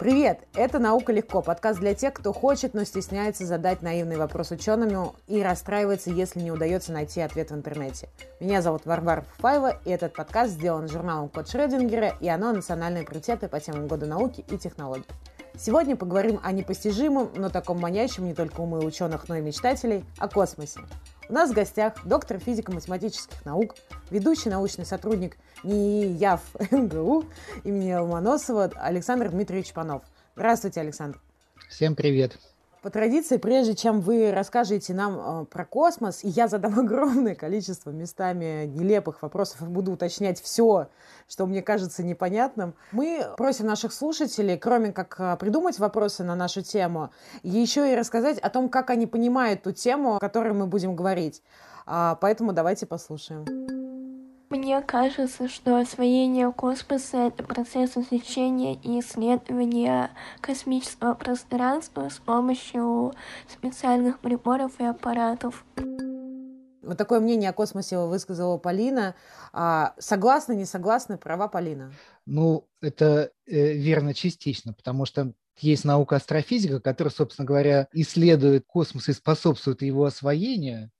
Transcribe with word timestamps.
Привет! 0.00 0.48
Это 0.54 0.78
«Наука 0.78 1.12
легко»– 1.12 1.42
подкаст 1.42 1.78
для 1.78 1.92
тех, 1.92 2.14
кто 2.14 2.32
хочет, 2.32 2.72
но 2.72 2.84
стесняется 2.84 3.44
задать 3.44 3.82
наивный 3.82 4.16
вопрос 4.16 4.50
ученым 4.50 5.12
и 5.26 5.42
расстраивается, 5.42 6.08
если 6.08 6.40
не 6.40 6.50
удается 6.50 6.90
найти 6.90 7.20
ответ 7.20 7.50
в 7.50 7.54
интернете. 7.54 8.08
Меня 8.40 8.62
зовут 8.62 8.86
Варвара 8.86 9.20
Фуфаева, 9.20 9.76
и 9.84 9.90
этот 9.90 10.14
подкаст 10.14 10.52
сделан 10.52 10.88
журналом 10.88 11.28
«Код 11.28 11.50
Шрёдингера», 11.50 12.14
и 12.18 12.28
оно 12.30 12.50
«Национальные 12.52 13.04
приоритеты 13.04 13.46
по 13.46 13.60
темам 13.60 13.88
года 13.88 14.06
науки 14.06 14.42
и 14.48 14.56
технологий». 14.56 15.04
Сегодня 15.62 15.94
поговорим 15.94 16.40
о 16.42 16.52
непостижимом, 16.52 17.32
но 17.36 17.50
таком 17.50 17.78
манящем 17.78 18.24
не 18.24 18.32
только 18.32 18.62
умы 18.62 18.78
ученых, 18.78 19.28
но 19.28 19.36
и 19.36 19.42
мечтателей– 19.42 20.06
о 20.18 20.26
космосе. 20.26 20.80
У 21.28 21.34
нас 21.34 21.50
в 21.50 21.52
гостях 21.52 21.96
доктор 22.06 22.38
физико-математических 22.38 23.44
наук, 23.44 23.74
ведущий 24.10 24.48
научный 24.48 24.86
сотрудник 24.86 25.36
НИИЯФ 25.62 26.40
МГУ 26.70 27.26
имени 27.64 27.92
Ломоносова 27.92 28.72
Александр 28.74 29.28
Дмитриевич 29.28 29.74
Панов. 29.74 30.02
Здравствуйте, 30.34 30.80
Александр. 30.80 31.20
Всем 31.68 31.94
привет. 31.94 32.38
По 32.82 32.88
традиции, 32.88 33.36
прежде 33.36 33.74
чем 33.74 34.00
вы 34.00 34.32
расскажете 34.32 34.94
нам 34.94 35.42
э, 35.42 35.44
про 35.44 35.66
космос, 35.66 36.24
и 36.24 36.28
я 36.28 36.48
задам 36.48 36.78
огромное 36.78 37.34
количество 37.34 37.90
местами 37.90 38.64
нелепых 38.66 39.20
вопросов 39.20 39.60
и 39.62 39.66
буду 39.66 39.92
уточнять 39.92 40.40
все, 40.40 40.88
что 41.28 41.46
мне 41.46 41.60
кажется 41.60 42.02
непонятным, 42.02 42.74
мы 42.92 43.26
просим 43.36 43.66
наших 43.66 43.92
слушателей, 43.92 44.56
кроме 44.56 44.92
как 44.92 45.16
э, 45.18 45.36
придумать 45.38 45.78
вопросы 45.78 46.24
на 46.24 46.34
нашу 46.34 46.62
тему, 46.62 47.10
еще 47.42 47.92
и 47.92 47.96
рассказать 47.96 48.38
о 48.38 48.48
том, 48.48 48.70
как 48.70 48.88
они 48.88 49.06
понимают 49.06 49.62
ту 49.62 49.72
тему, 49.72 50.16
о 50.16 50.18
которой 50.18 50.54
мы 50.54 50.66
будем 50.66 50.96
говорить. 50.96 51.42
А, 51.84 52.14
поэтому 52.14 52.52
давайте 52.54 52.86
послушаем. 52.86 53.99
Мне 54.50 54.82
кажется, 54.82 55.46
что 55.46 55.78
освоение 55.78 56.50
космоса— 56.52 57.16
это 57.28 57.44
процесс 57.44 57.96
изучения 57.96 58.74
и 58.74 58.98
исследования 58.98 60.10
космического 60.40 61.14
пространства 61.14 62.08
с 62.08 62.18
помощью 62.18 63.14
специальных 63.46 64.18
приборов 64.18 64.72
и 64.80 64.84
аппаратов. 64.84 65.64
Вот 66.82 66.98
такое 66.98 67.20
мнение 67.20 67.50
о 67.50 67.52
космосе 67.52 67.96
высказала 67.98 68.58
Полина. 68.58 69.14
А 69.52 69.94
согласны, 70.00 70.56
не 70.56 70.64
согласны, 70.64 71.16
права 71.16 71.46
Полина? 71.46 71.92
Ну, 72.26 72.66
это 72.80 73.30
э, 73.46 73.74
верно 73.74 74.14
частично, 74.14 74.72
потому 74.72 75.04
что 75.04 75.32
есть 75.58 75.84
наука 75.84 76.16
астрофизика, 76.16 76.80
которая, 76.80 77.12
собственно 77.12 77.46
говоря, 77.46 77.86
исследует 77.92 78.64
космос 78.66 79.08
и 79.08 79.12
способствует 79.12 79.82
его 79.82 80.06
освоению. 80.06 80.90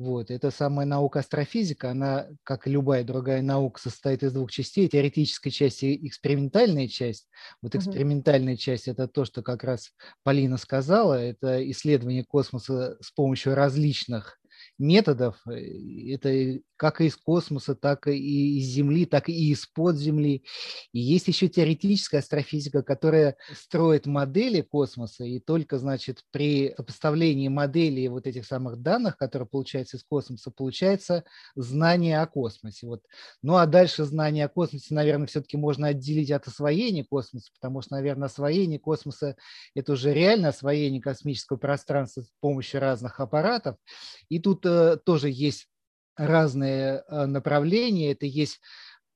Вот. 0.00 0.30
Эта 0.30 0.50
самая 0.50 0.86
наука 0.86 1.18
астрофизика, 1.18 1.90
она, 1.90 2.28
как 2.42 2.66
и 2.66 2.70
любая 2.70 3.04
другая 3.04 3.42
наука, 3.42 3.78
состоит 3.78 4.22
из 4.22 4.32
двух 4.32 4.50
частей. 4.50 4.88
Теоретическая 4.88 5.50
часть 5.50 5.82
и 5.82 6.06
экспериментальная 6.06 6.88
часть. 6.88 7.28
Вот 7.60 7.74
экспериментальная 7.74 8.56
часть– 8.56 8.88
это 8.88 9.08
то, 9.08 9.26
что 9.26 9.42
как 9.42 9.62
раз 9.62 9.92
Полина 10.22 10.56
сказала, 10.56 11.22
это 11.22 11.70
исследование 11.70 12.24
космоса 12.24 12.96
с 13.02 13.10
помощью 13.10 13.54
различных 13.54 14.39
методов. 14.80 15.36
Э, 15.46 15.52
это 16.14 16.60
как 16.76 17.02
из 17.02 17.14
космоса, 17.14 17.74
так 17.74 18.08
и 18.08 18.58
из 18.58 18.64
Земли, 18.64 19.04
так 19.04 19.28
и 19.28 19.50
из-под 19.52 19.96
Земли. 19.96 20.44
И 20.92 20.98
есть 20.98 21.28
еще 21.28 21.46
теоретическая 21.46 22.18
астрофизика, 22.18 22.82
которая 22.82 23.36
строит 23.54 24.06
модели 24.06 24.62
космоса, 24.62 25.24
и 25.24 25.40
только, 25.40 25.78
значит, 25.78 26.24
при 26.30 26.72
сопоставлении 26.74 27.48
моделей 27.48 28.08
вот 28.08 28.26
этих 28.26 28.46
самых 28.46 28.78
данных, 28.78 29.18
которые 29.18 29.46
получаются 29.46 29.98
из 29.98 30.04
космоса, 30.04 30.50
получается 30.50 31.24
знание 31.54 32.22
о 32.22 32.26
космосе. 32.26 32.86
Вот. 32.86 33.02
Ну 33.42 33.56
а 33.56 33.66
дальше 33.66 34.04
знание 34.04 34.46
о 34.46 34.48
космосе, 34.48 34.94
наверное, 34.94 35.26
все-таки 35.26 35.58
можно 35.58 35.88
отделить 35.88 36.30
от 36.30 36.46
освоения 36.46 37.04
космоса, 37.04 37.50
потому 37.60 37.82
что, 37.82 37.94
наверное, 37.94 38.26
освоение 38.26 38.78
космоса– 38.78 39.36
это 39.74 39.92
уже 39.92 40.14
реально 40.14 40.48
освоение 40.48 41.02
космического 41.02 41.58
пространства 41.58 42.22
с 42.22 42.32
помощью 42.40 42.80
разных 42.80 43.20
аппаратов. 43.20 43.76
И 44.30 44.38
тут 44.38 44.64
тоже 45.04 45.30
есть 45.30 45.68
разные 46.16 47.02
э, 47.08 47.26
направления. 47.26 48.12
Это 48.12 48.26
есть 48.26 48.60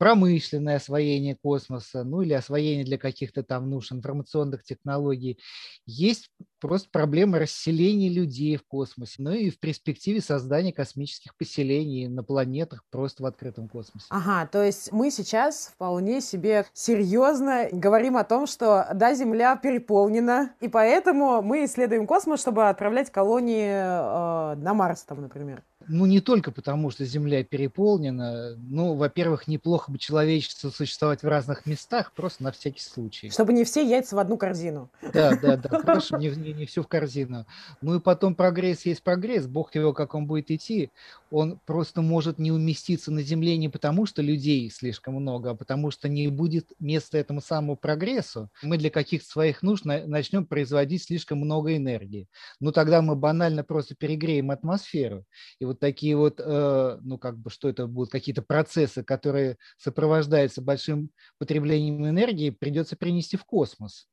промышленное 0.05 0.77
освоение 0.77 1.35
космоса, 1.35 2.05
ну 2.05 2.21
или 2.21 2.35
освоение 2.35 2.85
для 2.85 2.99
каких-то 2.99 3.43
там 3.43 3.71
нужд 3.71 3.91
информационных 3.91 4.63
технологий. 4.63 5.39
Есть 5.87 6.31
просто 6.61 6.91
проблема 6.93 7.39
расселения 7.39 8.11
людей 8.11 8.59
в 8.59 8.67
космосе, 8.67 9.15
ну 9.21 9.33
и 9.33 9.49
в 9.49 9.59
перспективе 9.59 10.21
создания 10.21 10.75
космических 10.75 11.35
поселений 11.39 12.07
на 12.09 12.23
планетах 12.23 12.85
просто 12.91 13.23
в 13.23 13.27
открытом 13.27 13.67
космосе. 13.67 14.07
Ага, 14.11 14.47
то 14.47 14.63
есть 14.63 14.93
мы 14.93 15.11
сейчас 15.11 15.71
вполне 15.75 16.21
себе 16.21 16.67
серьезно 16.75 17.69
говорим 17.73 18.19
о 18.19 18.25
том, 18.25 18.47
что 18.47 18.87
да, 18.93 19.15
Земля 19.15 19.57
переполнена, 19.57 20.55
и 20.61 20.69
поэтому 20.69 21.41
мы 21.41 21.65
исследуем 21.65 22.07
космос, 22.07 22.41
чтобы 22.41 22.69
отправлять 22.69 23.11
колонии 23.11 23.69
э, 23.69 24.57
на 24.57 24.75
Марс 24.75 25.03
там, 25.05 25.23
например. 25.23 25.63
Ну, 25.89 26.07
не 26.07 26.21
только 26.21 26.51
потому, 26.51 26.91
что 26.91 27.05
Земля 27.05 27.45
переполнена. 27.45 28.57
Ну, 28.57 28.95
во-первых, 28.95 29.49
неплохо 29.49 29.91
бы 29.91 29.99
человечеству 29.99 30.71
существовать 30.71 31.23
в 31.23 31.29
разных 31.29 31.67
местах, 31.67 32.13
просто 32.13 32.43
на 32.43 32.53
всякий 32.53 32.81
случай. 32.81 33.31
Чтобы 33.31 33.53
не 33.53 33.65
все 33.65 33.87
яйца 33.87 34.17
в 34.17 34.19
одну 34.19 34.37
корзину. 34.37 34.91
Да, 35.13 35.37
да, 35.41 35.57
да, 35.57 35.69
хорошо, 35.81 36.17
не, 36.19 36.29
не, 36.31 36.53
не 36.53 36.67
все 36.67 36.83
в 36.83 36.89
корзину. 36.89 37.47
Ну 37.81 37.97
и 37.97 38.01
потом 38.01 38.35
прогресс 38.35 38.87
есть 38.87 39.03
прогресс, 39.03 39.47
бог 39.47 39.75
его, 39.75 39.93
как 39.93 40.15
он 40.15 40.27
будет 40.27 40.51
идти. 40.51 40.91
Он 41.37 41.59
просто 41.67 42.01
может 42.01 42.39
не 42.39 42.53
уместиться 42.53 43.11
на 43.11 43.21
Земле 43.21 43.57
не 43.57 43.69
потому, 43.69 44.07
что 44.07 44.23
людей 44.23 44.71
слишком 44.71 45.15
много, 45.15 45.51
а 45.51 45.55
потому 45.57 45.91
что 45.91 46.09
не 46.09 46.29
будет 46.29 46.71
места 46.79 47.19
этому 47.19 47.41
самому 47.41 47.77
прогрессу. 47.77 48.51
Мы 48.63 48.79
для 48.79 48.89
каких-то 48.89 49.29
своих 49.29 49.61
нужд 49.61 49.85
начнем 49.85 50.47
производить 50.47 51.03
слишком 51.03 51.39
много 51.39 51.77
энергии. 51.77 52.29
Ну 52.61 52.71
тогда 52.71 53.03
мы 53.03 53.17
банально 53.17 53.65
просто 53.65 53.97
перегреем 53.97 54.53
атмосферу. 54.53 55.25
И 55.59 55.65
вот 55.65 55.81
такие 55.81 56.17
вот, 56.17 56.39
э, 56.39 56.99
ну 57.03 57.19
как 57.19 57.37
бы, 57.37 57.51
что 57.51 57.69
это 57.69 57.89
будут 57.89 58.13
какие-то 58.13 58.43
процессы, 58.43 59.03
которые 59.03 59.57
сопровождаются 59.77 60.63
большим 60.63 61.11
потреблением 61.39 62.09
энергии, 62.09 62.51
придется 62.51 62.95
принести 62.95 63.37
в 63.37 63.45
космос 63.45 64.07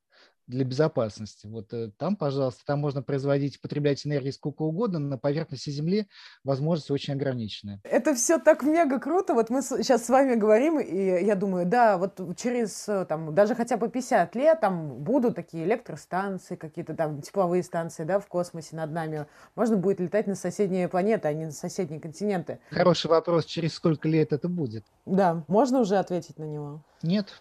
для 0.52 0.66
безопасности. 0.66 1.48
Вот 1.48 1.74
э, 1.74 1.90
там, 1.98 2.16
пожалуйста, 2.16 2.64
там 2.66 2.80
можно 2.80 3.02
производить, 3.02 3.60
потреблять 3.60 4.06
энергию 4.06 4.34
сколько 4.34 4.62
угодно, 4.62 5.00
на 5.00 5.18
поверхности 5.18 5.70
Земли 5.70 6.08
возможности 6.44 6.92
очень 6.92 7.14
ограничены. 7.14 7.80
Это 7.84 8.14
все 8.14 8.38
так 8.38 8.62
мега 8.62 9.00
круто. 9.00 9.34
Вот 9.34 9.50
мы 9.50 9.62
сейчас 9.62 10.06
с 10.06 10.10
вами 10.10 10.36
говорим, 10.36 10.80
и 10.80 11.24
я 11.26 11.36
думаю, 11.36 11.66
да, 11.66 11.98
вот 11.98 12.20
через 12.38 12.88
э, 12.88 13.06
там 13.06 13.34
даже 13.34 13.56
хотя 13.56 13.78
бы 13.78 13.90
50 13.90 14.36
лет 14.36 14.60
там 14.60 15.04
будут 15.04 15.36
такие 15.36 15.64
электростанции, 15.64 16.56
какие-то 16.56 16.94
там 16.94 17.22
тепловые 17.22 17.64
станции, 17.64 18.04
да, 18.04 18.20
в 18.20 18.28
космосе 18.28 18.76
над 18.76 18.92
нами. 18.92 19.26
Можно 19.56 19.78
будет 19.78 20.00
летать 20.00 20.28
на 20.28 20.36
соседние 20.36 20.88
планеты, 20.90 21.30
а 21.30 21.34
не 21.34 21.46
на 21.46 21.52
соседние 21.52 22.02
континенты. 22.02 22.60
Хороший 22.70 23.08
вопрос, 23.08 23.46
через 23.46 23.74
сколько 23.74 24.08
лет 24.08 24.34
это 24.34 24.50
будет? 24.50 24.84
Да, 25.06 25.44
можно 25.48 25.80
уже 25.80 25.98
ответить 25.98 26.38
на 26.38 26.44
него? 26.44 26.82
Нет. 27.04 27.34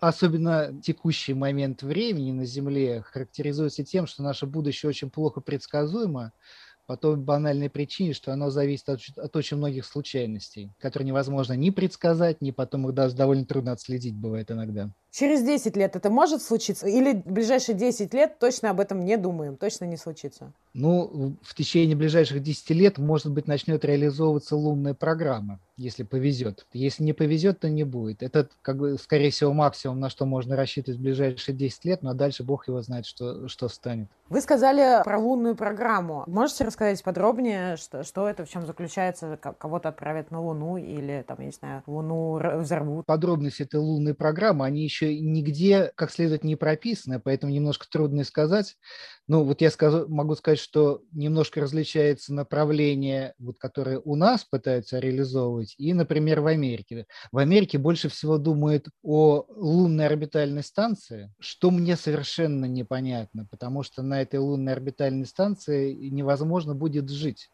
Особенно 0.00 0.80
текущий 0.82 1.34
момент 1.34 1.82
времени 1.82 2.32
на 2.32 2.46
Земле 2.46 3.02
характеризуется 3.02 3.84
тем, 3.84 4.06
что 4.06 4.22
наше 4.22 4.46
будущее 4.46 4.88
очень 4.88 5.10
плохо 5.10 5.40
предсказуемо, 5.40 6.32
по 6.86 6.96
той 6.96 7.16
банальной 7.16 7.70
причине, 7.70 8.14
что 8.14 8.32
оно 8.32 8.50
зависит 8.50 8.88
от, 8.88 9.00
от 9.16 9.36
очень 9.36 9.58
многих 9.58 9.86
случайностей, 9.86 10.72
которые 10.80 11.06
невозможно 11.06 11.52
ни 11.52 11.70
предсказать, 11.70 12.40
ни 12.42 12.50
потом 12.50 12.88
их 12.88 12.94
даже 12.94 13.14
довольно 13.14 13.46
трудно 13.46 13.70
отследить 13.70 14.16
бывает 14.16 14.50
иногда. 14.50 14.90
Через 15.10 15.42
10 15.42 15.76
лет 15.76 15.96
это 15.96 16.08
может 16.08 16.42
случиться? 16.42 16.86
Или 16.86 17.14
в 17.14 17.32
ближайшие 17.32 17.74
10 17.76 18.14
лет 18.14 18.38
точно 18.38 18.70
об 18.70 18.80
этом 18.80 19.04
не 19.04 19.16
думаем, 19.16 19.56
точно 19.56 19.84
не 19.84 19.96
случится? 19.96 20.52
Ну, 20.72 21.36
в 21.42 21.54
течение 21.54 21.96
ближайших 21.96 22.42
10 22.42 22.70
лет, 22.70 22.98
может 22.98 23.32
быть, 23.32 23.48
начнет 23.48 23.84
реализовываться 23.84 24.54
лунная 24.54 24.94
программа, 24.94 25.58
если 25.76 26.04
повезет. 26.04 26.64
Если 26.72 27.02
не 27.02 27.12
повезет, 27.12 27.58
то 27.58 27.68
не 27.68 27.82
будет. 27.82 28.22
Это, 28.22 28.48
как 28.62 28.78
бы, 28.78 28.96
скорее 28.96 29.30
всего, 29.30 29.52
максимум, 29.52 29.98
на 29.98 30.10
что 30.10 30.26
можно 30.26 30.54
рассчитывать 30.54 31.00
в 31.00 31.02
ближайшие 31.02 31.56
10 31.56 31.84
лет, 31.86 32.02
но 32.02 32.14
дальше 32.14 32.44
Бог 32.44 32.68
его 32.68 32.80
знает, 32.82 33.04
что, 33.04 33.48
что 33.48 33.68
станет. 33.68 34.08
Вы 34.28 34.40
сказали 34.40 35.02
про 35.02 35.18
лунную 35.18 35.56
программу. 35.56 36.22
Можете 36.28 36.62
рассказать 36.62 37.02
подробнее, 37.02 37.76
что, 37.76 38.04
что 38.04 38.28
это, 38.28 38.44
в 38.44 38.48
чем 38.48 38.64
заключается? 38.64 39.36
Кого-то 39.36 39.88
отправят 39.88 40.30
на 40.30 40.40
Луну 40.40 40.76
или, 40.76 41.24
там, 41.26 41.38
я 41.40 41.46
не 41.46 41.52
знаю, 41.52 41.82
Луну 41.88 42.40
взорвут? 42.60 43.06
Подробности 43.06 43.64
этой 43.64 43.80
лунной 43.80 44.14
программы, 44.14 44.66
они 44.66 44.84
еще 44.84 44.99
еще 45.00 45.18
нигде 45.18 45.92
как 45.94 46.10
следует 46.10 46.44
не 46.44 46.56
прописано, 46.56 47.20
поэтому 47.20 47.52
немножко 47.52 47.86
трудно 47.90 48.24
сказать. 48.24 48.76
Ну, 49.26 49.44
вот 49.44 49.60
я 49.60 49.70
скажу, 49.70 50.08
могу 50.08 50.34
сказать, 50.34 50.58
что 50.58 51.02
немножко 51.12 51.60
различается 51.60 52.34
направление, 52.34 53.34
вот, 53.38 53.58
которое 53.58 54.00
у 54.00 54.16
нас 54.16 54.44
пытаются 54.44 54.98
реализовывать, 54.98 55.74
и, 55.78 55.92
например, 55.94 56.40
в 56.40 56.46
Америке. 56.46 57.06
В 57.32 57.38
Америке 57.38 57.78
больше 57.78 58.08
всего 58.08 58.38
думают 58.38 58.88
о 59.02 59.44
лунной 59.48 60.06
орбитальной 60.06 60.62
станции, 60.62 61.32
что 61.38 61.70
мне 61.70 61.96
совершенно 61.96 62.64
непонятно, 62.64 63.46
потому 63.50 63.82
что 63.82 64.02
на 64.02 64.22
этой 64.22 64.40
лунной 64.40 64.72
орбитальной 64.72 65.26
станции 65.26 65.92
невозможно 65.92 66.74
будет 66.74 67.08
жить 67.10 67.50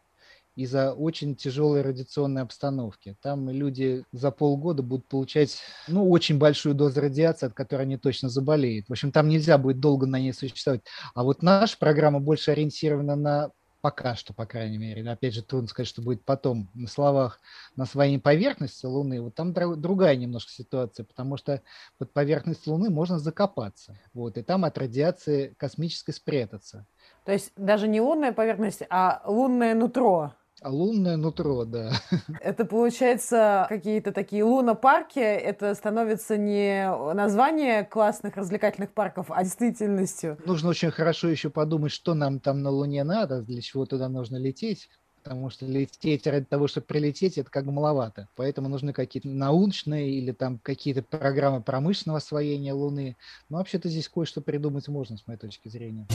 из-за 0.57 0.91
очень 0.91 1.35
тяжелой 1.35 1.83
радиационной 1.83 2.41
обстановки. 2.41 3.15
Там 3.21 3.49
люди 3.49 4.03
за 4.11 4.31
полгода 4.31 4.81
будут 4.81 5.07
получать 5.07 5.59
ну, 5.87 6.09
очень 6.09 6.39
большую 6.39 6.73
дозу 6.73 6.99
радиации, 6.99 7.45
от 7.45 7.53
которой 7.53 7.83
они 7.83 7.97
точно 7.97 8.27
заболеют. 8.27 8.87
В 8.87 8.91
общем, 8.91 9.11
там 9.11 9.29
нельзя 9.29 9.59
будет 9.59 9.79
долго 9.79 10.07
на 10.07 10.19
ней 10.19 10.33
существовать. 10.33 10.81
А 11.13 11.23
вот 11.23 11.43
наша 11.43 11.77
программа 11.77 12.19
больше 12.19 12.51
ориентирована 12.51 13.15
на 13.15 13.51
пока 13.81 14.15
что, 14.15 14.33
по 14.33 14.45
крайней 14.45 14.77
мере, 14.79 15.07
опять 15.09 15.33
же, 15.33 15.43
трудно 15.43 15.67
сказать, 15.67 15.87
что 15.87 16.01
будет 16.01 16.25
потом 16.25 16.69
на 16.73 16.87
словах, 16.87 17.39
на 17.75 17.85
своей 17.85 18.19
поверхности 18.19 18.85
Луны, 18.85 19.21
вот 19.21 19.35
там 19.35 19.53
другая 19.53 20.15
немножко 20.15 20.51
ситуация, 20.51 21.05
потому 21.05 21.37
что 21.37 21.61
под 21.97 22.11
поверхность 22.11 22.65
Луны 22.67 22.89
можно 22.89 23.19
закопаться, 23.19 23.97
вот, 24.13 24.37
и 24.37 24.41
там 24.41 24.65
от 24.65 24.77
радиации 24.77 25.53
космической 25.57 26.13
спрятаться. 26.13 26.85
То 27.23 27.31
есть 27.31 27.51
даже 27.55 27.87
не 27.87 28.01
лунная 28.01 28.33
поверхность, 28.33 28.83
а 28.89 29.21
лунное 29.25 29.75
нутро. 29.75 30.33
А 30.61 30.69
лунное 30.69 31.17
нутро, 31.17 31.65
да. 31.65 31.91
Это 32.41 32.65
получается 32.65 33.67
какие-то 33.69 34.11
такие 34.11 34.43
лунопарки. 34.43 35.19
Это 35.19 35.75
становится 35.75 36.35
не 36.35 36.89
название 37.13 37.83
классных 37.83 38.37
развлекательных 38.37 38.91
парков, 38.91 39.27
а 39.29 39.43
действительностью. 39.43 40.37
Нужно 40.45 40.69
очень 40.69 40.89
хорошо 40.89 41.29
еще 41.29 41.49
подумать, 41.49 41.91
что 41.91 42.15
нам 42.15 42.39
там 42.39 42.63
на 42.63 42.71
Луне 42.71 43.03
надо, 43.03 43.41
для 43.41 43.61
чего 43.61 43.85
туда 43.85 44.09
нужно 44.09 44.37
лететь 44.37 44.89
потому 45.27 45.49
что 45.49 45.65
лететь 45.65 46.25
ради 46.25 46.45
того, 46.45 46.67
чтобы 46.67 46.87
прилететь, 46.87 47.37
это 47.37 47.49
как 47.49 47.65
бы 47.65 47.73
маловато. 47.73 48.29
Поэтому 48.37 48.69
нужны 48.69 48.93
какие-то 48.93 49.27
научные 49.27 50.11
или 50.11 50.31
там 50.31 50.57
какие-то 50.57 51.01
программы 51.01 51.61
промышленного 51.61 52.19
освоения 52.19 52.71
Луны. 52.71 53.17
Но 53.49 53.57
вообще-то 53.57 53.89
здесь 53.89 54.07
кое-что 54.07 54.39
придумать 54.39 54.87
можно, 54.87 55.17
с 55.17 55.27
моей 55.27 55.37
точки 55.37 55.67
зрения. 55.67 56.07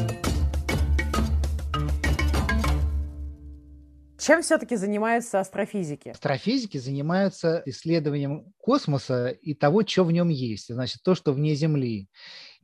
Чем 4.23 4.43
все-таки 4.43 4.77
занимаются 4.77 5.41
астрофизики? 5.41 6.11
Астрофизики 6.11 6.79
занимаются 6.79 7.61
исследованием 7.67 8.53
космоса 8.57 9.31
и 9.31 9.53
того, 9.53 9.83
что 9.85 10.05
в 10.05 10.13
нем 10.13 10.29
есть, 10.29 10.73
значит, 10.73 11.03
то, 11.03 11.17
что 11.17 11.33
вне 11.33 11.57
Земли. 11.57 12.09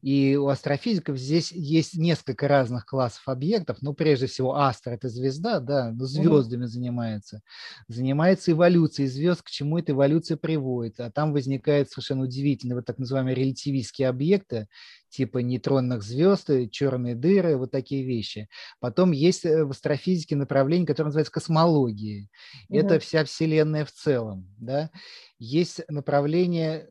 И 0.03 0.37
у 0.37 0.49
астрофизиков 0.49 1.19
здесь 1.19 1.51
есть 1.51 1.97
несколько 1.97 2.47
разных 2.47 2.87
классов 2.87 3.23
объектов. 3.27 3.79
Ну, 3.81 3.95
прежде 3.95 4.27
всего, 4.27 4.55
астро– 4.57 4.91
это 4.93 5.09
звезда, 5.09 5.59
да, 5.61 5.93
но 5.93 6.07
звездами 6.07 6.65
mm 6.65 6.69
занимается. 6.69 7.41
Занимается 7.89 8.53
эволюцией 8.53 9.09
звезд, 9.09 9.43
к 9.43 9.51
чему 9.51 9.79
эта 9.79 9.93
эволюция 9.93 10.37
приводит. 10.37 11.01
А 11.01 11.11
там 11.11 11.33
возникают 11.33 11.91
совершенно 11.91 12.25
удивительные 12.25 12.77
вот 12.77 12.87
так 12.87 12.99
называемые 12.99 13.35
релятивистские 13.35 14.09
объекты, 14.09 14.69
типа 15.09 15.39
нейтронных 15.39 16.03
звезд, 16.03 16.49
черные 16.71 17.15
дыры, 17.15 17.57
вот 17.57 17.73
такие 17.73 18.05
вещи. 18.05 18.49
Потом 18.81 19.13
есть 19.13 19.45
э, 19.45 19.65
в 19.65 19.71
астрофизике 19.71 20.37
направление, 20.37 20.87
которое 20.87 21.09
называется 21.09 21.33
космология. 21.33 22.29
mm 22.71 22.79
Это 22.79 23.01
вся 23.01 23.25
Вселенная 23.25 23.85
в 23.85 23.91
целом. 23.91 24.49
Да? 24.59 24.91
Есть 25.39 25.81
направление 25.89 26.91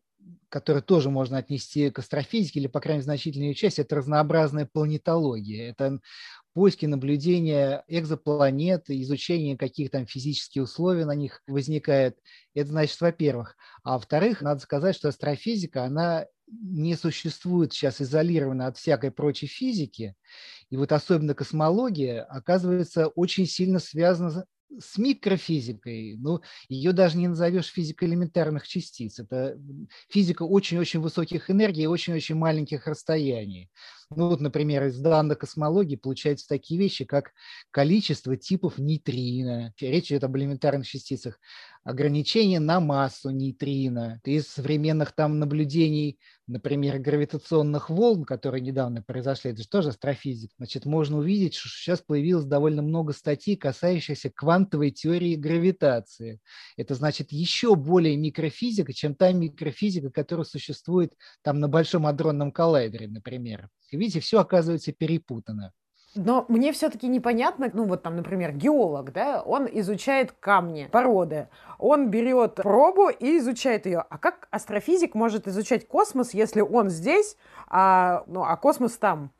которое 0.50 0.81
тоже 0.81 1.09
можно 1.09 1.38
отнести 1.38 1.89
к 1.89 2.00
астрофизике, 2.00 2.59
или, 2.59 2.68
по 2.68 2.79
крайней 2.79 3.00
мере, 3.00 3.06
значительную 3.06 3.53
часть, 3.53 3.79
это 3.79 3.95
разнообразная 3.95 4.69
планетология. 4.71 5.69
Это 5.69 6.00
поиски, 6.53 6.85
наблюдения 6.85 7.83
экзопланет, 7.88 8.89
изучение 8.89 9.57
каких 9.57 9.91
там 9.91 10.07
физических 10.07 10.63
условий 10.63 11.03
на 11.03 11.13
них 11.13 11.41
возникает. 11.47 12.18
Это 12.56 12.69
значит, 12.69 13.00
во-первых. 13.00 13.56
А 13.83 13.94
во-вторых, 13.94 14.41
надо 14.41 14.59
сказать, 14.62 14.95
что 14.95 15.09
астрофизика, 15.09 15.83
она 15.83 16.25
не 16.47 16.95
существует 16.95 17.74
сейчас 17.74 18.01
изолированно 18.01 18.68
от 18.68 18.77
всякой 18.77 19.12
прочей 19.12 19.47
физики. 19.47 20.15
И 20.69 20.77
вот 20.77 20.91
особенно 20.91 21.33
космология, 21.33 22.21
оказывается, 22.21 23.07
очень 23.07 23.45
сильно 23.45 23.79
связана 23.79 24.45
с 24.79 24.97
микрофизикой, 24.97 26.15
ну, 26.17 26.41
ее 26.69 26.91
даже 26.93 27.17
не 27.17 27.27
назовешь 27.27 27.67
физикой 27.71 28.09
элементарных 28.09 28.67
частиц. 28.67 29.19
Это 29.19 29.57
физика 30.09 30.43
очень-очень 30.43 30.99
высоких 30.99 31.49
энергий 31.49 31.83
и 31.83 31.87
очень-очень 31.87 32.35
маленьких 32.35 32.87
расстояний. 32.87 33.69
Ну 34.09 34.30
вот, 34.30 34.39
например, 34.39 34.86
из 34.86 34.98
данных 35.00 35.39
космологии 35.39 35.98
получаются 35.98 36.48
такие 36.48 36.80
вещи, 36.80 37.04
как 37.04 37.33
количество 37.71 38.38
типов 38.38 38.77
нейтрино. 38.77 39.74
Речь 39.81 40.12
идет 40.12 40.24
об 40.24 40.38
элементарных 40.38 40.88
частицах. 40.88 41.39
Ограничение 41.83 42.62
на 42.62 42.80
массу 42.80 43.31
нейтрино. 43.31 44.21
Из 44.24 44.48
современных 44.48 45.12
там 45.12 45.39
наблюдений, 45.39 46.19
например, 46.48 47.00
гравитационных 47.00 47.89
волн, 47.89 48.24
которые 48.24 48.62
недавно 48.62 49.01
произошли, 49.01 49.51
это 49.51 49.63
же 49.63 49.68
тоже 49.68 49.89
астрофизик, 49.89 50.51
значит, 50.57 50.86
можно 50.86 51.18
увидеть, 51.18 51.56
что 51.56 51.68
сейчас 51.68 52.00
появилось 52.00 52.45
довольно 52.45 52.81
много 52.81 53.12
статей, 53.12 53.57
касающихся 53.57 54.30
квантовой 54.30 54.92
теории 54.92 55.36
гравитации. 55.36 56.39
Это 56.77 56.95
значит 56.95 57.33
еще 57.33 57.75
более 57.75 58.15
микрофизика, 58.15 58.94
чем 58.94 59.15
та 59.15 59.33
микрофизика, 59.33 60.10
которая 60.12 60.45
существует 60.45 61.13
там 61.42 61.60
на 61.60 61.68
Большом 61.68 62.07
адронном 62.07 62.53
коллайдере, 62.53 63.10
например. 63.10 63.69
Видите, 63.95 64.19
все 64.19 64.39
оказывается 64.39 64.92
перепутано. 64.92 65.74
Но 66.18 66.45
мне 66.48 66.72
все-таки 66.72 67.07
непонятно, 67.07 67.69
ну 67.74 67.86
вот 67.86 68.01
там, 68.01 68.16
например, 68.16 68.51
геолог, 68.51 69.13
да, 69.13 69.42
он 69.42 69.68
изучает 69.72 70.31
камни, 70.31 70.89
породы, 70.92 71.48
он 71.78 72.10
берет 72.10 72.56
пробу 72.56 73.10
и 73.10 73.38
изучает 73.38 73.86
ее. 73.86 74.04
А 74.10 74.18
как 74.18 74.48
астрофизик 74.50 75.13
может 75.13 75.48
изучать 75.48 75.88
космос, 75.88 76.34
если 76.34 76.62
он 76.62 76.89
здесь, 76.89 77.38
а, 77.68 78.24
ну, 78.28 78.44
а 78.44 78.57
космос 78.57 78.98
там? 78.98 79.31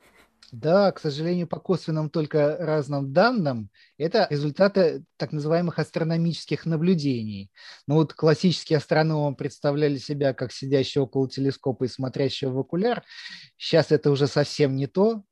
Да, 0.50 0.92
к 0.92 0.98
сожалению, 0.98 1.46
по 1.46 1.60
косвенным 1.60 2.08
только 2.08 2.56
разным 2.58 3.12
данным, 3.12 3.70
это 3.98 4.26
результаты 4.30 5.04
так 5.18 5.32
называемых 5.32 5.78
астрономических 5.78 6.64
наблюдений. 6.64 7.50
Ну 7.86 7.96
вот 7.96 8.14
классические 8.14 8.78
астрономы 8.78 9.36
представляли 9.36 9.98
себя 9.98 10.32
как 10.32 10.52
сидящего 10.52 11.02
около 11.02 11.28
телескопа 11.28 11.84
и 11.84 11.88
смотрящего 11.88 12.50
в 12.52 12.58
окуляр. 12.60 13.04
Сейчас 13.58 13.92
это 13.92 14.10
уже 14.10 14.26
совсем 14.26 14.74
не 14.76 14.86
то. 14.86 15.22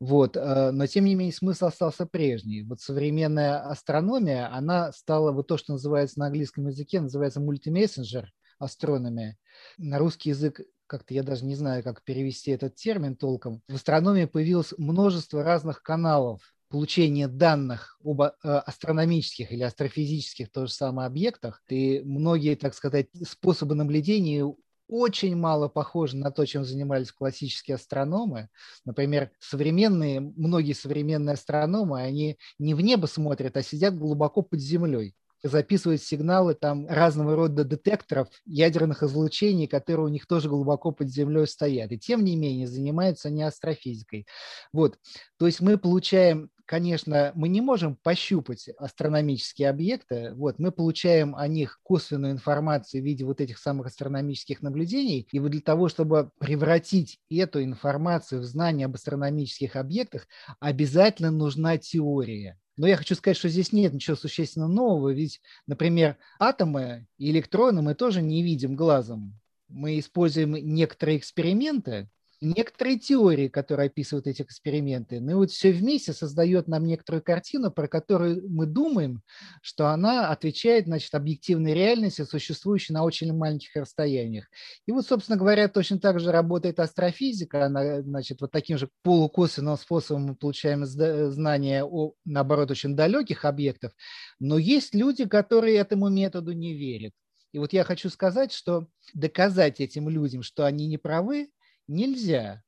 Вот. 0.00 0.36
Э, 0.36 0.70
но, 0.70 0.86
тем 0.86 1.04
не 1.04 1.14
менее, 1.14 1.34
смысл 1.34 1.66
остался 1.66 2.06
прежний. 2.06 2.62
Вот 2.62 2.80
современная 2.80 3.60
астрономия, 3.68 4.52
она 4.52 4.92
стала 4.92 5.32
вот 5.32 5.46
то, 5.46 5.58
что 5.58 5.72
называется 5.72 6.18
на 6.20 6.26
английском 6.26 6.66
языке, 6.68 7.00
называется 7.00 7.40
мультимессенджер 7.40 8.32
астрономия. 8.58 9.36
На 9.76 9.98
русский 9.98 10.30
язык 10.30 10.60
как-то 10.88 11.14
я 11.14 11.22
даже 11.22 11.44
не 11.44 11.54
знаю, 11.54 11.84
как 11.84 12.02
перевести 12.02 12.50
этот 12.50 12.74
термин 12.74 13.14
толком, 13.14 13.62
в 13.68 13.74
астрономии 13.74 14.24
появилось 14.24 14.74
множество 14.76 15.44
разных 15.44 15.82
каналов 15.82 16.42
получения 16.68 17.28
данных 17.28 17.98
об 18.04 18.20
э, 18.20 18.30
астрономических 18.42 19.52
или 19.52 19.62
астрофизических 19.62 20.50
то 20.50 20.66
же 20.66 20.72
самое 20.72 21.06
объектах, 21.06 21.62
и 21.68 22.00
многие, 22.04 22.56
так 22.56 22.74
сказать, 22.74 23.08
способы 23.26 23.74
наблюдения 23.74 24.44
очень 24.88 25.36
мало 25.36 25.68
похожи 25.68 26.16
на 26.16 26.30
то, 26.30 26.46
чем 26.46 26.64
занимались 26.64 27.12
классические 27.12 27.74
астрономы. 27.74 28.48
Например, 28.84 29.30
современные, 29.38 30.20
многие 30.20 30.72
современные 30.72 31.34
астрономы, 31.34 32.00
они 32.00 32.38
не 32.58 32.74
в 32.74 32.80
небо 32.80 33.06
смотрят, 33.06 33.56
а 33.56 33.62
сидят 33.62 33.96
глубоко 33.96 34.42
под 34.42 34.60
землей 34.60 35.14
записывают 35.42 36.02
сигналы 36.02 36.54
там 36.54 36.86
разного 36.88 37.36
рода 37.36 37.64
детекторов 37.64 38.28
ядерных 38.44 39.02
излучений, 39.02 39.66
которые 39.66 40.06
у 40.06 40.10
них 40.10 40.26
тоже 40.26 40.48
глубоко 40.48 40.92
под 40.92 41.08
землей 41.08 41.46
стоят. 41.46 41.92
И 41.92 41.98
тем 41.98 42.24
не 42.24 42.36
менее 42.36 42.66
занимаются 42.66 43.30
не 43.30 43.42
астрофизикой. 43.42 44.26
Вот. 44.72 44.98
То 45.38 45.46
есть 45.46 45.60
мы 45.60 45.78
получаем 45.78 46.50
конечно, 46.68 47.32
мы 47.34 47.48
не 47.48 47.62
можем 47.62 47.96
пощупать 47.96 48.68
астрономические 48.76 49.70
объекты, 49.70 50.34
вот, 50.34 50.58
мы 50.58 50.70
получаем 50.70 51.34
о 51.34 51.48
них 51.48 51.80
косвенную 51.82 52.32
информацию 52.32 53.02
в 53.02 53.06
виде 53.06 53.24
вот 53.24 53.40
этих 53.40 53.58
самых 53.58 53.86
астрономических 53.86 54.60
наблюдений, 54.60 55.26
и 55.32 55.40
вот 55.40 55.50
для 55.50 55.62
того, 55.62 55.88
чтобы 55.88 56.30
превратить 56.38 57.20
эту 57.30 57.64
информацию 57.64 58.42
в 58.42 58.44
знание 58.44 58.84
об 58.84 58.94
астрономических 58.94 59.76
объектах, 59.76 60.26
обязательно 60.60 61.30
нужна 61.30 61.78
теория. 61.78 62.58
Но 62.78 62.86
я 62.86 62.96
хочу 62.96 63.14
сказать, 63.16 63.36
что 63.36 63.48
здесь 63.48 63.72
нет 63.72 63.92
ничего 63.92 64.16
существенно 64.16 64.68
нового, 64.68 65.10
ведь, 65.12 65.42
например, 65.66 66.16
атомы 66.38 67.06
и 67.18 67.30
электроны 67.30 67.82
мы 67.82 67.94
тоже 67.94 68.22
не 68.22 68.42
видим 68.42 68.76
глазом. 68.76 69.38
Мы 69.68 69.98
используем 69.98 70.52
некоторые 70.52 71.18
эксперименты, 71.18 72.08
некоторые 72.40 72.98
теории, 72.98 73.48
которые 73.48 73.86
описывают 73.86 74.26
эти 74.26 74.42
эксперименты. 74.42 75.20
Ну 75.20 75.30
и 75.32 75.34
вот 75.34 75.50
все 75.50 75.72
вместе 75.72 76.12
создает 76.12 76.68
нам 76.68 76.84
некоторую 76.84 77.22
картину, 77.22 77.70
про 77.70 77.88
которую 77.88 78.48
мы 78.48 78.66
думаем, 78.66 79.22
что 79.62 79.88
она 79.88 80.30
отвечает, 80.30 80.84
значит, 80.84 81.14
объективной 81.14 81.74
реальности, 81.74 82.22
существующей 82.22 82.92
на 82.92 83.04
очень 83.04 83.32
маленьких 83.32 83.74
расстояниях. 83.74 84.46
И 84.86 84.92
вот, 84.92 85.06
собственно 85.06 85.38
говоря, 85.38 85.68
точно 85.68 85.98
так 85.98 86.20
же 86.20 86.30
работает 86.30 86.80
астрофизика. 86.80 87.66
Она, 87.66 88.02
значит, 88.02 88.40
вот 88.40 88.52
таким 88.52 88.78
же 88.78 88.88
полукосвенным 89.02 89.76
способом 89.76 90.24
мы 90.24 90.34
получаем 90.36 90.84
знания 90.84 91.84
о, 91.84 92.12
наоборот, 92.24 92.70
очень 92.70 92.94
далеких 92.94 93.44
объектов. 93.44 93.92
Но 94.38 94.58
есть 94.58 94.94
люди, 94.94 95.26
которые 95.26 95.76
этому 95.76 96.08
методу 96.08 96.52
не 96.52 96.74
верят. 96.74 97.12
И 97.52 97.58
вот 97.58 97.72
я 97.72 97.82
хочу 97.82 98.10
сказать, 98.10 98.52
что 98.52 98.88
доказать 99.14 99.80
этим 99.80 100.08
людям, 100.08 100.42
что 100.42 100.66
они 100.66 100.86
не 100.86 100.98
правы, 100.98 101.48
нельзя. 101.88 102.62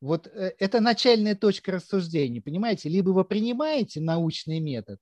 Вот 0.00 0.26
э, 0.26 0.52
это 0.58 0.80
начальная 0.80 1.36
точка 1.36 1.72
рассуждения, 1.72 2.42
понимаете? 2.42 2.88
Либо 2.88 3.10
вы 3.10 3.24
принимаете 3.24 4.00
научный 4.00 4.58
метод, 4.60 4.98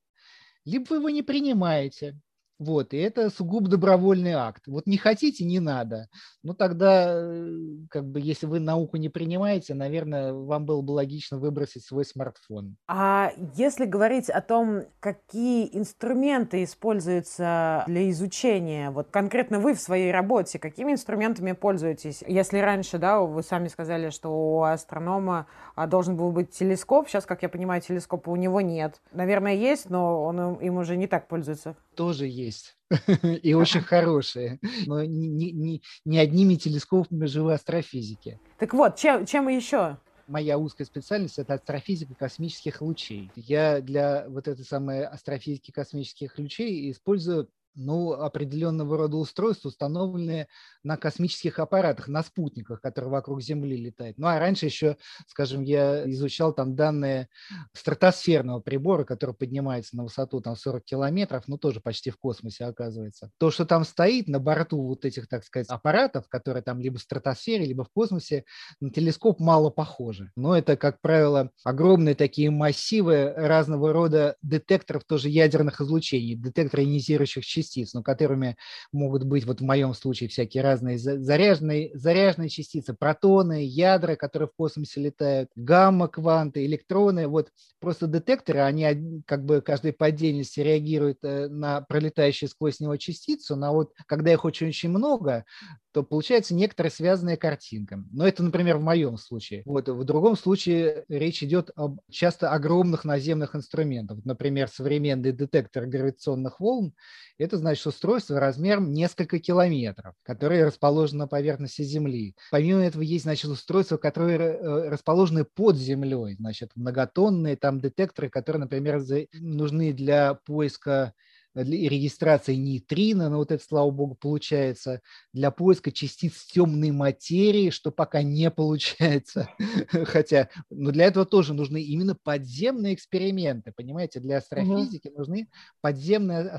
либо 0.65 0.85
вы 0.91 0.97
его 0.97 1.11
не 1.11 1.23
принимаете. 1.23 2.21
Вот, 2.61 2.93
и 2.93 2.99
это 2.99 3.31
сугубо 3.31 3.71
добровольный 3.71 4.33
акт. 4.33 4.65
Вот 4.67 4.87
не 4.87 4.99
хотите, 4.99 5.47
не 5.47 5.61
надо. 5.61 6.09
Ну, 6.43 6.53
тогда, 6.53 7.15
э, 7.15 7.49
как 7.89 8.05
бы, 8.05 8.21
если 8.21 8.45
вы 8.45 8.61
науку 8.61 8.99
не 8.99 9.09
принимаете, 9.09 9.73
наверное, 9.73 10.35
вам 10.35 10.67
было 10.67 10.83
бы 10.83 10.91
логично 10.91 11.39
выбросить 11.39 11.87
свой 11.87 12.05
смартфон. 12.05 12.77
А 12.87 13.33
если 13.55 13.87
говорить 13.87 14.29
о 14.29 14.43
том, 14.43 14.83
какие 15.01 15.75
инструменты 15.75 16.63
используются 16.63 17.83
для 17.87 18.11
изучения, 18.11 18.91
вот 18.91 19.09
конкретно 19.11 19.59
вы 19.59 19.73
в 19.73 19.81
своей 19.81 20.13
работе, 20.13 20.59
какими 20.59 20.93
инструментами 20.93 21.53
пользуетесь? 21.53 22.23
Если 22.27 22.59
раньше, 22.59 22.99
да, 22.99 23.21
вы 23.21 23.43
сами 23.43 23.69
сказали, 23.69 24.11
что 24.11 24.29
у 24.29 24.63
астронома 24.65 25.47
а, 25.77 25.87
должен 25.87 26.15
был 26.15 26.31
быть 26.31 26.51
телескоп, 26.51 27.09
сейчас, 27.09 27.25
как 27.25 27.43
я 27.43 27.49
понимаю, 27.49 27.81
телескопа 27.81 28.29
у 28.29 28.37
него 28.37 28.61
нет. 28.61 29.01
Наверное, 29.13 29.55
есть, 29.55 29.89
но 29.89 30.23
он 30.25 30.57
им 30.57 30.77
уже 30.77 30.99
не 30.99 31.07
так 31.07 31.27
пользуется. 31.27 31.75
Тоже 31.95 32.27
есть 32.27 32.50
есть. 32.51 32.77
И 33.43 33.55
очень 33.55 33.81
хорошие. 33.81 34.59
Но 34.87 35.05
не, 35.05 35.53
не, 35.53 35.83
не 36.05 36.19
одними 36.19 36.57
телескопами 36.57 37.27
живы 37.27 37.55
астрофизики. 37.55 38.41
Так 38.59 38.75
вот, 38.75 38.97
чем, 38.97 39.27
чем 39.27 39.49
еще? 39.49 39.99
моя 40.31 40.59
узкая 40.59 40.87
специальность– 40.87 41.39
это 41.41 41.55
астрофизика 41.55 42.15
космических 42.15 42.81
лучей. 42.81 43.31
Я 43.35 43.81
для 43.81 44.29
вот 44.29 44.47
этой 44.49 44.65
самой 44.65 45.05
астрофизики 45.05 45.73
космических 45.73 46.39
лучей 46.39 46.91
использую 46.93 47.51
ну, 47.75 48.13
определенного 48.13 48.97
рода 48.97 49.17
устройства, 49.17 49.69
установленные 49.69 50.49
на 50.83 50.97
космических 50.97 51.59
аппаратах, 51.59 52.09
на 52.09 52.23
спутниках, 52.23 52.81
которые 52.81 53.11
вокруг 53.11 53.43
Земли 53.43 53.77
летают. 53.77 54.19
Ну, 54.19 54.27
а 54.27 54.39
раньше 54.39 54.67
еще, 54.67 54.97
скажем, 55.27 55.63
я 55.63 56.09
изучал 56.11 56.53
там 56.53 56.75
данные 56.75 57.29
стратосферного 57.73 58.61
прибора, 58.61 59.05
который 59.05 59.35
поднимается 59.35 59.97
на 59.97 60.05
высоту 60.05 60.41
там 60.41 60.57
40 60.57 60.85
километров, 60.85 61.45
ну, 61.47 61.59
тоже 61.59 61.81
почти 61.81 62.11
в 62.11 62.19
космосе 62.19 62.65
оказывается. 62.65 63.31
То, 63.39 63.51
что 63.51 63.65
там 63.65 63.85
стоит 63.85 64.29
на 64.29 64.41
борту 64.41 64.83
вот 64.87 65.05
этих, 65.05 65.29
так 65.29 65.45
сказать, 65.45 65.69
аппаратов, 65.69 66.29
которые 66.29 66.63
там 66.63 66.81
либо 66.81 66.99
в 66.99 67.03
стратосфере, 67.03 67.67
либо 67.67 67.85
в 67.85 67.91
космосе, 67.91 68.45
на 68.81 68.91
телескоп 68.91 69.41
мало 69.41 69.71
похоже. 69.71 70.31
Но 70.37 70.57
это, 70.57 70.77
как 70.77 71.01
правило, 71.01 71.51
огромные 71.65 72.15
такие 72.15 72.51
массивы 72.51 73.33
разного 73.37 73.93
рода 73.93 74.37
детекторов 74.43 75.05
тоже 75.05 75.29
ядерных 75.29 75.81
излучений, 75.81 76.35
детекторы 76.35 76.85
ионизирующих 76.85 77.45
частиц 77.45 77.60
частиц, 77.61 77.95
но 77.95 78.03
которыми 78.03 78.57
могут 78.93 79.25
быть, 79.25 79.45
вот 79.45 79.61
в 79.61 79.65
моем 79.65 79.95
случае, 79.95 80.29
всякие 80.29 80.63
разные 80.63 80.99
заряженные, 80.99 81.91
заряженные 81.95 82.49
частицы, 82.49 82.95
протоны, 82.95 83.65
ядра, 83.65 84.17
которые 84.17 84.49
в 84.49 84.57
космосе 84.57 85.01
летают, 85.01 85.51
гамма-кванты, 85.57 86.65
электроны. 86.67 87.29
Вот 87.29 87.51
просто 87.81 88.07
детекторы, 88.07 88.61
они 88.61 89.23
как 89.27 89.45
бы 89.45 89.61
каждый 89.61 89.93
по 89.93 90.07
отдельности 90.07 90.61
реагируют 90.61 91.19
э, 91.23 91.49
на 91.49 91.83
пролетающие 91.83 92.49
сквозь 92.49 92.81
него 92.81 92.97
частицу, 92.97 93.57
но 93.57 93.73
вот 93.73 93.93
когда 94.07 94.33
их 94.33 94.45
очень-очень 94.45 94.91
много, 94.91 95.45
то 95.93 96.03
получается 96.03 96.55
некоторая 96.55 96.91
связанная 96.91 97.37
картинка. 97.37 98.03
Но 98.13 98.27
это, 98.27 98.43
например, 98.43 98.77
в 98.79 98.83
моем 98.83 99.17
случае. 99.19 99.63
Вот, 99.65 99.89
в 99.89 100.05
другом 100.05 100.37
случае 100.37 101.05
речь 101.09 101.43
идет 101.43 101.71
об 101.75 102.01
часто 102.11 102.53
огромных 102.53 103.05
наземных 103.05 103.57
инструментах. 103.57 104.19
Например, 104.25 104.69
современный 104.69 105.33
детектор 105.33 105.87
гравитационных 105.87 106.61
волн– 106.61 106.95
это 107.39 107.50
значит 107.57 107.87
устройство 107.87 108.39
размером 108.41 108.93
несколько 108.93 109.39
километров, 109.39 110.15
которое 110.23 110.65
расположено 110.65 111.21
на 111.21 111.29
поверхности 111.29 111.83
Земли. 111.83 112.35
Помимо 112.51 112.81
этого 112.81 113.03
есть 113.03 113.25
значит, 113.25 113.51
устройства, 113.51 113.97
которые 113.97 114.39
э, 114.39 114.89
расположены 114.89 115.45
под 115.45 115.77
землей, 115.77 116.37
значит, 116.37 116.71
многотонные 116.75 117.57
там 117.57 117.81
детекторы, 117.81 118.29
которые, 118.31 118.61
например, 118.61 119.03
нужны 119.35 119.93
для 119.93 120.35
поиска 120.35 121.15
для 121.55 121.89
регистрации 121.89 122.55
нейтрино, 122.55 123.29
но 123.29 123.39
вот 123.39 123.51
это, 123.51 123.63
слава 123.63 123.91
богу, 123.91 124.15
получается, 124.15 125.01
для 125.33 125.51
поиска 125.51 125.91
частиц 125.91 126.45
темной 126.47 126.91
материи, 126.91 127.71
что 127.71 127.91
пока 127.91 128.23
не 128.23 128.51
получается. 128.51 129.49
Хотя, 129.91 130.49
но 130.71 130.91
для 130.91 131.07
этого 131.07 131.27
тоже 131.27 131.55
нужны 131.55 131.83
именно 131.83 132.15
подземные 132.15 132.95
эксперименты, 132.95 133.73
понимаете, 133.77 134.21
для 134.21 134.39
астрофизики 134.39 135.09
угу. 135.09 135.19
нужны 135.19 135.49
подземные 135.81 136.57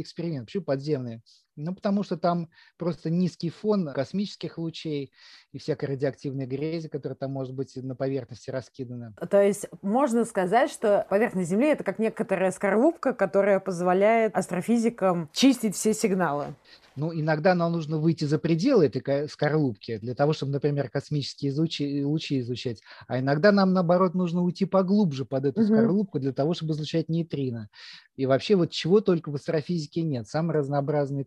эксперименты. 0.00 0.46
Почему 0.46 0.64
подземные? 0.64 1.22
Ну, 1.56 1.74
потому 1.74 2.02
что 2.02 2.16
там 2.16 2.48
просто 2.78 3.10
низкий 3.10 3.50
фон 3.50 3.92
космических 3.92 4.56
лучей 4.58 5.12
и 5.52 5.58
всякой 5.58 5.90
радиоактивной 5.90 6.46
грязи, 6.46 6.88
которая 6.88 7.16
там 7.16 7.32
может 7.32 7.54
быть 7.54 7.76
на 7.76 7.94
поверхности 7.94 8.50
раскидана. 8.50 9.14
То 9.30 9.42
есть 9.42 9.66
можно 9.82 10.24
сказать, 10.24 10.70
что 10.70 11.06
поверхность 11.10 11.50
Земли— 11.50 11.66
это 11.68 11.84
как 11.84 11.98
некоторая 11.98 12.50
скорлупка, 12.50 13.12
которая 13.12 13.60
позволяет 13.60 14.34
астрофизикам 14.36 15.28
чистить 15.32 15.74
все 15.74 15.92
сигналы. 15.92 16.54
Ну, 16.96 17.14
иногда 17.14 17.54
нам 17.54 17.72
нужно 17.72 17.98
выйти 17.98 18.24
за 18.24 18.38
пределы 18.38 18.86
этой 18.86 19.28
скорлупки 19.28 19.98
для 19.98 20.14
того, 20.14 20.32
чтобы, 20.32 20.52
например, 20.52 20.90
космические 20.90 21.54
лучи, 21.54 22.04
лучи 22.04 22.40
изучать. 22.40 22.82
А 23.06 23.20
иногда 23.20 23.52
нам, 23.52 23.72
наоборот, 23.72 24.14
нужно 24.14 24.42
уйти 24.42 24.64
поглубже 24.66 25.24
под 25.24 25.46
эту 25.46 25.60
угу. 25.60 25.68
скорлупку 25.68 26.18
для 26.18 26.32
того, 26.32 26.52
чтобы 26.52 26.72
изучать 26.72 27.08
нейтрино. 27.08 27.68
И 28.20 28.26
вообще 28.26 28.54
вот 28.54 28.70
чего 28.70 29.00
только 29.00 29.30
в 29.30 29.34
астрофизике 29.36 30.02
нет. 30.02 30.28
Самые 30.28 30.58
разнообразные 30.58 31.24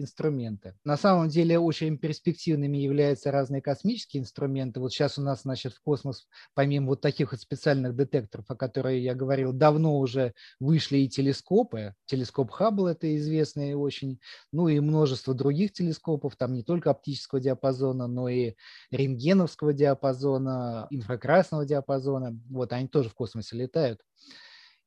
инструменты. 0.00 0.74
На 0.82 0.96
самом 0.96 1.28
деле 1.28 1.56
очень 1.56 1.96
перспективными 1.96 2.78
являются 2.78 3.30
разные 3.30 3.62
космические 3.62 4.22
инструменты. 4.24 4.80
Вот 4.80 4.92
сейчас 4.92 5.18
у 5.18 5.22
нас, 5.22 5.42
значит, 5.42 5.72
в 5.72 5.80
космос, 5.80 6.26
помимо 6.54 6.88
вот 6.88 7.00
таких 7.00 7.30
вот 7.30 7.40
специальных 7.40 7.94
детекторов, 7.94 8.46
о 8.48 8.56
которых 8.56 8.94
я 8.94 9.14
говорил, 9.14 9.52
давно 9.52 9.96
уже 10.00 10.34
вышли 10.58 10.98
и 10.98 11.08
телескопы. 11.08 11.94
Телескоп 12.06 12.50
Хаббл– 12.50 12.86
это 12.88 13.16
известный 13.16 13.74
очень, 13.74 14.18
ну 14.50 14.66
и 14.66 14.80
множество 14.80 15.34
других 15.34 15.72
телескопов, 15.72 16.34
там 16.34 16.54
не 16.54 16.64
только 16.64 16.90
оптического 16.90 17.40
диапазона, 17.40 18.08
но 18.08 18.28
и 18.28 18.54
рентгеновского 18.90 19.72
диапазона, 19.72 20.88
инфракрасного 20.90 21.64
диапазона. 21.64 22.36
Вот 22.50 22.72
они 22.72 22.88
тоже 22.88 23.10
в 23.10 23.14
космосе 23.14 23.56
летают. 23.56 24.00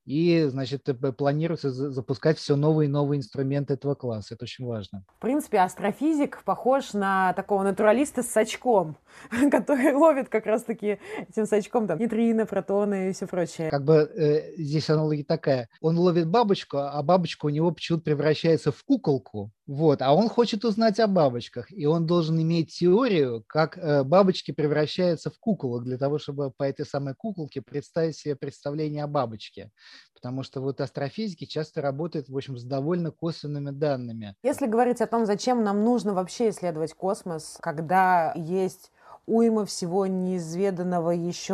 И, 0.05 0.43
значит, 0.43 0.88
планируется 1.17 1.71
запускать 1.71 2.38
все 2.38 2.55
новые 2.55 2.88
и 2.88 2.91
новые 2.91 3.19
инструменты 3.19 3.74
этого 3.74 3.95
класса. 3.95 4.35
Это 4.35 4.43
очень 4.43 4.65
важно. 4.65 5.03
В 5.17 5.21
принципе, 5.21 5.59
астрофизик 5.59 6.43
похож 6.43 6.93
на 6.93 7.33
такого 7.33 7.63
натуралиста 7.63 8.21
с 8.21 8.27
сачком, 8.27 8.97
который 9.51 9.93
ловит 9.93 10.29
как 10.29 10.45
раз-таки 10.45 11.00
этим 11.17 11.45
сачком 11.45 11.88
там 11.88 12.00
нейтрино, 12.00 12.45
протоны 12.45 13.09
и 13.09 13.13
все 13.13 13.25
прочее. 13.25 13.69
Как 13.69 13.83
бы 13.83 13.95
э, 13.95 14.55
здесь 14.57 14.89
аналогия 14.89 15.24
такая. 15.24 15.69
Он 15.81 15.97
ловит 15.97 16.27
бабочку, 16.29 16.77
а 16.77 17.01
бабочка 17.01 17.47
у 17.47 17.50
него 17.50 17.71
почему-то 17.71 18.05
превращается 18.05 18.71
в 18.71 18.83
куколку, 18.83 19.51
вот, 19.67 20.03
а 20.03 20.13
он 20.13 20.29
хочет 20.29 20.63
узнать 20.63 21.00
о 21.00 21.07
бабочках, 21.07 21.71
и 21.71 21.88
он 21.88 22.05
должен 22.05 22.39
иметь 22.39 22.77
теорию, 22.77 23.43
как 23.47 23.77
э, 23.79 24.03
бабочки 24.03 24.51
превращаются 24.51 25.31
в 25.31 25.39
куколок, 25.39 25.83
для 25.83 25.97
того, 25.97 26.19
чтобы 26.19 26.51
по 26.51 26.63
этой 26.63 26.85
самой 26.85 27.15
куколке 27.15 27.62
представить 27.62 28.15
себе 28.15 28.35
представление 28.35 29.03
о 29.03 29.07
бабочке. 29.07 29.71
Потому 30.14 30.44
что 30.44 30.62
вот 30.62 30.82
астрофизики 30.82 31.46
часто 31.46 31.82
работают, 31.82 32.30
в 32.30 32.36
общем, 32.36 32.58
с 32.58 32.64
довольно 32.64 33.12
косвенными 33.12 33.72
данными. 33.72 34.36
Если 34.44 34.66
говорить 34.66 35.02
о 35.02 35.08
том, 35.08 35.25
зачем 35.25 35.64
нам 35.64 35.84
нужно 35.84 36.14
вообще 36.14 36.50
исследовать 36.50 36.94
космос, 36.94 37.58
когда 37.62 38.34
есть 38.36 38.92
уйма 39.28 39.66
всего 39.66 40.06
неизведанного 40.06 41.12
еще 41.12 41.54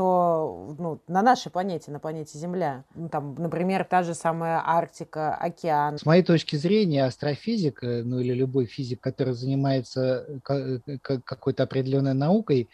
ну, 0.78 1.02
на 1.08 1.22
нашей 1.22 1.52
планете, 1.52 1.92
на 1.92 2.00
планете 2.00 2.38
Земля. 2.38 2.84
Ну, 2.96 3.08
там, 3.10 3.36
например, 3.36 3.86
та 3.86 4.04
же 4.04 4.14
самая 4.14 4.62
Арктика, 4.66 5.36
океан. 5.36 5.98
С 5.98 6.06
моей 6.06 6.24
точки 6.24 6.58
зрения, 6.58 7.06
астрофизик, 7.06 7.82
ну 7.82 8.20
или 8.20 8.34
любой 8.34 8.66
физик, 8.66 9.00
который 9.00 9.34
занимается 9.34 10.42
какой-то 10.44 11.64
определенной 11.64 12.14
наукой, 12.14 12.70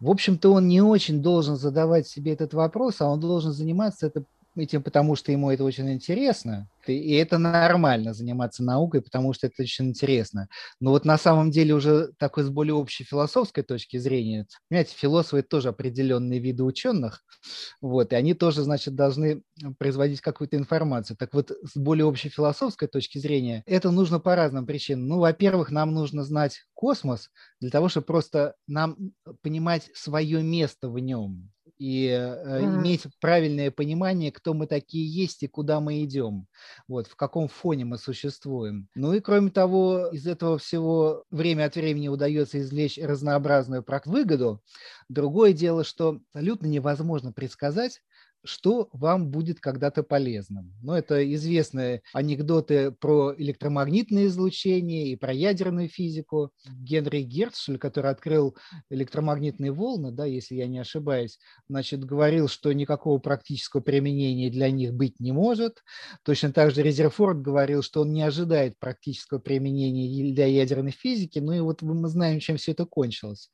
в 0.00 0.10
общем-то, 0.10 0.52
он 0.52 0.68
не 0.68 0.80
очень 0.80 1.22
должен 1.22 1.56
задавать 1.56 2.06
себе 2.06 2.32
этот 2.32 2.54
вопрос, 2.54 3.00
а 3.00 3.08
он 3.08 3.18
должен 3.20 3.52
заниматься 3.52 4.06
это 4.06 4.22
этим, 4.58 4.82
потому 4.82 5.16
что 5.16 5.32
ему 5.32 5.50
это 5.50 5.64
очень 5.64 5.90
интересно, 5.92 6.68
и 6.86 7.14
это 7.14 7.38
нормально 7.38 8.14
заниматься 8.14 8.62
наукой, 8.62 9.02
потому 9.02 9.32
что 9.32 9.46
это 9.46 9.62
очень 9.62 9.88
интересно. 9.88 10.48
Но 10.80 10.90
вот 10.90 11.04
на 11.04 11.18
самом 11.18 11.50
деле 11.50 11.74
уже 11.74 12.10
такой 12.18 12.44
с 12.44 12.50
более 12.50 12.74
общей 12.74 13.04
философской 13.04 13.62
точки 13.62 13.96
зрения, 13.98 14.46
понимаете, 14.68 14.94
философы 14.96 15.38
это 15.38 15.48
тоже 15.48 15.68
определенные 15.68 16.40
виды 16.40 16.64
ученых, 16.64 17.24
вот, 17.80 18.12
и 18.12 18.16
они 18.16 18.34
тоже, 18.34 18.62
значит, 18.62 18.94
должны 18.94 19.42
производить 19.78 20.20
какую-то 20.20 20.56
информацию. 20.56 21.16
Так 21.16 21.34
вот, 21.34 21.52
с 21.62 21.76
более 21.76 22.04
общей 22.06 22.28
философской 22.28 22.88
точки 22.88 23.18
зрения, 23.18 23.62
это 23.66 23.90
нужно 23.90 24.20
по 24.20 24.34
разным 24.34 24.66
причинам. 24.66 25.08
Ну, 25.08 25.18
во-первых, 25.18 25.70
нам 25.70 25.92
нужно 25.92 26.24
знать 26.24 26.60
космос 26.74 27.30
для 27.60 27.70
того, 27.70 27.88
чтобы 27.88 28.06
просто 28.06 28.54
нам 28.66 28.96
понимать 29.42 29.90
свое 29.94 30.42
место 30.42 30.88
в 30.88 30.98
нем 30.98 31.50
и 31.78 32.08
mm-hmm. 32.08 32.64
иметь 32.64 33.06
правильное 33.20 33.70
понимание, 33.70 34.32
кто 34.32 34.54
мы 34.54 34.66
такие 34.66 35.06
есть 35.08 35.42
и 35.42 35.48
куда 35.48 35.80
мы 35.80 36.04
идем 36.04 36.46
вот, 36.86 37.06
в 37.06 37.16
каком 37.16 37.48
фоне 37.48 37.84
мы 37.84 37.98
существуем. 37.98 38.88
Ну 38.94 39.12
и 39.12 39.20
кроме 39.20 39.50
того, 39.50 40.08
из 40.08 40.26
этого 40.26 40.58
всего 40.58 41.24
время 41.30 41.66
от 41.66 41.76
времени 41.76 42.08
удается 42.08 42.60
извлечь 42.60 42.98
разнообразную 42.98 43.84
выгоду. 44.06 44.62
Другое 45.08 45.52
дело, 45.52 45.84
что 45.84 46.20
абсолютно 46.32 46.66
невозможно 46.66 47.32
предсказать, 47.32 48.00
что 48.44 48.88
вам 48.92 49.30
будет 49.30 49.60
когда-то 49.60 50.02
полезным. 50.02 50.72
Ну, 50.82 50.92
это 50.92 51.34
известные 51.34 52.02
анекдоты 52.12 52.92
про 52.92 53.34
электромагнитное 53.36 54.26
излучение 54.26 55.08
и 55.08 55.16
про 55.16 55.32
ядерную 55.32 55.88
физику. 55.88 56.52
Генри 56.66 57.22
Герцшель, 57.22 57.78
который 57.78 58.10
открыл 58.10 58.56
электромагнитные 58.90 59.72
волны, 59.72 60.12
да, 60.12 60.24
если 60.24 60.54
я 60.54 60.66
не 60.66 60.78
ошибаюсь, 60.78 61.38
значит, 61.68 62.04
говорил, 62.04 62.48
что 62.48 62.72
никакого 62.72 63.18
практического 63.18 63.80
применения 63.80 64.50
для 64.50 64.70
них 64.70 64.94
быть 64.94 65.20
не 65.20 65.32
может. 65.32 65.82
Точно 66.22 66.52
так 66.52 66.70
же 66.70 66.82
Резерфорд 66.82 67.40
говорил, 67.40 67.82
что 67.82 68.02
он 68.02 68.12
не 68.12 68.22
ожидает 68.22 68.78
практического 68.78 69.38
применения 69.38 70.32
для 70.32 70.46
ядерной 70.46 70.92
физики. 70.92 71.38
Ну 71.38 71.52
и 71.52 71.60
вот 71.60 71.82
мы 71.82 72.08
знаем, 72.08 72.40
чем 72.40 72.56
все 72.56 72.72
это 72.72 72.86
кончилось. 72.86 73.50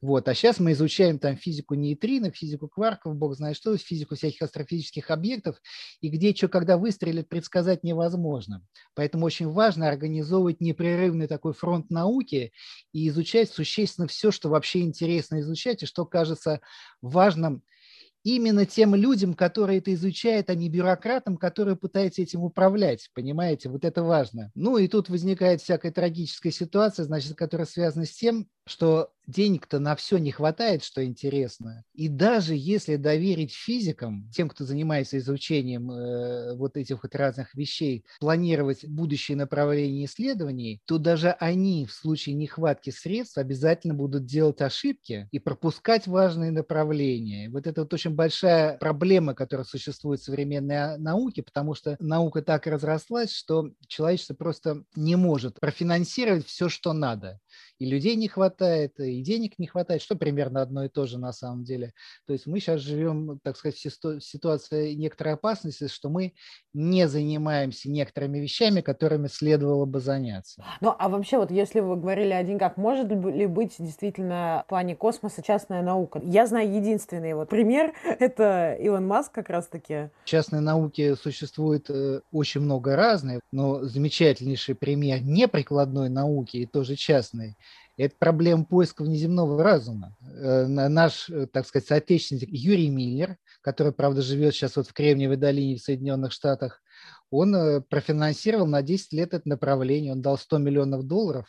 Вот. 0.00 0.28
А 0.28 0.34
сейчас 0.34 0.60
мы 0.60 0.72
изучаем 0.72 1.18
там 1.18 1.36
физику 1.36 1.74
нейтрино, 1.74 2.30
физику 2.30 2.68
кварков, 2.68 3.16
бог 3.16 3.34
знает 3.34 3.56
что, 3.56 3.76
физику 3.76 4.16
всяких 4.20 4.42
астрофизических 4.42 5.10
объектов, 5.10 5.60
и 6.00 6.08
где 6.08 6.34
что 6.34 6.48
когда 6.48 6.78
выстрелит, 6.78 7.28
предсказать 7.28 7.82
невозможно. 7.82 8.64
Поэтому 8.94 9.26
очень 9.26 9.48
важно 9.48 9.88
организовывать 9.88 10.60
непрерывный 10.60 11.26
такой 11.26 11.52
фронт 11.52 11.90
науки 11.90 12.52
и 12.92 13.08
изучать 13.08 13.50
существенно 13.50 14.06
все, 14.06 14.30
что 14.30 14.48
вообще 14.48 14.80
интересно 14.80 15.40
изучать, 15.40 15.82
и 15.82 15.86
что 15.86 16.06
кажется 16.06 16.60
важным 17.02 17.62
именно 18.22 18.66
тем 18.66 18.94
людям, 18.94 19.34
которые 19.34 19.78
это 19.78 19.94
изучают, 19.94 20.50
а 20.50 20.54
не 20.54 20.68
бюрократам, 20.68 21.36
которые 21.36 21.76
пытаются 21.76 22.22
этим 22.22 22.42
управлять. 22.42 23.10
Понимаете, 23.14 23.68
вот 23.68 23.84
это 23.84 24.02
важно. 24.02 24.50
Ну 24.54 24.76
и 24.78 24.88
тут 24.88 25.08
возникает 25.08 25.62
всякая 25.62 25.92
трагическая 25.92 26.52
ситуация, 26.52 27.04
значит, 27.04 27.34
которая 27.36 27.66
связана 27.66 28.04
с 28.04 28.12
тем, 28.12 28.46
что 28.66 29.10
денег-то 29.30 29.78
на 29.78 29.96
все 29.96 30.18
не 30.18 30.30
хватает, 30.30 30.84
что 30.84 31.04
интересно. 31.04 31.84
И 31.94 32.08
даже 32.08 32.54
если 32.54 32.96
доверить 32.96 33.52
физикам, 33.52 34.28
тем, 34.30 34.48
кто 34.48 34.64
занимается 34.64 35.18
изучением 35.18 35.90
э, 35.90 36.56
вот 36.56 36.76
этих 36.76 37.02
вот 37.02 37.14
разных 37.14 37.54
вещей, 37.54 38.04
планировать 38.20 38.84
будущее 38.84 39.36
направление 39.36 40.06
исследований, 40.06 40.80
то 40.86 40.98
даже 40.98 41.30
они 41.30 41.86
в 41.86 41.92
случае 41.92 42.34
нехватки 42.34 42.90
средств 42.90 43.38
обязательно 43.38 43.94
будут 43.94 44.26
делать 44.26 44.60
ошибки 44.60 45.28
и 45.30 45.38
пропускать 45.38 46.06
важные 46.06 46.50
направления. 46.50 47.50
Вот 47.50 47.66
это 47.66 47.82
вот 47.82 47.94
очень 47.94 48.14
большая 48.14 48.78
проблема, 48.78 49.34
которая 49.34 49.64
существует 49.64 50.20
в 50.20 50.24
современной 50.24 50.98
науке, 50.98 51.42
потому 51.42 51.74
что 51.74 51.96
наука 52.00 52.42
так 52.42 52.66
разрослась, 52.66 53.32
что 53.32 53.70
человечество 53.86 54.34
просто 54.34 54.84
не 54.96 55.16
может 55.16 55.60
профинансировать 55.60 56.46
все, 56.46 56.68
что 56.68 56.92
надо 56.92 57.40
и 57.78 57.86
людей 57.86 58.16
не 58.16 58.28
хватает, 58.28 58.98
и 59.00 59.22
денег 59.22 59.58
не 59.58 59.66
хватает, 59.66 60.02
что 60.02 60.16
примерно 60.16 60.62
одно 60.62 60.84
и 60.84 60.88
то 60.88 61.06
же 61.06 61.18
на 61.18 61.32
самом 61.32 61.64
деле. 61.64 61.92
То 62.26 62.32
есть 62.32 62.46
мы 62.46 62.60
сейчас 62.60 62.80
живем, 62.80 63.40
так 63.42 63.56
сказать, 63.56 63.76
в 63.76 64.20
ситуации 64.20 64.94
некоторой 64.94 65.34
опасности, 65.34 65.88
что 65.88 66.08
мы 66.08 66.34
не 66.74 67.08
занимаемся 67.08 67.90
некоторыми 67.90 68.38
вещами, 68.38 68.80
которыми 68.80 69.28
следовало 69.28 69.86
бы 69.86 70.00
заняться. 70.00 70.64
Ну, 70.80 70.94
а 70.96 71.08
вообще, 71.08 71.38
вот 71.38 71.50
если 71.50 71.80
вы 71.80 71.96
говорили 71.96 72.32
о 72.32 72.42
деньгах, 72.42 72.76
может 72.76 73.08
ли 73.08 73.46
быть 73.46 73.74
действительно 73.78 74.62
в 74.66 74.68
плане 74.68 74.94
космоса 74.94 75.42
частная 75.42 75.82
наука? 75.82 76.20
Я 76.22 76.46
знаю 76.46 76.72
единственный 76.72 77.34
вот 77.34 77.48
пример, 77.48 77.92
это 78.04 78.76
Илон 78.80 79.06
Маск 79.06 79.32
как 79.32 79.50
раз-таки. 79.50 80.10
Частной 80.24 80.60
науки 80.60 81.14
существует 81.14 81.88
э, 81.90 82.20
очень 82.30 82.60
много 82.60 82.94
разных, 82.94 83.40
но 83.52 83.82
замечательнейший 83.82 84.74
пример 84.74 85.22
неприкладной 85.22 86.08
науки 86.08 86.58
и 86.58 86.66
тоже 86.66 86.96
частной– 86.96 87.39
это 87.96 88.14
проблема 88.18 88.64
поиска 88.64 89.02
внеземного 89.02 89.62
разума. 89.62 90.16
Э, 90.22 90.66
наш, 90.66 91.28
э, 91.28 91.46
так 91.46 91.66
сказать, 91.66 91.86
соотечественник 91.86 92.48
Юрий 92.50 92.88
Миллер, 92.88 93.36
который, 93.60 93.92
правда, 93.92 94.22
живет 94.22 94.54
сейчас 94.54 94.76
вот 94.76 94.88
в 94.88 94.92
Кремниевой 94.92 95.36
долине 95.36 95.76
в 95.76 95.82
Соединенных 95.82 96.32
Штатах, 96.32 96.82
он 97.30 97.54
э, 97.54 97.80
профинансировал 97.82 98.66
на 98.66 98.82
10 98.82 99.12
лет 99.12 99.34
это 99.34 99.48
направление, 99.48 100.12
он 100.12 100.22
дал 100.22 100.38
100 100.38 100.58
миллионов 100.58 101.06
долларов, 101.06 101.46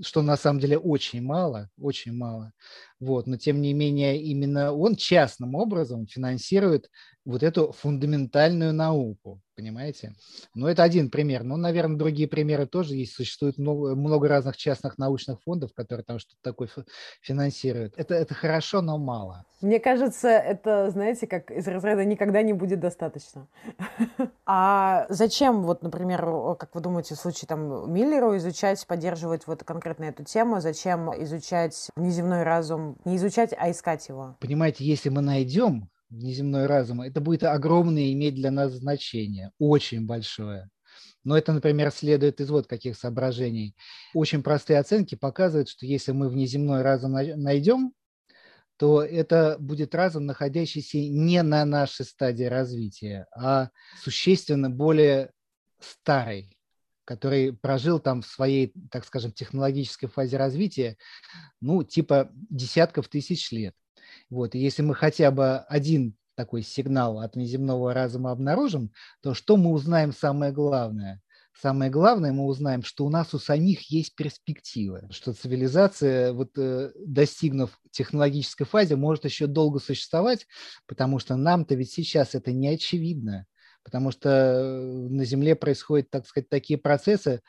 что 0.00 0.22
на 0.22 0.36
самом 0.36 0.60
деле 0.60 0.78
очень 0.78 1.22
мало, 1.22 1.70
очень 1.78 2.12
мало. 2.12 2.52
Вот, 3.04 3.26
но 3.26 3.36
тем 3.36 3.60
не 3.60 3.74
менее 3.74 4.18
именно 4.18 4.72
он 4.72 4.96
частным 4.96 5.54
образом 5.56 6.06
финансирует 6.06 6.88
вот 7.26 7.42
эту 7.42 7.72
фундаментальную 7.72 8.72
науку, 8.72 9.40
понимаете? 9.56 10.14
Ну, 10.54 10.66
это 10.66 10.82
один 10.82 11.10
пример. 11.10 11.42
Ну, 11.42 11.56
наверное, 11.56 11.96
другие 11.96 12.28
примеры 12.28 12.66
тоже 12.66 12.96
есть. 12.96 13.12
Существует 13.12 13.58
много, 13.58 13.94
много 13.94 14.28
разных 14.28 14.56
частных 14.56 14.98
научных 14.98 15.42
фондов, 15.42 15.72
которые 15.74 16.04
там 16.04 16.18
что-то 16.18 16.38
такое 16.42 16.68
финансируют. 17.20 17.94
Это, 17.96 18.14
это 18.14 18.34
хорошо, 18.34 18.82
но 18.82 18.98
мало. 18.98 19.44
Мне 19.62 19.80
кажется, 19.80 20.28
это, 20.28 20.90
знаете, 20.90 21.26
как 21.26 21.50
из 21.50 21.66
разряда 21.66 22.04
никогда 22.04 22.42
не 22.42 22.52
будет 22.52 22.80
достаточно. 22.80 23.46
А 24.46 25.06
зачем, 25.08 25.62
вот, 25.62 25.82
например, 25.82 26.20
как 26.58 26.74
вы 26.74 26.82
думаете, 26.82 27.14
в 27.14 27.18
случае 27.18 27.48
там 27.48 27.90
Миллеру 27.90 28.36
изучать, 28.36 28.86
поддерживать 28.86 29.46
вот 29.46 29.64
конкретно 29.64 30.04
эту 30.04 30.22
тему? 30.22 30.60
Зачем 30.60 31.10
изучать 31.22 31.90
внеземной 31.96 32.42
разум? 32.42 32.93
Не 33.04 33.16
изучать, 33.16 33.54
а 33.56 33.70
искать 33.70 34.08
его? 34.08 34.36
Понимаете, 34.40 34.84
если 34.84 35.08
мы 35.08 35.20
найдем 35.20 35.90
внеземной 36.10 36.66
разум, 36.66 37.00
это 37.02 37.20
будет 37.20 37.44
огромное 37.44 38.12
иметь 38.12 38.34
для 38.34 38.50
нас 38.50 38.72
значение, 38.72 39.50
очень 39.58 40.06
большое. 40.06 40.68
Но 41.24 41.36
это, 41.36 41.52
например, 41.52 41.90
следует 41.90 42.40
из 42.40 42.50
вот 42.50 42.66
каких 42.66 42.96
соображений. 42.96 43.74
Очень 44.12 44.42
простые 44.42 44.78
оценки 44.78 45.14
показывают, 45.14 45.68
что 45.68 45.86
если 45.86 46.12
мы 46.12 46.28
внеземной 46.28 46.82
разум 46.82 47.12
найдем, 47.12 47.92
то 48.76 49.02
это 49.02 49.56
будет 49.58 49.94
разум, 49.94 50.26
находящийся 50.26 50.98
не 50.98 51.42
на 51.42 51.64
нашей 51.64 52.04
стадии 52.04 52.44
развития, 52.44 53.26
а 53.34 53.70
существенно 54.02 54.68
более 54.68 55.30
старый, 55.80 56.56
который 57.04 57.52
прожил 57.52 57.98
там 57.98 58.22
в 58.22 58.26
своей, 58.26 58.72
так 58.90 59.04
скажем, 59.04 59.32
технологической 59.32 60.08
фазе 60.08 60.36
развития, 60.36 60.96
ну, 61.60 61.82
типа 61.82 62.30
десятков 62.32 63.08
тысяч 63.08 63.50
лет. 63.52 63.74
Вот, 64.30 64.54
и 64.54 64.58
если 64.58 64.82
мы 64.82 64.94
хотя 64.94 65.30
бы 65.30 65.58
один 65.58 66.16
такой 66.34 66.62
сигнал 66.62 67.20
от 67.20 67.34
внеземного 67.36 67.94
разума 67.94 68.30
обнаружим, 68.30 68.92
то 69.22 69.34
что 69.34 69.56
мы 69.56 69.70
узнаем 69.70 70.12
самое 70.12 70.52
главное? 70.52 71.20
Самое 71.60 71.88
главное, 71.88 72.32
мы 72.32 72.46
узнаем, 72.46 72.82
что 72.82 73.06
у 73.06 73.10
нас 73.10 73.32
у 73.32 73.38
самих 73.38 73.88
есть 73.88 74.16
перспективы, 74.16 75.06
что 75.10 75.32
цивилизация, 75.32 76.32
вот, 76.32 76.58
э, 76.58 76.90
достигнув 76.96 77.78
технологической 77.92 78.66
фазе, 78.66 78.96
может 78.96 79.24
еще 79.24 79.46
долго 79.46 79.78
существовать, 79.78 80.48
потому 80.86 81.20
что 81.20 81.36
нам-то 81.36 81.76
ведь 81.76 81.92
сейчас 81.92 82.34
это 82.34 82.50
не 82.50 82.66
очевидно, 82.68 83.46
потому 83.84 84.10
что 84.10 84.28
э, 84.28 85.08
на 85.10 85.24
Земле 85.24 85.54
происходят, 85.54 86.10
так 86.10 86.26
сказать, 86.26 86.48
такие 86.48 86.78
процессы, 86.78 87.40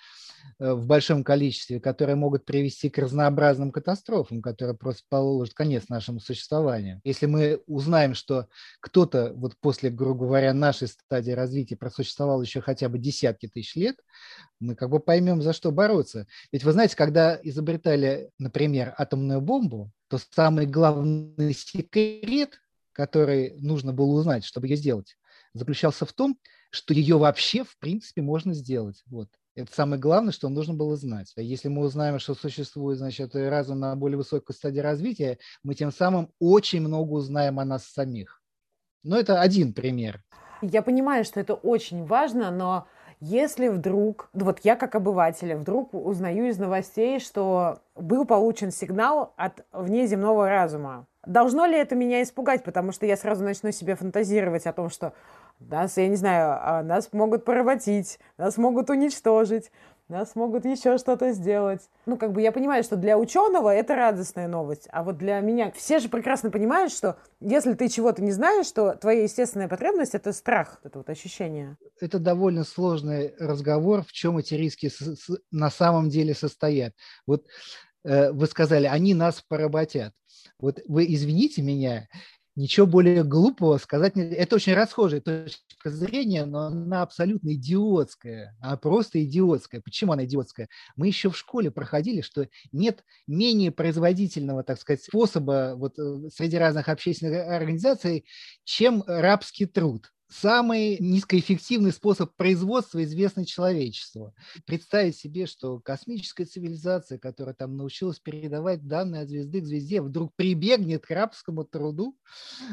Э, 0.59 0.73
в 0.73 0.85
большом 0.85 1.23
количестве, 1.23 1.79
которые 1.79 2.15
могут 2.15 2.45
привести 2.45 2.89
к 2.89 2.97
разнообразным 2.97 3.71
катастрофам, 3.71 4.41
которые 4.41 4.75
просто 4.75 5.03
положат 5.09 5.53
конец 5.53 5.89
нашему 5.89 6.19
существованию. 6.19 7.01
Если 7.03 7.25
мы 7.25 7.61
узнаем, 7.67 8.13
что 8.13 8.47
кто-то 8.79 9.33
вот 9.35 9.55
после, 9.59 9.89
грубо 9.89 10.25
говоря, 10.25 10.53
нашей 10.53 10.87
стадии 10.87 11.31
развития 11.31 11.75
просуществовал 11.75 12.41
еще 12.41 12.61
хотя 12.61 12.89
бы 12.89 12.97
десятки 12.97 13.47
тысяч 13.47 13.75
лет, 13.75 13.97
мы 14.59 14.75
как 14.75 14.89
бы 14.89 14.99
поймем, 14.99 15.41
за 15.41 15.53
что 15.53 15.71
бороться. 15.71 16.27
Ведь 16.51 16.63
вы 16.63 16.71
знаете, 16.71 16.95
когда 16.95 17.37
изобретали, 17.43 18.29
например, 18.39 18.93
атомную 18.97 19.41
бомбу, 19.41 19.91
то 20.07 20.19
самый 20.31 20.65
главный 20.65 21.53
секрет, 21.53 22.61
который 22.93 23.55
нужно 23.59 23.91
было 23.91 24.13
узнать, 24.19 24.45
чтобы 24.45 24.67
ее 24.67 24.77
сделать, 24.77 25.17
заключался 25.55 26.05
в 26.05 26.13
том, 26.13 26.37
что 26.69 26.93
ее 26.93 27.17
вообще, 27.17 27.63
в 27.63 27.77
принципе, 27.79 28.21
можно 28.21 28.53
сделать. 28.53 29.01
Вот. 29.07 29.29
Это 29.55 29.73
самое 29.73 29.99
главное, 29.99 30.33
что 30.33 30.49
нужно 30.49 30.73
было 30.73 30.97
знать. 30.97 31.31
А 31.37 31.41
если 31.41 31.69
мы 31.69 31.81
узнаем, 31.81 32.19
что 32.19 32.35
существует 32.35 32.97
значит, 32.97 33.33
разум 33.35 33.79
на 33.79 33.95
более 33.95 34.17
высокой 34.17 34.53
стадии 34.53 34.79
развития, 34.79 35.39
мы 35.63 35.73
тем 35.73 35.91
самым 35.91 36.29
очень 36.39 36.81
много 36.81 37.13
узнаем 37.13 37.59
о 37.59 37.65
нас 37.65 37.85
самих. 37.85 38.41
Но 39.03 39.17
это 39.17 39.39
один 39.39 39.73
пример. 39.73 40.23
Я 40.61 40.81
понимаю, 40.81 41.23
что 41.23 41.39
это 41.39 41.53
очень 41.53 42.05
важно, 42.05 42.51
но 42.51 42.87
если 43.21 43.69
вдруг, 43.69 44.29
вот 44.33 44.59
я 44.63 44.75
как 44.75 44.95
обыватель, 44.95 45.55
вдруг 45.55 45.93
узнаю 45.93 46.47
из 46.47 46.57
новостей, 46.57 47.19
что 47.19 47.79
был 47.95 48.25
получен 48.25 48.71
сигнал 48.71 49.33
от 49.37 49.65
внеземного 49.71 50.49
разума, 50.49 51.07
должно 51.25 51.65
ли 51.65 51.77
это 51.77 51.95
меня 51.95 52.23
испугать? 52.23 52.63
Потому 52.63 52.91
что 52.91 53.05
я 53.05 53.15
сразу 53.15 53.43
начну 53.43 53.71
себе 53.71 53.95
фантазировать 53.95 54.65
о 54.65 54.73
том, 54.73 54.89
что 54.89 55.13
нас, 55.59 55.97
я 55.97 56.07
не 56.07 56.15
знаю, 56.15 56.57
а, 56.61 56.83
нас 56.83 57.09
могут 57.11 57.45
поработить, 57.45 58.19
нас 58.37 58.57
могут 58.57 58.89
уничтожить, 58.89 59.71
нас 60.07 60.35
могут 60.35 60.65
еще 60.65 60.97
что-то 60.97 61.31
сделать. 61.31 61.81
Ну, 62.05 62.17
как 62.17 62.31
бы 62.31 62.41
я 62.41 62.51
понимаю, 62.51 62.83
что 62.83 62.95
для 62.95 63.17
ученого 63.17 63.73
это 63.73 63.95
радостная 63.95 64.47
новость, 64.47 64.87
а 64.91 65.03
вот 65.03 65.17
для 65.17 65.39
меня 65.39 65.71
все 65.71 65.99
же 65.99 66.09
прекрасно 66.09 66.51
понимают, 66.51 66.91
что 66.91 67.17
если 67.39 67.73
ты 67.73 67.89
чего-то 67.89 68.21
не 68.21 68.31
знаешь, 68.31 68.69
то 68.71 68.93
твоя 68.93 69.23
естественная 69.23 69.67
потребность– 69.67 70.13
это 70.13 70.31
страх, 70.31 70.79
это 70.83 70.99
вот 70.99 71.09
ощущение. 71.09 71.77
Это 71.99 72.19
довольно 72.19 72.63
сложный 72.63 73.33
разговор, 73.39 74.03
в 74.03 74.11
чем 74.11 74.37
эти 74.37 74.53
риски 74.53 74.91
на 75.51 75.71
самом 75.71 76.09
деле 76.09 76.35
состоят. 76.35 76.93
Вот 77.25 77.45
э, 78.03 78.31
вы 78.31 78.45
сказали, 78.45 78.85
они 78.85 79.15
нас 79.15 79.41
поработят. 79.47 80.13
Вот 80.59 80.79
вы 80.87 81.05
извините 81.11 81.61
меня, 81.61 82.07
Ничего 82.55 82.85
более 82.87 83.25
глупого 83.25 83.77
сказать 83.77 84.15
нельзя. 84.15 84.33
Это 84.37 84.55
очень 84.55 84.73
расхожая 84.75 85.19
точка 85.19 85.89
зрения, 85.89 86.45
но 86.45 86.67
она 86.67 87.01
абсолютно 87.01 87.53
идиотская. 87.53 88.55
Она 88.61 88.77
просто 88.77 89.21
идиотская. 89.25 89.81
Почему 89.81 90.13
она 90.13 90.23
идиотская? 90.23 90.69
Мы 90.95 91.07
еще 91.07 91.29
в 91.29 91.37
школе 91.37 91.69
проходили, 91.69 92.21
что 92.21 92.47
нет 92.71 93.03
менее 93.27 93.71
производительного, 93.71 94.63
так 94.63 94.79
сказать, 94.79 95.03
способа 95.03 95.73
вот 95.75 95.99
э, 95.99 96.29
среди 96.33 96.57
разных 96.57 96.87
общественных 96.87 97.45
организаций, 97.45 98.25
чем 98.63 99.03
рабский 99.05 99.65
труд 99.65 100.13
самый 100.27 100.97
низкоэффективный 100.99 101.91
способ 101.91 102.35
производства, 102.35 103.03
известный 103.03 103.45
человечеству. 103.45 104.33
Представить 104.65 105.17
себе, 105.17 105.45
что 105.45 105.79
космическая 105.79 106.45
цивилизация, 106.45 107.17
которая 107.17 107.55
там 107.55 107.77
научилась 107.77 108.19
передавать 108.19 108.87
данные 108.87 109.23
от 109.23 109.29
звезды 109.29 109.61
к 109.61 109.65
звезде, 109.65 110.01
вдруг 110.01 110.33
прибегнет 110.35 111.05
к 111.05 111.11
рабскому 111.11 111.63
труду, 111.63 112.17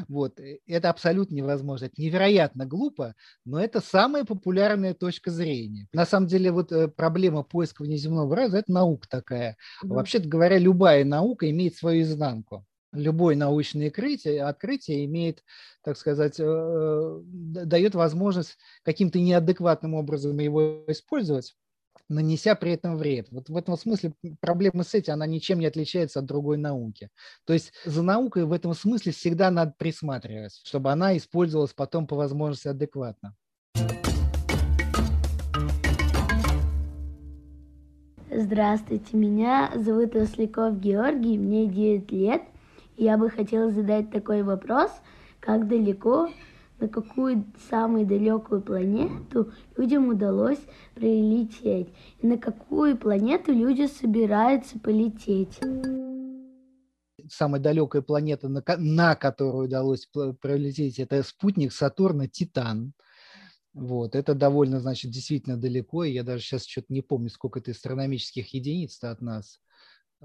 вот, 0.07 0.39
э, 0.39 0.59
это 0.67 0.89
абсолютно 0.89 1.35
невозможно. 1.35 1.85
Это 1.85 2.01
невероятно 2.01 2.65
глупо, 2.65 3.15
но 3.45 3.59
это 3.59 3.81
самая 3.81 4.25
популярная 4.25 4.93
точка 4.93 5.31
зрения. 5.31 5.87
На 5.93 6.05
самом 6.05 6.27
деле, 6.27 6.51
вот 6.51 6.71
э, 6.71 6.87
проблема 6.87 7.43
поиска 7.43 7.83
внеземного 7.83 8.35
раза– 8.35 8.57
это 8.59 8.71
наука 8.71 9.07
такая. 9.09 9.57
Вообще-то 9.81 10.27
говоря, 10.27 10.57
любая 10.57 11.05
наука 11.05 11.49
имеет 11.49 11.75
свою 11.75 12.03
изнанку 12.03 12.65
любое 12.93 13.35
научное 13.35 13.87
открытие, 13.87 14.43
открытие 14.43 15.05
имеет, 15.05 15.43
так 15.83 15.97
сказать, 15.97 16.39
э, 16.39 16.43
э, 16.45 17.21
дает 17.65 17.95
возможность 17.95 18.57
каким-то 18.83 19.19
неадекватным 19.19 19.95
образом 19.95 20.37
его 20.39 20.83
использовать, 20.87 21.55
нанеся 22.09 22.55
при 22.55 22.73
этом 22.73 22.97
вред. 22.97 23.27
Вот 23.31 23.49
в 23.49 23.57
этом 23.57 23.77
смысле 23.77 24.13
проблема 24.39 24.83
с 24.83 24.93
этим, 24.93 25.13
она 25.13 25.25
ничем 25.25 25.59
не 25.59 25.65
отличается 25.65 26.19
от 26.19 26.25
другой 26.25 26.57
науки. 26.57 27.09
То 27.45 27.53
есть 27.53 27.73
за 27.85 28.03
наукой 28.03 28.45
в 28.45 28.53
этом 28.53 28.73
смысле 28.73 29.11
всегда 29.11 29.49
надо 29.51 29.73
присматривать, 29.77 30.61
чтобы 30.63 30.91
она 30.91 31.17
использовалась 31.17 31.73
потом 31.73 32.07
по 32.07 32.15
возможности 32.15 32.67
адекватно. 32.67 33.35
Здравствуйте, 38.35 39.15
меня 39.15 39.71
зовут 39.75 40.15
Осляков 40.15 40.79
Георгий, 40.79 41.37
мне 41.37 41.67
9 41.67 42.11
лет. 42.11 42.41
Я 42.97 43.17
бы 43.17 43.29
хотела 43.29 43.71
задать 43.71 44.11
такой 44.11 44.43
вопрос, 44.43 44.91
как 45.39 45.67
далеко, 45.67 46.29
на 46.79 46.87
какую 46.87 47.45
самую 47.69 48.05
далекую 48.05 48.61
планету 48.61 49.51
людям 49.77 50.09
удалось 50.09 50.59
прилететь, 50.93 51.89
и 52.21 52.27
на 52.27 52.37
какую 52.37 52.97
планету 52.97 53.51
люди 53.51 53.87
собираются 53.87 54.79
полететь. 54.79 55.59
Самая 57.29 57.61
далекая 57.61 58.01
планета, 58.01 58.47
на, 58.47 58.63
на 58.77 59.15
которую 59.15 59.65
удалось 59.65 60.07
пролететь, 60.41 60.99
это 60.99 61.23
спутник 61.23 61.71
Сатурна 61.71 62.27
Титан. 62.27 62.93
Вот, 63.73 64.13
это 64.13 64.35
довольно, 64.35 64.79
значит, 64.79 65.09
действительно 65.09 65.57
далеко, 65.57 66.03
и 66.03 66.11
я 66.11 66.23
даже 66.23 66.43
сейчас 66.43 66.67
что-то 66.67 66.93
не 66.93 67.01
помню, 67.01 67.29
сколько 67.29 67.57
это 67.57 67.71
астрономических 67.71 68.53
единиц 68.53 69.03
от 69.03 69.21
нас 69.21 69.59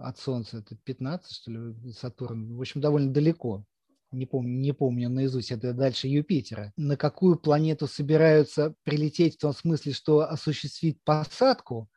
от 0.00 0.18
Солнца, 0.18 0.58
это 0.58 0.76
15, 0.76 1.32
что 1.32 1.50
ли, 1.50 1.92
Сатурн. 1.92 2.56
В 2.56 2.60
общем, 2.60 2.80
довольно 2.80 3.12
далеко. 3.12 3.64
Не 4.10 4.24
помню, 4.24 4.58
не 4.58 4.72
помню 4.72 5.10
наизусть, 5.10 5.52
это 5.52 5.74
дальше 5.74 6.08
Юпитера. 6.08 6.72
На 6.76 6.96
какую 6.96 7.36
планету 7.38 7.86
собираются 7.86 8.74
прилететь 8.82 9.34
в 9.36 9.40
том 9.40 9.52
смысле, 9.52 9.92
что 9.92 10.20
осуществить 10.20 10.98
посадку? 11.04 11.90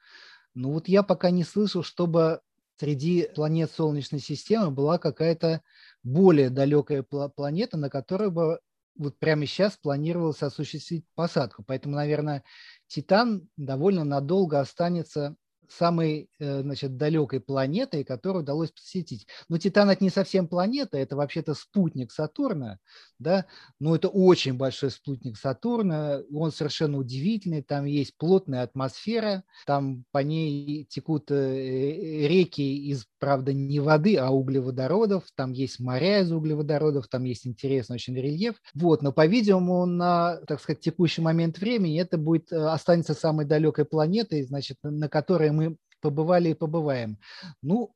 Ну 0.53 0.73
вот 0.73 0.89
я 0.89 1.03
пока 1.03 1.29
не 1.29 1.45
слышал, 1.45 1.83
чтобы 1.83 2.41
среди 2.77 3.29
планет 3.33 3.71
Солнечной 3.71 4.19
системы 4.19 4.71
была 4.71 4.97
какая-то 4.97 5.61
более 6.03 6.49
далекая 6.49 7.03
планета, 7.03 7.77
на 7.77 7.89
которой 7.89 8.29
бы 8.29 8.59
вот 8.97 9.17
прямо 9.17 9.45
сейчас 9.45 9.77
планировалось 9.77 10.43
осуществить 10.43 11.05
посадку. 11.15 11.63
Поэтому, 11.65 11.95
наверное, 11.95 12.43
Титан 12.87 13.47
довольно 13.55 14.03
надолго 14.03 14.59
останется 14.59 15.35
самой 15.71 16.29
э, 16.39 16.62
значит, 16.62 16.97
далекой 16.97 17.39
планетой, 17.39 18.03
которую 18.03 18.43
удалось 18.43 18.71
посетить. 18.71 19.27
Но 19.49 19.57
Титан 19.57 19.89
это 19.89 20.03
не 20.03 20.10
совсем 20.10 20.47
планета, 20.47 20.97
это 20.97 21.15
вообще-то 21.15 21.53
спутник 21.53 22.12
Сатурна, 22.12 22.79
да, 23.19 23.45
но 23.79 23.95
это 23.95 24.10
очень 24.10 24.53
большой 24.53 24.91
спутник 24.91 25.38
Сатурна, 25.38 26.21
он 26.34 26.51
совершенно 26.51 26.97
удивительный, 26.97 27.62
там 27.62 27.86
есть 27.86 28.17
плотная 28.17 28.63
атмосфера, 28.63 29.43
там 29.65 30.03
по 30.12 30.19
ней 30.19 30.86
текут 30.89 31.31
э, 31.31 32.27
реки 32.27 32.89
из, 32.89 33.05
правда, 33.19 33.53
не 33.53 33.79
воды, 33.79 34.17
а 34.17 34.29
углеводородов, 34.29 35.25
там 35.36 35.51
есть 35.51 35.79
моря 35.79 36.21
из 36.21 36.31
углеводородов, 36.31 37.07
там 37.07 37.23
есть 37.23 37.47
интересный 37.47 37.95
очень 37.95 38.15
рельеф, 38.15 38.55
вот, 38.73 39.01
но, 39.01 39.12
по-видимому, 39.12 39.86
на, 39.86 40.38
так 40.47 40.60
сказать, 40.60 40.81
текущий 40.81 41.21
момент 41.21 41.60
времени 41.60 41.99
это 41.99 42.17
будет, 42.17 42.51
э, 42.51 42.57
останется 42.57 43.13
самой 43.13 43.45
далекой 43.45 43.86
планетой, 43.86 44.43
значит, 44.43 44.77
на 44.84 45.07
которой 45.07 45.51
мы 45.51 45.61
мы 45.62 45.78
побывали 46.02 46.50
и 46.50 46.54
побываем. 46.56 47.17
Ну, 47.62 47.93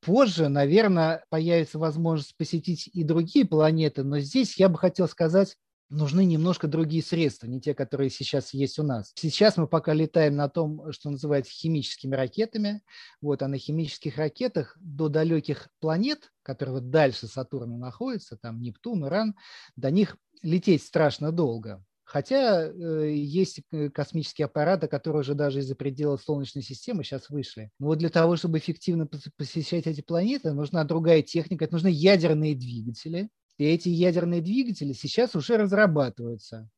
позже, 0.00 0.48
наверное, 0.48 1.24
появится 1.28 1.78
возможность 1.78 2.36
посетить 2.36 2.88
и 2.92 3.04
другие 3.04 3.46
планеты, 3.46 4.02
но 4.02 4.18
здесь 4.18 4.58
я 4.58 4.68
бы 4.68 4.78
хотел 4.78 5.08
сказать, 5.08 5.56
нужны 5.92 6.24
немножко 6.24 6.66
другие 6.66 7.02
средства, 7.02 7.46
не 7.46 7.60
те, 7.60 7.74
которые 7.74 8.10
сейчас 8.10 8.54
есть 8.54 8.78
у 8.78 8.82
нас. 8.82 9.12
Сейчас 9.14 9.56
мы 9.56 9.66
пока 9.66 9.92
летаем 9.92 10.36
на 10.36 10.48
том, 10.48 10.90
что 10.90 11.10
называется 11.10 11.52
химическими 11.52 12.16
ракетами, 12.16 12.82
вот, 13.20 13.42
а 13.42 13.48
на 13.48 13.58
химических 13.58 14.16
ракетах 14.16 14.76
до 14.80 15.08
далеких 15.08 15.68
планет, 15.80 16.32
которые 16.42 16.76
вот 16.76 16.90
дальше 16.90 17.26
Сатурна 17.26 17.76
находятся, 17.76 18.36
там 18.36 18.60
Нептун, 18.60 19.04
Уран, 19.04 19.34
до 19.76 19.90
них 19.90 20.16
лететь 20.42 20.82
страшно 20.82 21.30
долго. 21.30 21.84
Хотя 22.04 22.66
э, 22.66 23.12
есть 23.14 23.62
э, 23.70 23.88
космические 23.88 24.46
аппараты, 24.46 24.88
которые 24.88 25.20
уже 25.20 25.34
даже 25.34 25.60
из-за 25.60 25.74
пределов 25.74 26.22
Солнечной 26.22 26.62
системы 26.62 27.04
сейчас 27.04 27.30
вышли. 27.30 27.70
Но 27.78 27.86
вот 27.86 27.98
для 27.98 28.10
того, 28.10 28.36
чтобы 28.36 28.58
эффективно 28.58 29.08
посещать 29.36 29.86
эти 29.86 30.00
планеты, 30.02 30.52
нужна 30.52 30.84
другая 30.84 31.22
техника, 31.22 31.64
это 31.64 31.74
нужны 31.74 31.88
ядерные 31.88 32.54
двигатели. 32.54 33.28
И 33.58 33.64
эти 33.64 33.88
ядерные 33.88 34.40
двигатели 34.40 34.92
сейчас 34.92 35.34
уже 35.36 35.56
разрабатываются. 35.56 36.68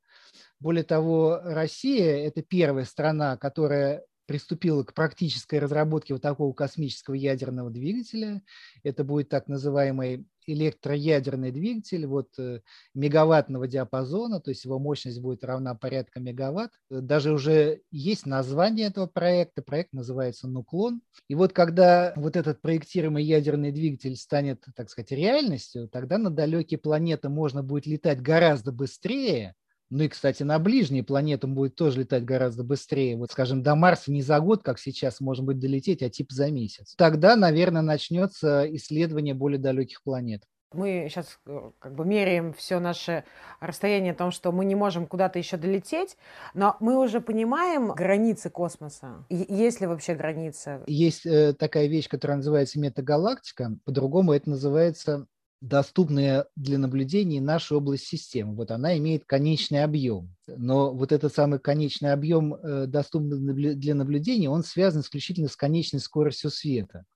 Более 0.61 0.85
того, 0.85 1.41
Россия– 1.43 2.17
это 2.27 2.43
первая 2.43 2.85
страна, 2.85 3.37
которая 3.37 4.05
приступила 4.27 4.85
к 4.85 4.95
практической 4.95 5.59
разработке 5.59 6.15
вот 6.15 6.23
такого 6.23 6.53
космического 6.53 7.15
ядерного 7.15 7.71
двигателя. 7.71 8.43
Это 8.83 9.05
будет 9.05 9.29
так 9.29 9.49
называемый 9.49 10.27
электроядерный 10.47 11.51
двигатель 11.51 12.07
вот, 12.07 12.29
э, 12.39 12.61
мегаваттного 12.95 13.67
диапазона, 13.67 14.41
то 14.41 14.51
есть 14.51 14.65
его 14.65 14.79
мощность 14.79 15.21
будет 15.21 15.45
равна 15.45 15.75
порядка 15.75 16.21
мегаватт. 16.21 16.73
Даже 16.91 17.33
уже 17.33 17.81
есть 17.91 18.27
название 18.27 18.89
этого 18.89 19.07
проекта, 19.07 19.63
проект 19.63 19.93
называется 19.93 20.49
«Нуклон». 20.49 21.01
И 21.29 21.35
вот 21.35 21.53
когда 21.53 22.13
вот 22.17 22.37
этот 22.37 22.61
проектируемый 22.61 23.25
ядерный 23.25 23.73
двигатель 23.73 24.17
станет, 24.17 24.65
так 24.75 24.91
сказать, 24.91 25.13
реальностью, 25.13 25.89
тогда 25.89 26.19
на 26.19 26.31
далекие 26.31 26.79
планеты 26.79 27.29
можно 27.29 27.63
будет 27.63 27.87
летать 27.87 28.21
гораздо 28.21 28.73
быстрее, 28.73 29.55
ну 29.95 30.05
и, 30.05 30.09
кстати, 30.09 30.43
на 30.43 30.59
ближние 30.59 31.05
планеты 31.05 31.47
будет 31.47 31.77
тоже 31.77 32.01
летать 32.01 32.25
гораздо 32.25 32.65
быстрее. 32.65 33.17
Вот, 33.17 33.31
скажем, 33.31 33.63
до 33.63 33.77
Марса 33.77 34.11
не 34.11 34.23
за 34.23 34.41
год, 34.41 34.65
как 34.65 34.81
сейчас, 34.81 35.21
может 35.21 35.45
быть, 35.45 35.61
долететь, 35.61 36.03
а 36.03 36.11
типа 36.11 36.35
за 36.35 36.51
месяц. 36.51 36.95
Тогда, 36.97 37.37
наверное, 37.37 37.81
начнется 37.81 38.67
исследование 38.75 39.35
более 39.35 39.61
далеких 39.61 40.03
планет. 40.03 40.43
Мы 40.73 41.07
сейчас 41.09 41.39
э, 41.47 41.71
как 41.79 41.95
бы 41.95 42.05
меряем 42.05 42.53
все 42.55 42.81
наше 42.81 43.23
расстояние 43.61 44.13
о 44.13 44.17
том, 44.17 44.33
что 44.33 44.51
мы 44.51 44.65
не 44.65 44.75
можем 44.75 45.07
куда-то 45.07 45.39
еще 45.39 45.57
долететь, 45.57 46.17
но 46.55 46.77
мы 46.81 46.99
уже 46.99 47.21
понимаем 47.21 47.93
границы 47.93 48.51
космоса. 48.51 49.25
Есть 49.29 49.81
ли 49.81 49.87
вообще 49.87 50.17
границы? 50.17 50.81
Есть 50.89 51.25
э, 51.25 51.55
такая 51.55 51.87
вещь, 51.87 52.09
которая 52.09 52.39
называется 52.39 52.81
метагалактика. 52.81 53.79
По-другому 53.85 54.33
это 54.33 54.51
называется 54.51 55.29
доступная 55.69 56.47
для 56.57 56.79
наблюдений 56.79 57.41
наша 57.41 57.77
область 57.77 58.07
системы. 58.07 58.55
Вот 58.55 58.71
она 58.71 58.97
имеет 58.99 59.25
конечный 59.25 59.83
объем. 59.83 60.35
Но 60.47 60.93
вот 60.93 61.11
этот 61.11 61.35
самый 61.35 61.59
конечный 61.59 62.13
объем, 62.13 62.55
э, 62.55 62.87
доступный 62.87 63.75
для 63.75 63.95
наблюдения, 63.95 64.51
он 64.51 64.63
связан 64.63 65.01
исключительно 65.01 65.49
с 65.49 65.57
конечной 65.57 66.01
скоростью 66.01 66.51
света. 66.51 67.07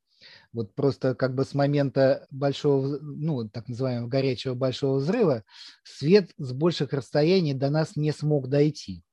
Вот 0.52 0.74
просто 0.74 1.14
как 1.14 1.34
бы 1.34 1.44
с 1.44 1.52
момента 1.52 2.26
большого, 2.30 2.98
ну, 3.00 3.48
так 3.48 3.68
называемого 3.68 4.08
горячего 4.08 4.54
большого 4.54 4.98
взрыва, 4.98 5.44
свет 5.84 6.30
с 6.38 6.52
больших 6.52 6.92
расстояний 6.94 7.52
до 7.52 7.68
нас 7.68 7.96
не 7.96 8.12
смог 8.12 8.48
дойти. 8.48 9.04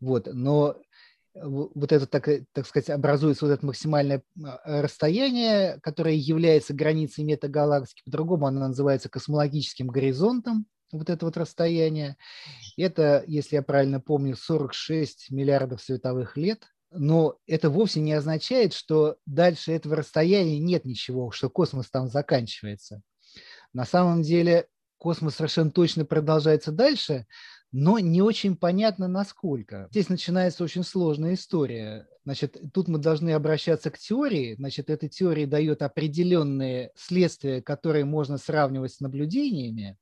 Вот. 0.00 0.28
Но 0.32 0.76
вот 1.42 1.92
это, 1.92 2.06
так, 2.06 2.28
э, 2.28 2.44
так 2.52 2.66
сказать, 2.66 2.90
образуется 2.90 3.46
вот 3.46 3.52
это 3.52 3.66
максимальное 3.66 4.22
а, 4.42 4.82
расстояние, 4.82 5.78
которое 5.82 6.14
является 6.14 6.74
границей 6.74 7.24
метагалактики, 7.24 8.02
по-другому 8.04 8.46
оно 8.46 8.68
называется 8.68 9.08
космологическим 9.08 9.88
горизонтом, 9.88 10.66
вот 10.92 11.10
это 11.10 11.26
вот 11.26 11.36
расстояние. 11.36 12.16
Это, 12.76 13.22
если 13.26 13.56
я 13.56 13.62
правильно 13.62 14.00
помню, 14.00 14.36
46 14.36 15.30
миллиардов 15.30 15.82
световых 15.82 16.36
лет. 16.36 16.64
Но 16.90 17.36
это 17.46 17.68
вовсе 17.68 18.00
не 18.00 18.14
означает, 18.14 18.72
что 18.72 19.16
дальше 19.26 19.72
этого 19.72 19.96
расстояния 19.96 20.58
нет 20.58 20.86
ничего, 20.86 21.30
что 21.30 21.50
космос 21.50 21.90
там 21.90 22.08
заканчивается. 22.08 23.02
На 23.74 23.84
самом 23.84 24.22
деле 24.22 24.68
космос 24.96 25.34
совершенно 25.34 25.70
точно 25.70 26.06
продолжается 26.06 26.72
дальше, 26.72 27.26
но 27.72 27.98
не 27.98 28.22
очень 28.22 28.56
понятно, 28.56 29.08
насколько. 29.08 29.88
Здесь 29.90 30.08
начинается 30.08 30.64
очень 30.64 30.84
сложная 30.84 31.34
история. 31.34 32.06
Значит, 32.24 32.56
тут 32.72 32.88
мы 32.88 32.98
должны 32.98 33.30
обращаться 33.30 33.90
к 33.90 33.98
теории. 33.98 34.54
Значит, 34.54 34.90
эта 34.90 35.08
теория 35.08 35.46
дает 35.46 35.82
определенные 35.82 36.92
следствия, 36.96 37.62
которые 37.62 38.04
можно 38.04 38.38
сравнивать 38.38 38.94
с 38.94 39.00
наблюдениями. 39.00 39.96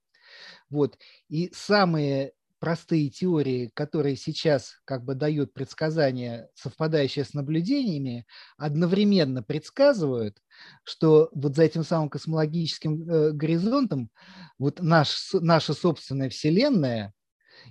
Вот. 0.71 0.99
И 1.29 1.51
самые 1.55 2.33
простые 2.59 3.11
теории, 3.11 3.71
которые 3.75 4.17
сейчас 4.17 4.81
как 4.85 5.05
бы 5.05 5.15
дают 5.15 5.53
предсказания, 5.53 6.49
совпадающие 6.55 7.25
с 7.25 7.35
наблюдениями, 7.35 8.27
одновременно 8.57 9.43
предсказывают, 9.43 10.39
что 10.83 11.29
вот 11.33 11.55
за 11.55 11.65
этим 11.65 11.85
самым 11.85 12.09
космологическим 12.09 13.09
э, 13.09 13.33
горизонтом 13.33 14.11
вот 14.59 14.81
наш, 14.81 15.31
наша 15.35 15.75
собственная 15.75 16.31
Вселенная, 16.31 17.13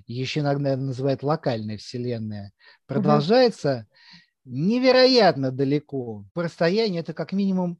еще 0.08 0.41
иногда 0.41 0.76
называют 0.78 1.24
локальная 1.24 1.78
Вселенная, 1.78 2.52
продолжается 2.88 3.88
угу. 4.45 4.56
невероятно 4.56 5.52
далеко. 5.52 6.26
По 6.34 6.43
расстоянию 6.43 7.02
это 7.02 7.13
как 7.13 7.34
минимум 7.34 7.80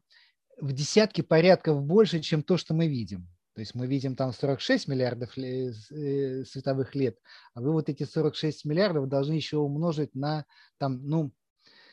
в 0.60 0.74
десятки 0.74 1.22
порядков 1.22 1.84
больше, 1.84 2.22
чем 2.22 2.44
то, 2.44 2.58
что 2.58 2.74
мы 2.74 2.88
видим. 2.88 3.28
То 3.56 3.62
есть 3.62 3.74
мы 3.74 3.88
видим 3.88 4.18
там 4.18 4.34
46 4.34 4.90
миллиардов 4.90 5.38
э, 5.38 5.72
световых 6.44 6.94
лет, 6.94 7.18
а 7.54 7.62
вы 7.62 7.72
вот 7.72 7.88
эти 7.88 8.04
46 8.04 8.66
миллиардов 8.66 9.08
должны 9.08 9.34
еще 9.34 9.58
умножить 9.58 10.14
на 10.14 10.46
там, 10.78 11.08
ну, 11.08 11.32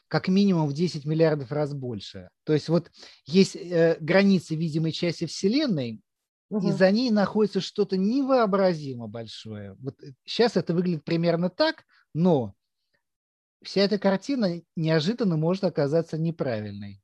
как 0.09 0.27
минимум 0.27 0.67
в 0.67 0.73
10 0.73 1.05
миллиардов 1.05 1.53
раз 1.53 1.73
больше. 1.73 2.31
То 2.45 2.53
есть 2.53 2.69
вот 2.69 2.91
есть 3.27 3.55
э, 3.55 3.97
границы 4.01 4.57
видимой 4.57 4.91
части 4.91 5.25
Вселенной, 5.25 6.01
угу. 6.53 6.69
и 6.69 6.73
за 6.73 6.91
ней 6.91 7.11
находится 7.11 7.61
что-то 7.61 7.97
невообразимо 7.97 9.09
большое. 9.09 9.75
Вот 9.81 9.99
сейчас 10.25 10.57
это 10.57 10.75
выглядит 10.75 11.05
примерно 11.05 11.49
так, 11.49 11.85
но 12.15 12.55
вся 13.63 13.83
эта 13.83 13.99
картина 13.99 14.61
неожиданно 14.77 15.37
может 15.37 15.65
оказаться 15.65 16.19
неправильной. 16.19 17.03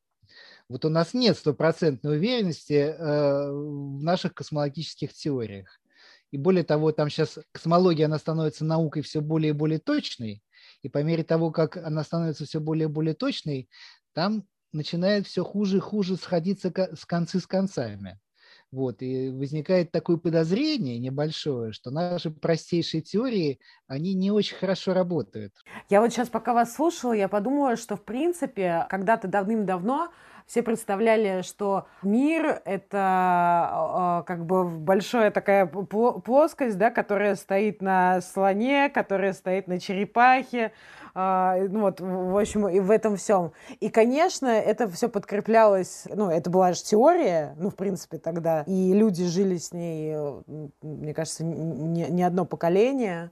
Вот 0.68 0.84
у 0.84 0.90
нас 0.90 1.14
нет 1.14 1.38
стопроцентной 1.38 2.18
уверенности 2.18 2.74
э, 2.74 3.50
в 3.50 4.02
наших 4.02 4.34
космологических 4.34 5.14
теориях. 5.14 5.80
И 6.30 6.36
более 6.36 6.62
того, 6.62 6.92
там 6.92 7.08
сейчас 7.08 7.38
космология, 7.52 8.04
она 8.04 8.18
становится 8.18 8.66
наукой 8.66 9.00
все 9.00 9.22
более 9.22 9.50
и 9.50 9.54
более 9.54 9.78
точной, 9.78 10.42
и 10.82 10.90
по 10.90 11.02
мере 11.02 11.24
того, 11.24 11.50
как 11.52 11.78
она 11.78 12.04
становится 12.04 12.44
все 12.44 12.60
более 12.60 12.88
и 12.88 12.92
более 12.92 13.14
точной, 13.14 13.70
там 14.12 14.44
начинает 14.72 15.26
все 15.26 15.42
хуже 15.42 15.78
и 15.78 15.80
хуже 15.80 16.16
сходиться 16.16 16.70
с 16.94 17.06
концы 17.06 17.40
с 17.40 17.46
концами. 17.46 18.20
Вот, 18.70 19.00
и 19.02 19.30
возникает 19.30 19.92
такое 19.92 20.18
подозрение 20.18 20.98
небольшое, 20.98 21.72
что 21.72 21.90
наши 21.90 22.30
простейшие 22.30 23.00
теории, 23.02 23.60
они 23.86 24.14
не 24.14 24.30
очень 24.30 24.56
хорошо 24.56 24.92
работают. 24.92 25.54
Я 25.88 26.00
вот 26.00 26.10
сейчас, 26.12 26.28
пока 26.28 26.52
вас 26.54 26.74
слушала, 26.74 27.12
я 27.12 27.28
подумала, 27.28 27.76
что, 27.76 27.96
в 27.96 28.04
принципе, 28.04 28.86
когда-то 28.90 29.28
давным-давно 29.28 30.12
все 30.48 30.62
представляли, 30.62 31.42
что 31.42 31.86
мир— 32.02 32.62
это 32.64 34.22
э, 34.22 34.26
как 34.26 34.46
бы 34.46 34.64
большая 34.64 35.30
такая 35.30 35.66
плоскость, 35.66 36.78
да, 36.78 36.90
которая 36.90 37.36
стоит 37.36 37.82
на 37.82 38.22
слоне, 38.22 38.88
которая 38.88 39.34
стоит 39.34 39.68
на 39.68 39.78
черепахе, 39.78 40.72
э, 41.14 41.66
ну 41.68 41.80
вот, 41.82 42.00
в 42.00 42.38
общем, 42.38 42.66
и 42.66 42.80
в 42.80 42.90
этом 42.90 43.16
всем. 43.16 43.52
И, 43.78 43.90
конечно, 43.90 44.46
это 44.46 44.88
все 44.88 45.10
подкреплялось, 45.10 46.04
ну, 46.12 46.30
это 46.30 46.48
была 46.48 46.72
же 46.72 46.82
теория, 46.82 47.54
ну, 47.58 47.68
в 47.68 47.76
принципе, 47.76 48.16
тогда, 48.16 48.62
и 48.66 48.94
люди 48.94 49.26
жили 49.26 49.58
с 49.58 49.74
ней, 49.74 50.16
мне 50.80 51.12
кажется, 51.12 51.44
не, 51.44 52.06
не 52.08 52.22
одно 52.22 52.46
поколение, 52.46 53.30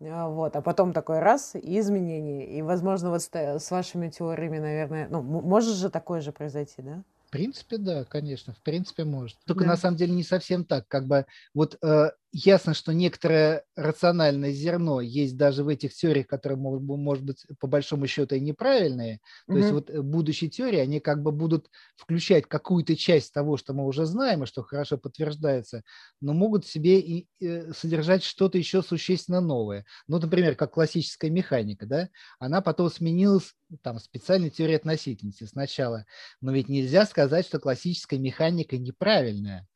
вот, 0.00 0.54
а 0.54 0.62
потом 0.62 0.92
такой 0.92 1.18
раз 1.18 1.54
и 1.54 1.78
изменение. 1.78 2.46
И, 2.46 2.62
возможно, 2.62 3.10
вот 3.10 3.22
с, 3.22 3.30
с 3.32 3.70
вашими 3.70 4.08
теориями, 4.08 4.58
наверное, 4.58 5.08
ну, 5.08 5.22
может 5.22 5.76
же 5.76 5.90
такое 5.90 6.20
же 6.20 6.30
произойти, 6.32 6.82
да? 6.82 7.02
В 7.26 7.30
принципе, 7.30 7.76
да, 7.76 8.04
конечно, 8.04 8.54
в 8.54 8.62
принципе 8.62 9.04
может. 9.04 9.36
Только 9.44 9.64
да. 9.64 9.70
на 9.70 9.76
самом 9.76 9.96
деле 9.98 10.14
не 10.14 10.22
совсем 10.22 10.64
так. 10.64 10.88
Как 10.88 11.06
бы 11.06 11.26
вот 11.52 11.76
э, 11.82 12.10
ясно, 12.32 12.74
что 12.74 12.92
некоторое 12.92 13.64
рациональное 13.74 14.52
зерно 14.52 15.00
есть 15.00 15.36
даже 15.36 15.64
в 15.64 15.68
этих 15.68 15.94
теориях, 15.94 16.26
которые 16.26 16.58
могут, 16.58 16.82
может 16.82 17.24
быть 17.24 17.46
по 17.58 17.66
большому 17.66 18.06
счету 18.06 18.34
и 18.34 18.40
неправильные. 18.40 19.20
То 19.46 19.52
угу. 19.52 19.58
есть 19.58 19.72
вот 19.72 19.90
э, 19.90 20.02
будущие 20.02 20.50
теории, 20.50 20.78
они 20.78 21.00
как 21.00 21.22
бы 21.22 21.32
будут 21.32 21.70
включать 21.96 22.46
какую-то 22.46 22.96
часть 22.96 23.32
того, 23.32 23.56
что 23.56 23.72
мы 23.72 23.86
уже 23.86 24.04
знаем 24.04 24.42
и 24.42 24.46
что 24.46 24.62
хорошо 24.62 24.98
подтверждается, 24.98 25.82
но 26.20 26.34
могут 26.34 26.64
в 26.64 26.70
себе 26.70 27.00
и 27.00 27.28
э, 27.40 27.72
содержать 27.72 28.22
что-то 28.22 28.58
еще 28.58 28.82
существенно 28.82 29.40
новое. 29.40 29.84
Ну, 30.06 30.18
например, 30.18 30.54
как 30.54 30.72
классическая 30.72 31.30
механика, 31.30 31.86
да, 31.86 32.08
она 32.38 32.60
потом 32.60 32.90
сменилась 32.90 33.54
там 33.82 33.98
специальной 33.98 34.50
теорией 34.50 34.76
относительности 34.76 35.44
сначала. 35.44 36.04
Но 36.40 36.52
ведь 36.52 36.68
нельзя 36.68 37.06
сказать, 37.06 37.46
что 37.46 37.58
классическая 37.58 38.18
механика 38.18 38.76
неправильная 38.76 39.66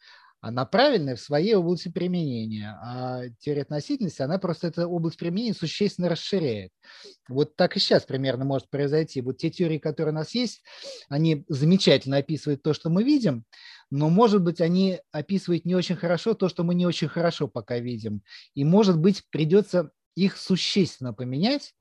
она 0.42 0.66
правильная 0.66 1.16
в 1.16 1.20
своей 1.20 1.54
области 1.54 1.88
применения, 1.88 2.76
а 2.82 3.22
теория 3.40 3.62
относительности, 3.62 4.22
она 4.22 4.38
просто 4.38 4.66
эту 4.68 4.88
область 4.88 5.16
применения 5.18 5.54
существенно 5.54 6.10
расширяет. 6.10 6.72
Вот 7.28 7.56
так 7.56 7.76
и 7.76 7.80
сейчас 7.80 8.02
примерно 8.04 8.44
может 8.44 8.68
произойти. 8.68 9.22
Вот 9.22 9.38
те 9.38 9.50
теории, 9.50 9.78
которые 9.78 10.12
у 10.12 10.16
нас 10.16 10.34
есть, 10.34 10.62
они 11.08 11.44
замечательно 11.48 12.18
описывают 12.18 12.62
то, 12.62 12.74
что 12.74 12.90
мы 12.90 13.04
видим, 13.04 13.44
но, 13.90 14.10
может 14.10 14.42
быть, 14.42 14.60
они 14.60 14.98
описывают 15.12 15.64
не 15.64 15.76
очень 15.76 15.96
хорошо 15.96 16.34
то, 16.34 16.48
что 16.48 16.64
мы 16.64 16.74
не 16.74 16.86
очень 16.86 17.08
хорошо 17.08 17.48
пока 17.48 17.78
видим. 17.78 18.22
И, 18.54 18.64
может 18.64 18.98
быть, 18.98 19.22
придется 19.30 19.90
их 20.16 20.36
существенно 20.36 21.14
поменять, 21.14 21.74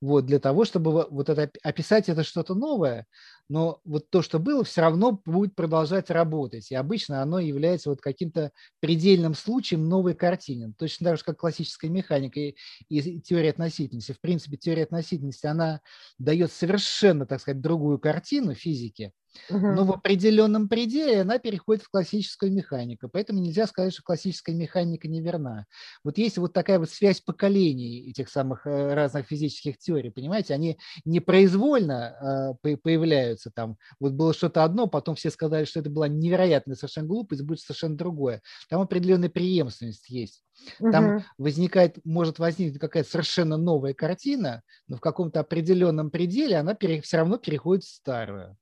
вот, 0.00 0.26
для 0.26 0.38
того, 0.38 0.64
чтобы 0.64 1.06
вот 1.10 1.28
это, 1.28 1.50
описать 1.62 2.08
это 2.08 2.22
что-то 2.22 2.54
новое, 2.54 3.06
но 3.48 3.80
вот 3.84 4.10
то, 4.10 4.22
что 4.22 4.38
было, 4.38 4.64
все 4.64 4.82
равно 4.82 5.20
будет 5.24 5.54
продолжать 5.54 6.10
работать. 6.10 6.70
И 6.70 6.74
обычно 6.74 7.22
оно 7.22 7.38
является 7.38 7.90
вот 7.90 8.00
каким-то 8.00 8.52
предельным 8.80 9.34
случаем 9.34 9.88
новой 9.88 10.14
картины. 10.14 10.74
Точно 10.78 11.06
так 11.10 11.18
же, 11.18 11.24
как 11.24 11.38
классическая 11.38 11.88
механика 11.88 12.40
и, 12.40 12.54
и 12.88 13.20
теория 13.20 13.50
относительности. 13.50 14.12
В 14.12 14.20
принципе, 14.20 14.56
теория 14.56 14.84
относительности, 14.84 15.46
она 15.46 15.80
дает 16.18 16.52
совершенно, 16.52 17.26
так 17.26 17.40
сказать, 17.40 17.60
другую 17.60 17.98
картину 17.98 18.54
физики, 18.54 19.12
но 19.48 19.84
в 19.84 19.92
определенном 19.92 20.68
пределе 20.68 21.22
она 21.22 21.38
переходит 21.38 21.82
в 21.82 21.90
классическую 21.90 22.52
механику. 22.52 23.08
Поэтому 23.08 23.40
нельзя 23.40 23.66
сказать, 23.66 23.92
что 23.92 24.02
классическая 24.02 24.54
механика 24.54 25.08
неверна. 25.08 25.66
Вот 26.04 26.18
есть 26.18 26.38
вот 26.38 26.52
такая 26.52 26.78
вот 26.78 26.90
связь 26.90 27.20
поколений 27.20 28.10
этих 28.10 28.28
самых 28.28 28.66
э, 28.66 28.94
разных 28.94 29.26
физических 29.26 29.78
теорий, 29.78 30.10
понимаете? 30.10 30.54
Они 30.54 30.78
непроизвольно 31.04 32.56
э, 32.62 32.76
появляются 32.76 33.50
там. 33.54 33.76
Вот 34.00 34.12
было 34.12 34.32
что-то 34.34 34.64
одно, 34.64 34.86
потом 34.86 35.14
все 35.14 35.30
сказали, 35.30 35.64
что 35.64 35.80
это 35.80 35.90
была 35.90 36.08
невероятная 36.08 36.76
совершенно 36.76 37.06
глупость, 37.06 37.42
будет 37.42 37.60
совершенно 37.60 37.96
другое. 37.96 38.42
Там 38.68 38.80
определенная 38.80 39.28
преемственность 39.28 40.08
есть. 40.08 40.42
Там 40.78 41.16
угу. 41.16 41.24
возникает, 41.38 41.98
может 42.04 42.38
возникнуть 42.38 42.80
какая-то 42.80 43.08
совершенно 43.08 43.56
новая 43.56 43.94
картина, 43.94 44.62
но 44.86 44.96
в 44.96 45.00
каком-то 45.00 45.40
определенном 45.40 46.10
пределе 46.10 46.56
она 46.56 46.74
пере, 46.74 47.00
все 47.00 47.18
равно 47.18 47.38
переходит 47.38 47.84
в 47.84 47.88
старую. 47.88 48.56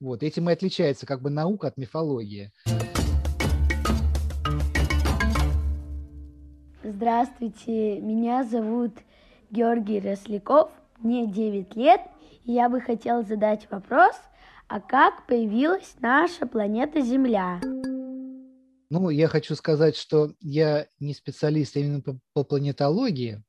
Вот, 0.00 0.22
этим 0.22 0.48
и 0.48 0.52
отличается 0.52 1.06
как 1.06 1.20
бы 1.22 1.28
наука 1.28 1.66
от 1.68 1.76
мифологии. 1.76 2.52
Здравствуйте, 6.84 8.00
меня 8.00 8.44
зовут 8.44 8.92
Георгий 9.50 10.00
Росляков, 10.00 10.70
мне 10.98 11.26
9 11.26 11.74
лет, 11.74 12.00
и 12.44 12.52
я 12.52 12.68
бы 12.68 12.80
хотел 12.80 13.24
задать 13.24 13.68
вопрос, 13.70 14.14
а 14.68 14.80
как 14.80 15.26
появилась 15.26 15.96
наша 16.00 16.46
планета 16.46 17.00
Земля? 17.00 17.60
Ну, 18.90 19.10
я 19.10 19.28
хочу 19.28 19.54
сказать, 19.54 19.96
что 19.96 20.32
я 20.40 20.86
не 20.98 21.12
специалист 21.12 21.76
именно 21.76 22.00
по, 22.00 22.18
по 22.32 22.42
планетологии, 22.42 23.44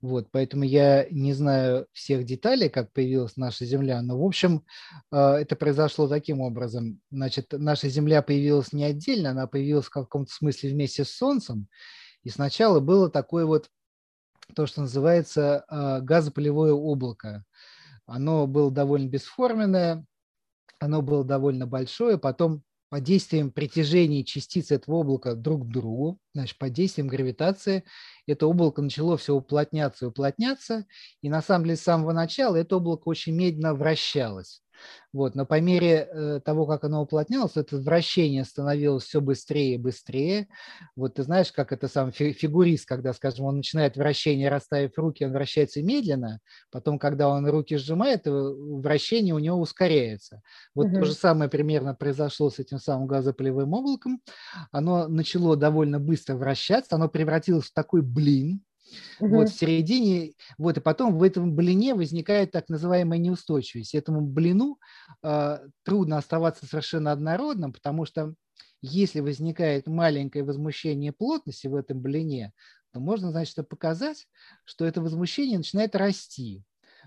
вот, 0.00 0.30
поэтому 0.30 0.64
я 0.64 1.06
не 1.10 1.34
знаю 1.34 1.86
всех 1.92 2.24
деталей, 2.24 2.70
как 2.70 2.90
появилась 2.94 3.36
наша 3.36 3.66
Земля, 3.66 4.00
но, 4.00 4.18
в 4.18 4.24
общем, 4.24 4.64
а, 5.10 5.38
это 5.38 5.54
произошло 5.54 6.08
таким 6.08 6.40
образом. 6.40 6.98
Значит, 7.10 7.48
наша 7.52 7.90
Земля 7.90 8.22
появилась 8.22 8.72
не 8.72 8.84
отдельно, 8.84 9.32
она 9.32 9.46
появилась 9.46 9.86
в 9.86 9.90
каком-то 9.90 10.32
смысле 10.32 10.70
вместе 10.70 11.04
с 11.04 11.10
Солнцем, 11.10 11.68
и 12.22 12.30
сначала 12.30 12.80
было 12.80 13.10
такое 13.10 13.44
вот 13.44 13.68
то, 14.54 14.66
что 14.66 14.80
называется 14.80 15.64
а, 15.68 16.00
газопылевое 16.00 16.72
облако. 16.72 17.44
Оно 18.06 18.46
было 18.46 18.70
довольно 18.70 19.08
бесформенное, 19.08 20.06
оно 20.78 21.02
было 21.02 21.22
довольно 21.22 21.66
большое, 21.66 22.16
потом 22.16 22.64
под 22.90 23.04
действием 23.04 23.52
притяжения 23.52 24.24
частиц 24.24 24.72
этого 24.72 25.00
облака 25.00 25.34
друг 25.34 25.66
к 25.66 25.70
другу, 25.72 26.18
значит, 26.34 26.58
под 26.58 26.72
действием 26.72 27.08
гравитации, 27.08 27.84
это 28.26 28.46
облако 28.46 28.82
начало 28.82 29.16
все 29.16 29.34
уплотняться 29.34 30.06
и 30.06 30.08
уплотняться, 30.08 30.86
и 31.22 31.28
на 31.30 31.42
самом 31.42 31.64
деле 31.66 31.76
с 31.76 31.82
самого 31.82 32.12
начала 32.12 32.56
это 32.56 32.76
облако 32.76 33.08
очень 33.08 33.34
медленно 33.34 33.74
вращалось. 33.74 34.62
Вот, 35.12 35.34
но 35.34 35.44
по 35.44 35.60
мере 35.60 36.08
э, 36.10 36.40
того, 36.44 36.66
как 36.66 36.84
оно 36.84 37.02
уплотнялось, 37.02 37.56
это 37.56 37.78
вращение 37.78 38.44
становилось 38.44 39.04
все 39.04 39.20
быстрее 39.20 39.74
и 39.74 39.78
быстрее. 39.78 40.48
Вот 40.94 41.14
ты 41.14 41.24
знаешь, 41.24 41.50
как 41.50 41.72
это 41.72 41.88
сам 41.88 42.12
фигурист, 42.12 42.86
когда, 42.86 43.12
скажем, 43.12 43.46
он 43.46 43.56
начинает 43.56 43.96
вращение, 43.96 44.48
расставив 44.48 44.96
руки, 44.96 45.24
он 45.24 45.32
вращается 45.32 45.82
медленно, 45.82 46.40
потом, 46.70 46.98
когда 46.98 47.28
он 47.28 47.48
руки 47.48 47.76
сжимает, 47.76 48.26
э, 48.26 48.30
вращение 48.30 49.34
у 49.34 49.38
него 49.38 49.58
ускоряется. 49.58 50.42
Вот 50.74 50.86
угу. 50.86 51.00
то 51.00 51.04
же 51.04 51.12
самое 51.12 51.50
примерно 51.50 51.94
произошло 51.94 52.50
с 52.50 52.58
этим 52.58 52.78
самым 52.78 53.06
газопылевым 53.06 53.72
облаком. 53.72 54.20
Оно 54.70 55.08
начало 55.08 55.56
довольно 55.56 55.98
быстро 55.98 56.36
вращаться, 56.36 56.96
оно 56.96 57.08
превратилось 57.08 57.66
в 57.66 57.72
такой 57.72 58.02
блин, 58.02 58.62
Угу. 59.20 59.28
Вот 59.36 59.50
в 59.50 59.54
середине, 59.54 60.32
вот 60.58 60.78
и 60.78 60.80
потом 60.80 61.18
в 61.18 61.22
этом 61.22 61.54
блине 61.54 61.94
возникает 61.94 62.50
так 62.50 62.68
называемая 62.68 63.18
неустойчивость. 63.18 63.94
Этому 63.94 64.22
блину 64.22 64.78
э, 65.22 65.58
трудно 65.84 66.18
оставаться 66.18 66.66
совершенно 66.66 67.12
однородным, 67.12 67.72
потому 67.72 68.04
что 68.06 68.34
если 68.82 69.20
возникает 69.20 69.86
маленькое 69.86 70.44
возмущение 70.44 71.12
плотности 71.12 71.66
в 71.66 71.74
этом 71.74 72.00
блине, 72.00 72.52
то 72.92 73.00
можно, 73.00 73.30
значит, 73.30 73.68
показать, 73.68 74.26
что 74.64 74.84
это 74.84 75.00
возмущение 75.00 75.58
начинает 75.58 75.94
расти. 75.94 76.64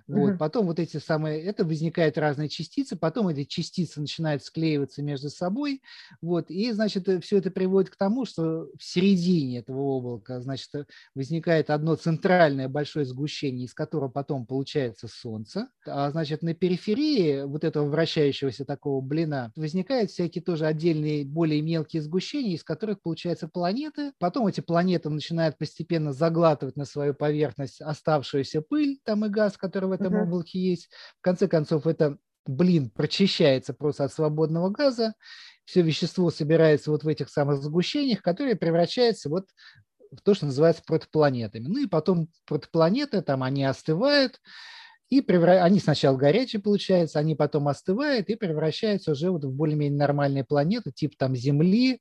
Вот, 0.08 0.32
угу. 0.32 0.38
Потом 0.38 0.66
вот 0.66 0.80
эти 0.80 0.98
самые, 0.98 1.42
это 1.44 1.64
возникают 1.64 2.18
разные 2.18 2.50
частицы, 2.50 2.96
потом 2.96 3.30
эти 3.30 3.46
частицы 3.46 4.02
начинают 4.02 4.44
склеиваться 4.44 5.02
между 5.02 5.30
собой, 5.30 5.82
вот, 6.22 6.50
и, 6.50 6.72
значит, 6.72 7.08
э, 7.08 7.20
все 7.22 7.38
это 7.38 7.52
приводит 7.52 7.90
к 7.90 7.96
тому, 7.96 8.26
что 8.26 8.68
в 8.78 8.84
середине 8.84 9.60
этого 9.60 9.80
облака, 9.80 10.42
значит, 10.42 10.70
э, 10.76 10.86
возникает 11.16 11.70
одно 11.70 11.96
центральное 11.96 12.68
большое 12.68 13.06
сгущение, 13.06 13.66
из 13.66 13.74
которого 13.74 14.10
потом 14.10 14.46
получается 14.46 15.08
Солнце, 15.08 15.70
а, 15.86 16.12
значит, 16.12 16.42
на 16.42 16.54
периферии 16.54 17.44
вот 17.44 17.64
этого 17.64 17.88
вращающегося 17.88 18.66
такого 18.66 19.00
блина 19.02 19.52
возникают 19.56 20.12
всякие 20.12 20.44
тоже 20.44 20.66
отдельные 20.66 21.24
более 21.26 21.62
мелкие 21.62 22.02
сгущения, 22.02 22.56
из 22.56 22.64
которых 22.64 23.02
получаются 23.02 23.48
планеты, 23.48 24.12
потом 24.20 24.48
эти 24.48 24.60
планеты 24.62 25.10
начинают 25.10 25.58
постепенно 25.58 26.12
заглатывать 26.12 26.76
на 26.76 26.86
свою 26.86 27.14
поверхность 27.14 27.82
оставшуюся 27.82 28.62
пыль, 28.62 29.00
там 29.06 29.26
и 29.26 29.30
газ, 29.30 29.58
который 29.58 29.93
в 29.98 30.02
этом 30.02 30.16
uh-huh. 30.16 30.24
облаке 30.24 30.60
есть. 30.60 30.90
В 31.20 31.22
конце 31.22 31.48
концов, 31.48 31.88
это, 31.88 32.18
блин, 32.46 32.90
прочищается 32.90 33.74
просто 33.74 34.06
от 34.06 34.14
свободного 34.14 34.70
газа, 34.70 35.14
все 35.66 35.82
вещество 35.82 36.30
собирается 36.30 36.92
вот 36.92 37.04
в 37.04 37.08
этих 37.08 37.30
самых 37.30 37.62
сгущениях, 37.62 38.22
которые 38.22 38.56
превращаются 38.56 39.30
вот 39.30 39.46
в 40.12 40.22
то, 40.22 40.34
что 40.34 40.46
называется 40.46 40.84
протопланетами. 40.86 41.68
Ну 41.68 41.84
и 41.84 41.88
потом 41.88 42.30
протопланеты, 42.46 43.22
там 43.22 43.44
они 43.44 43.64
остывают, 43.64 44.40
и 45.10 45.22
превра... 45.22 45.64
они 45.64 45.80
сначала 45.80 46.18
горячие 46.18 46.62
получаются, 46.62 47.20
они 47.20 47.36
потом 47.36 47.68
остывают 47.68 48.30
и 48.30 48.36
превращаются 48.36 49.12
уже 49.12 49.32
вот 49.32 49.46
в 49.46 49.52
более-менее 49.52 49.98
нормальные 49.98 50.44
планеты, 50.44 50.92
типа 50.92 51.16
там 51.18 51.36
Земли, 51.36 52.00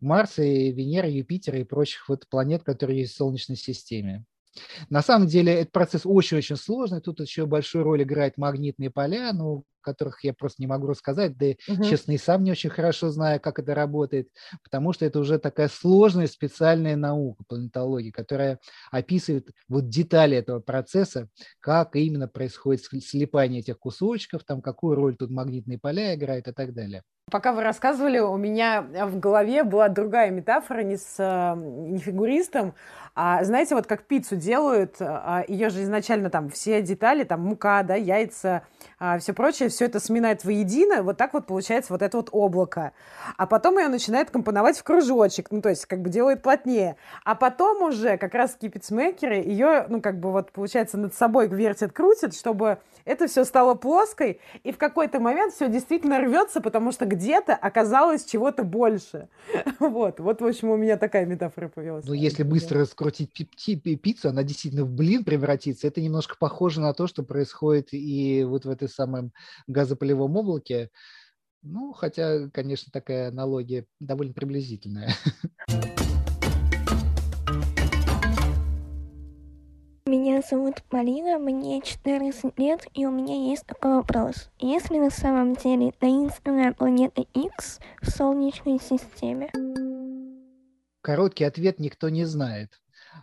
Марса, 0.00 0.42
Венеры, 0.42 1.08
Юпитера 1.08 1.58
и 1.58 1.64
прочих 1.64 2.08
вот 2.08 2.28
планет, 2.28 2.62
которые 2.62 3.00
есть 3.00 3.14
в 3.14 3.16
Солнечной 3.16 3.56
системе. 3.56 4.24
На 4.90 5.02
самом 5.02 5.26
деле 5.26 5.52
этот 5.54 5.72
процесс 5.72 6.02
очень-очень 6.04 6.56
сложный. 6.56 7.00
Тут 7.00 7.20
еще 7.20 7.46
большую 7.46 7.84
роль 7.84 8.02
играют 8.02 8.36
магнитные 8.36 8.90
поля, 8.90 9.32
ну, 9.32 9.64
которых 9.80 10.22
я 10.24 10.34
просто 10.34 10.60
не 10.60 10.66
могу 10.66 10.86
рассказать, 10.86 11.38
да 11.38 11.46
угу. 11.68 11.84
честно, 11.84 12.12
и 12.12 12.18
сам 12.18 12.44
не 12.44 12.50
очень 12.50 12.70
хорошо 12.70 13.10
знаю, 13.10 13.40
как 13.40 13.58
это 13.58 13.74
работает, 13.74 14.28
потому 14.62 14.92
что 14.92 15.06
это 15.06 15.18
уже 15.18 15.38
такая 15.38 15.68
сложная 15.68 16.26
специальная 16.26 16.96
наука 16.96 17.44
планетологии, 17.48 18.10
которая 18.10 18.58
описывает 18.90 19.48
вот 19.68 19.88
детали 19.88 20.36
этого 20.36 20.60
процесса, 20.60 21.28
как 21.60 21.96
именно 21.96 22.28
происходит 22.28 22.82
слипание 22.84 23.60
этих 23.60 23.78
кусочков, 23.78 24.44
там 24.44 24.60
какую 24.60 24.94
роль 24.94 25.16
тут 25.16 25.30
магнитные 25.30 25.78
поля 25.78 26.14
играют 26.14 26.48
и 26.48 26.52
так 26.52 26.74
далее. 26.74 27.02
Пока 27.30 27.52
вы 27.52 27.62
рассказывали, 27.62 28.18
у 28.18 28.36
меня 28.36 28.82
в 28.82 29.18
голове 29.18 29.64
была 29.64 29.88
другая 29.88 30.30
метафора, 30.30 30.82
не 30.82 30.96
с 30.96 31.16
э, 31.18 31.54
не 31.56 31.98
фигуристом, 31.98 32.74
а 33.20 33.42
знаете, 33.42 33.74
вот 33.74 33.88
как 33.88 34.04
пиццу 34.04 34.36
делают, 34.36 34.94
а, 35.00 35.42
ее 35.48 35.70
же 35.70 35.82
изначально 35.82 36.30
там 36.30 36.50
все 36.50 36.80
детали, 36.82 37.24
там 37.24 37.40
мука, 37.40 37.82
да, 37.82 37.96
яйца, 37.96 38.62
а, 39.00 39.18
все 39.18 39.32
прочее, 39.32 39.70
все 39.70 39.86
это 39.86 39.98
сминает 39.98 40.44
воедино, 40.44 41.02
вот 41.02 41.16
так 41.16 41.34
вот 41.34 41.44
получается 41.44 41.92
вот 41.92 42.02
это 42.02 42.16
вот 42.16 42.28
облако. 42.30 42.92
А 43.36 43.48
потом 43.48 43.76
ее 43.78 43.88
начинает 43.88 44.30
компоновать 44.30 44.78
в 44.78 44.84
кружочек, 44.84 45.48
ну, 45.50 45.60
то 45.60 45.68
есть 45.68 45.86
как 45.86 46.00
бы 46.00 46.10
делает 46.10 46.42
плотнее. 46.42 46.94
А 47.24 47.34
потом 47.34 47.82
уже 47.82 48.18
как 48.18 48.34
раз 48.34 48.52
пиццмейкеры 48.52 49.38
ее, 49.38 49.86
ну, 49.88 50.00
как 50.00 50.20
бы 50.20 50.30
вот 50.30 50.52
получается 50.52 50.96
над 50.96 51.12
собой 51.12 51.48
вертят, 51.48 51.90
крутят, 51.90 52.36
чтобы 52.36 52.78
это 53.04 53.26
все 53.26 53.44
стало 53.44 53.74
плоской, 53.74 54.40
и 54.62 54.70
в 54.70 54.78
какой-то 54.78 55.18
момент 55.18 55.54
все 55.54 55.68
действительно 55.68 56.20
рвется, 56.20 56.60
потому 56.60 56.92
что 56.92 57.04
где-то 57.18 57.54
оказалось 57.54 58.24
чего-то 58.24 58.64
больше. 58.64 59.28
Вот, 59.80 60.20
вот, 60.20 60.40
в 60.40 60.46
общем, 60.46 60.70
у 60.70 60.76
меня 60.76 60.96
такая 60.96 61.24
метафора 61.26 61.68
появилась. 61.68 62.04
Ну, 62.04 62.12
если 62.12 62.42
быстро 62.42 62.80
раскрутить 62.80 63.32
пиццу, 63.32 64.28
она 64.28 64.42
действительно 64.42 64.84
в 64.84 64.90
блин 64.90 65.24
превратится. 65.24 65.86
Это 65.86 66.00
немножко 66.00 66.36
похоже 66.38 66.80
на 66.80 66.92
то, 66.94 67.06
что 67.06 67.22
происходит 67.22 67.88
и 67.92 68.44
вот 68.44 68.64
в 68.64 68.70
этой 68.70 68.88
самом 68.88 69.32
газопылевом 69.66 70.36
облаке. 70.36 70.90
Ну, 71.62 71.92
хотя, 71.92 72.48
конечно, 72.50 72.90
такая 72.92 73.28
аналогия 73.28 73.86
довольно 74.00 74.32
приблизительная. 74.32 75.12
Зовут 80.42 80.84
Марина, 80.92 81.38
мне 81.38 81.82
14 81.82 82.58
лет, 82.58 82.86
и 82.94 83.06
у 83.06 83.10
меня 83.10 83.50
есть 83.50 83.66
такой 83.66 83.96
вопрос. 83.96 84.50
Есть 84.60 84.90
ли 84.90 85.00
на 85.00 85.10
самом 85.10 85.54
деле 85.56 85.92
таинственная 85.98 86.72
планета 86.72 87.22
X 87.34 87.80
в 88.00 88.10
Солнечной 88.10 88.78
системе? 88.78 89.50
Короткий 91.00 91.44
ответ 91.44 91.80
никто 91.80 92.08
не 92.08 92.24
знает. 92.24 92.70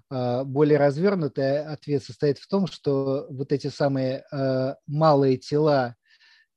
А, 0.10 0.44
более 0.44 0.78
развернутый 0.78 1.64
ответ 1.64 2.04
состоит 2.04 2.38
в 2.38 2.48
том, 2.48 2.68
что 2.68 3.28
вот 3.30 3.52
эти 3.54 3.68
самые 3.68 4.26
а, 4.32 4.76
малые 4.86 5.38
тела, 5.38 5.96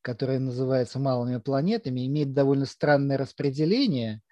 которые 0.02 0.40
называются 0.40 0.98
малыми 0.98 1.36
планетами, 1.38 2.06
имеют 2.06 2.32
довольно 2.32 2.66
странное 2.66 3.16
распределение, 3.16 4.22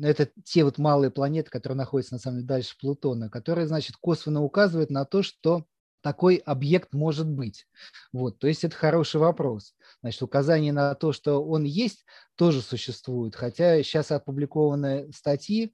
это 0.00 0.28
те 0.44 0.62
вот 0.62 0.78
малые 0.78 1.10
планеты, 1.10 1.50
которые 1.50 1.76
находятся 1.76 2.14
на 2.14 2.20
самом 2.20 2.38
деле 2.38 2.48
дальше 2.48 2.76
Плутона, 2.78 3.28
которые, 3.28 3.66
значит, 3.66 3.96
косвенно 3.96 4.42
указывают 4.42 4.90
на 4.90 5.04
то, 5.04 5.22
что 5.22 5.66
такой 6.02 6.36
объект 6.36 6.92
может 6.92 7.28
быть? 7.28 7.66
Вот, 8.12 8.38
то 8.38 8.46
есть 8.46 8.64
это 8.64 8.76
хороший 8.76 9.20
вопрос. 9.20 9.74
Значит, 10.00 10.22
указание 10.22 10.72
на 10.72 10.94
то, 10.94 11.12
что 11.12 11.42
он 11.42 11.64
есть, 11.64 12.04
тоже 12.36 12.60
существует. 12.60 13.34
Хотя 13.36 13.82
сейчас 13.82 14.10
опубликованы 14.10 15.12
статьи, 15.12 15.72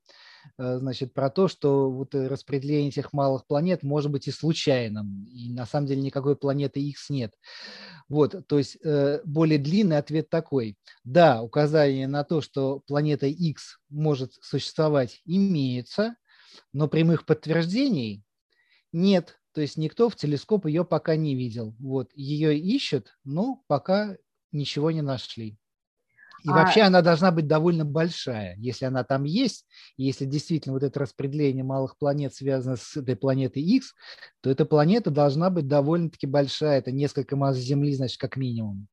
Э, 0.56 0.78
значит, 0.78 1.12
про 1.12 1.30
то, 1.30 1.48
что 1.48 1.90
вот 1.90 2.14
распределение 2.14 2.88
этих 2.88 3.12
малых 3.12 3.46
планет 3.46 3.82
может 3.82 4.10
быть 4.10 4.28
и 4.28 4.32
случайным, 4.32 5.24
и 5.24 5.52
на 5.52 5.66
самом 5.66 5.86
деле 5.86 6.02
никакой 6.02 6.36
планеты 6.36 6.80
X 6.80 7.10
нет. 7.10 7.34
Вот, 8.08 8.46
то 8.46 8.58
есть 8.58 8.78
э, 8.84 9.20
более 9.24 9.58
длинный 9.58 9.98
ответ 9.98 10.30
такой. 10.30 10.76
Да, 11.04 11.42
указание 11.42 12.08
на 12.08 12.24
то, 12.24 12.40
что 12.40 12.80
планета 12.86 13.26
X 13.26 13.78
может 13.90 14.32
существовать, 14.40 15.20
имеется, 15.24 16.16
но 16.72 16.88
прямых 16.88 17.26
подтверждений 17.26 18.24
нет. 18.92 19.38
То 19.58 19.62
есть 19.62 19.76
никто 19.76 20.08
в 20.08 20.14
телескоп 20.14 20.66
ее 20.66 20.84
пока 20.84 21.16
не 21.16 21.34
видел. 21.34 21.74
Вот, 21.80 22.12
ее 22.14 22.56
ищут, 22.56 23.18
но 23.24 23.64
пока 23.66 24.16
ничего 24.52 24.92
не 24.92 25.02
нашли. 25.02 25.58
И 26.44 26.48
а... 26.48 26.52
вообще 26.52 26.82
она 26.82 27.02
должна 27.02 27.32
быть 27.32 27.48
довольно 27.48 27.84
большая. 27.84 28.54
Если 28.58 28.84
она 28.84 29.02
там 29.02 29.24
есть, 29.24 29.66
и 29.96 30.04
если 30.04 30.26
действительно 30.26 30.74
вот 30.74 30.84
это 30.84 31.00
распределение 31.00 31.64
малых 31.64 31.98
планет 31.98 32.32
связано 32.36 32.76
с 32.76 32.96
этой 32.96 33.16
планетой 33.16 33.64
X, 33.64 33.96
то 34.42 34.48
эта 34.48 34.64
планета 34.64 35.10
должна 35.10 35.50
быть 35.50 35.66
довольно-таки 35.66 36.28
большая. 36.28 36.78
Это 36.78 36.92
несколько 36.92 37.34
масс 37.34 37.56
Земли, 37.56 37.92
значит, 37.94 38.20
как 38.20 38.36
минимум. 38.36 38.86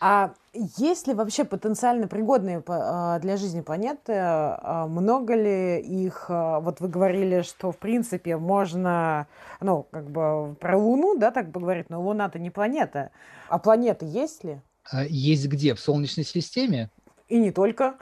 А 0.00 0.34
есть 0.52 1.06
ли 1.06 1.14
вообще 1.14 1.44
потенциально 1.44 2.08
пригодные 2.08 2.62
а, 2.66 3.18
для 3.18 3.36
жизни 3.36 3.60
планеты? 3.60 4.12
А 4.16 4.86
много 4.88 5.34
ли 5.34 5.80
их? 5.80 6.26
А, 6.28 6.60
вот 6.60 6.80
вы 6.80 6.88
говорили, 6.88 7.42
что 7.42 7.72
в 7.72 7.78
принципе 7.78 8.36
можно, 8.36 9.26
ну, 9.60 9.86
как 9.90 10.10
бы 10.10 10.56
про 10.60 10.78
Луну, 10.78 11.18
да, 11.18 11.30
так 11.30 11.50
бы 11.50 11.60
говорить, 11.60 11.90
но 11.90 12.02
Луна-то 12.02 12.38
не 12.38 12.50
планета. 12.50 13.10
А 13.48 13.58
планеты 13.58 14.06
есть 14.06 14.44
ли? 14.44 14.60
Есть 15.08 15.46
где? 15.48 15.74
В 15.74 15.80
Солнечной 15.80 16.24
системе? 16.24 16.90
И 17.28 17.38
не 17.38 17.50
только. 17.50 17.96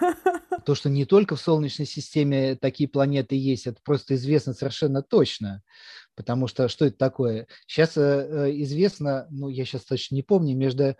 То, 0.64 0.74
что 0.74 0.88
не 0.88 1.04
только 1.04 1.36
в 1.36 1.40
Солнечной 1.40 1.86
системе 1.86 2.56
такие 2.56 2.88
планеты 2.88 3.36
есть, 3.36 3.66
это 3.66 3.78
просто 3.84 4.14
известно 4.14 4.52
совершенно 4.52 5.02
точно. 5.02 5.62
Потому 6.16 6.46
что 6.46 6.68
что 6.68 6.86
это 6.86 6.96
такое? 6.96 7.46
Сейчас 7.66 7.96
э, 7.96 8.00
э, 8.00 8.50
известно, 8.62 9.26
ну, 9.30 9.48
я 9.48 9.64
сейчас 9.64 9.84
точно 9.84 10.14
не 10.16 10.22
помню, 10.22 10.56
между 10.56 10.96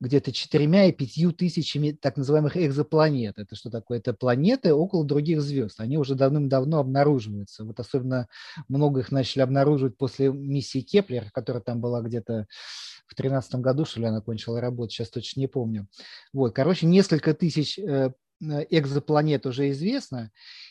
где-то 0.00 0.32
четырьмя 0.32 0.86
и 0.86 0.92
пятью 0.92 1.32
тысячами 1.32 1.92
так 1.92 2.16
называемых 2.16 2.56
экзопланет. 2.56 3.38
Это 3.38 3.54
что 3.54 3.70
такое? 3.70 3.98
Это 3.98 4.12
планеты 4.12 4.74
около 4.74 5.04
других 5.04 5.40
звезд. 5.40 5.80
Они 5.80 5.96
уже 5.98 6.14
давным-давно 6.14 6.78
обнаруживаются. 6.78 7.64
Вот 7.64 7.80
особенно 7.80 8.28
много 8.68 9.00
их 9.00 9.12
начали 9.12 9.42
обнаруживать 9.42 9.96
после 9.96 10.32
миссии 10.32 10.80
Кеплер, 10.80 11.30
которая 11.32 11.62
там 11.62 11.80
была 11.80 12.02
где-то 12.02 12.46
в 13.06 13.14
2013 13.14 13.56
году, 13.56 13.84
что 13.84 14.00
ли, 14.00 14.06
она 14.06 14.20
кончила 14.20 14.60
работу, 14.60 14.90
сейчас 14.90 15.10
точно 15.10 15.40
не 15.40 15.46
помню. 15.46 15.86
Вот, 16.32 16.54
короче, 16.54 16.86
несколько 16.86 17.34
тысяч 17.34 17.78
э, 17.78 18.12
экзопланет 18.40 19.46
уже 19.46 19.70
известно, 19.70 20.30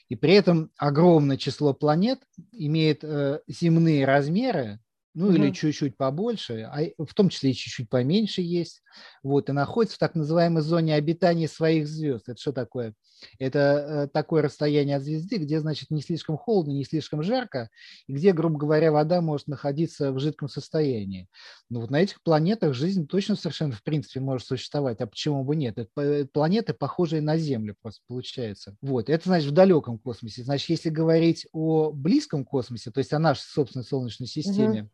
и 0.09 0.15
при 0.15 0.34
этом 0.34 0.71
огромное 0.78 1.38
число 1.38 1.74
планет 1.74 2.19
имеет 2.51 3.03
э, 3.03 3.39
земные 3.47 4.05
размеры, 4.05 4.80
ну 5.13 5.28
угу. 5.28 5.36
или 5.36 5.51
чуть-чуть 5.51 5.95
побольше, 5.95 6.69
а 6.71 6.82
в 7.03 7.13
том 7.13 7.30
числе 7.30 7.51
и 7.51 7.55
чуть-чуть 7.55 7.89
поменьше 7.89 8.41
есть, 8.41 8.82
вот, 9.22 9.50
и 9.50 9.54
находится 9.54 9.96
в 9.96 10.00
так 10.00 10.16
называемой 10.16 10.62
зоне 10.62 10.96
обитания 10.96 11.48
своих 11.48 11.88
звезд. 11.88 12.30
Это 12.30 12.39
что 12.39 12.52
такое? 12.52 12.94
Это 13.39 13.60
э, 13.60 14.08
такое 14.08 14.41
расстояние 14.41 14.98
от 14.98 15.04
звезды, 15.04 15.38
где, 15.38 15.60
значит, 15.60 15.91
не 15.91 16.02
слишком 16.02 16.38
холодно, 16.38 16.72
не 16.72 16.84
слишком 16.84 17.24
жарко, 17.24 17.70
и 18.08 18.14
где, 18.14 18.34
грубо 18.34 18.58
говоря, 18.58 18.91
вода 18.91 19.22
может 19.22 19.48
находиться 19.48 20.12
в 20.12 20.20
жидком 20.20 20.50
состоянии. 20.50 21.28
Но 21.70 21.82
вот 21.82 21.89
на 21.89 22.02
этих 22.02 22.22
планетах 22.22 22.74
жизнь 22.74 23.08
точно 23.08 23.36
совершенно, 23.36 23.74
в 23.74 23.84
принципе, 23.84 24.20
может 24.20 24.48
существовать. 24.48 25.00
А 25.02 25.08
почему 25.08 25.44
бы 25.44 25.56
нет? 25.56 25.78
Это 25.78 26.28
планеты, 26.32 26.74
похожие 26.74 27.22
на 27.22 27.38
Землю, 27.38 27.76
просто 27.82 28.02
получается. 28.08 28.76
Вот, 28.82 29.10
это, 29.10 29.30
значит, 29.30 29.52
в 29.52 29.54
далеком 29.54 29.98
космосе. 29.98 30.44
Значит, 30.44 30.70
если 30.70 30.89
говорить 30.89 31.48
о 31.54 31.91
близком 31.91 32.46
космосе, 32.46 32.91
то 32.91 33.00
есть 33.00 33.14
о 33.14 33.20
нашей 33.20 33.44
собственной 33.44 33.86
Солнечной 33.86 34.28
системе, 34.28 34.84
угу 34.84 34.89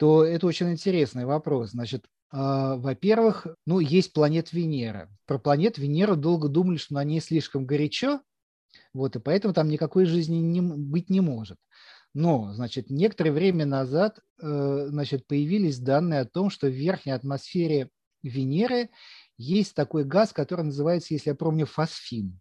то 0.00 0.24
это 0.24 0.46
очень 0.46 0.70
интересный 0.70 1.26
вопрос. 1.26 1.72
Значит, 1.72 2.06
во-первых, 2.32 3.46
ну, 3.66 3.80
есть 3.80 4.12
планета 4.12 4.54
Венера. 4.56 5.08
Про 5.26 5.38
планету 5.38 5.80
Венеру 5.80 6.16
долго 6.16 6.48
думали, 6.48 6.76
что 6.76 6.94
на 6.94 7.04
ней 7.04 7.20
слишком 7.20 7.66
горячо, 7.66 8.20
вот, 8.92 9.16
и 9.16 9.20
поэтому 9.20 9.54
там 9.54 9.68
никакой 9.68 10.04
жизни 10.04 10.36
не, 10.36 10.60
быть 10.60 11.10
не 11.10 11.20
может. 11.20 11.58
Но, 12.12 12.52
значит, 12.54 12.90
некоторое 12.90 13.30
время 13.30 13.66
назад, 13.66 14.18
э, 14.42 14.86
значит, 14.88 15.26
появились 15.26 15.78
данные 15.78 16.20
о 16.20 16.26
том, 16.26 16.50
что 16.50 16.66
в 16.66 16.72
верхней 16.72 17.12
атмосфере 17.12 17.88
Венеры 18.22 18.90
есть 19.38 19.74
такой 19.74 20.04
газ, 20.04 20.32
который 20.32 20.66
называется, 20.66 21.14
если 21.14 21.30
я 21.30 21.34
помню, 21.36 21.66
фосфин. 21.66 22.40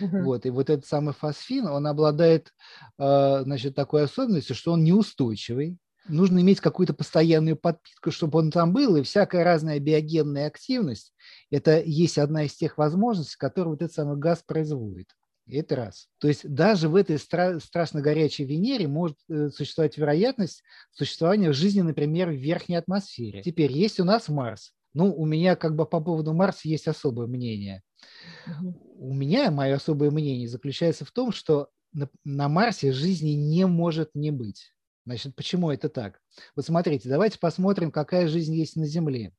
Uh-huh. 0.00 0.22
Вот, 0.22 0.46
и 0.46 0.50
вот 0.50 0.70
этот 0.70 0.86
самый 0.86 1.14
фосфин, 1.14 1.66
он 1.66 1.86
обладает, 1.86 2.52
э, 2.98 3.42
значит, 3.44 3.74
такой 3.74 4.04
особенностью, 4.04 4.56
что 4.56 4.72
он 4.72 4.82
неустойчивый, 4.82 5.78
нужно 6.08 6.40
иметь 6.40 6.60
какую-то 6.60 6.94
постоянную 6.94 7.56
подпитку, 7.56 8.10
чтобы 8.10 8.38
он 8.38 8.50
там 8.50 8.72
был, 8.72 8.96
и 8.96 9.02
всякая 9.02 9.44
разная 9.44 9.78
биогенная 9.78 10.46
активность– 10.46 11.12
это 11.50 11.80
есть 11.80 12.18
одна 12.18 12.44
из 12.44 12.54
тех 12.54 12.78
возможностей, 12.78 13.36
которую 13.38 13.74
вот 13.74 13.82
этот 13.82 13.94
самый 13.94 14.16
газ 14.16 14.42
производит. 14.46 15.08
Это 15.48 15.76
раз. 15.76 16.08
То 16.18 16.28
есть 16.28 16.48
даже 16.48 16.88
в 16.88 16.94
этой 16.94 17.16
стра- 17.16 17.58
страшно 17.60 18.00
горячей 18.00 18.44
Венере 18.44 18.86
может 18.86 19.18
э, 19.28 19.50
существовать 19.50 19.98
вероятность 19.98 20.62
существования 20.92 21.52
жизни, 21.52 21.80
например, 21.80 22.30
в 22.30 22.36
верхней 22.36 22.76
атмосфере. 22.76 23.42
Теперь 23.42 23.72
есть 23.72 23.98
у 23.98 24.04
нас 24.04 24.28
Марс. 24.28 24.72
Ну, 24.94 25.12
у 25.12 25.26
меня 25.26 25.56
как 25.56 25.74
бы 25.74 25.84
по 25.84 26.00
поводу 26.00 26.32
Марса 26.32 26.68
есть 26.68 26.86
особое 26.86 27.26
мнение. 27.26 27.82
У 28.96 29.12
меня 29.12 29.50
мое 29.50 29.74
особое 29.74 30.10
мнение 30.10 30.48
заключается 30.48 31.04
в 31.04 31.10
том, 31.10 31.32
что 31.32 31.68
на, 31.92 32.08
на 32.24 32.48
Марсе 32.48 32.92
жизни 32.92 33.30
не 33.30 33.66
может 33.66 34.10
не 34.14 34.30
быть. 34.30 34.72
Значит, 35.04 35.34
почему 35.34 35.70
это 35.70 35.88
так? 35.88 36.20
Вот 36.54 36.64
смотрите, 36.64 37.08
давайте 37.08 37.38
посмотрим, 37.38 37.90
какая 37.90 38.28
жизнь 38.28 38.54
есть 38.54 38.76
на 38.76 38.86
Земле. 38.86 39.32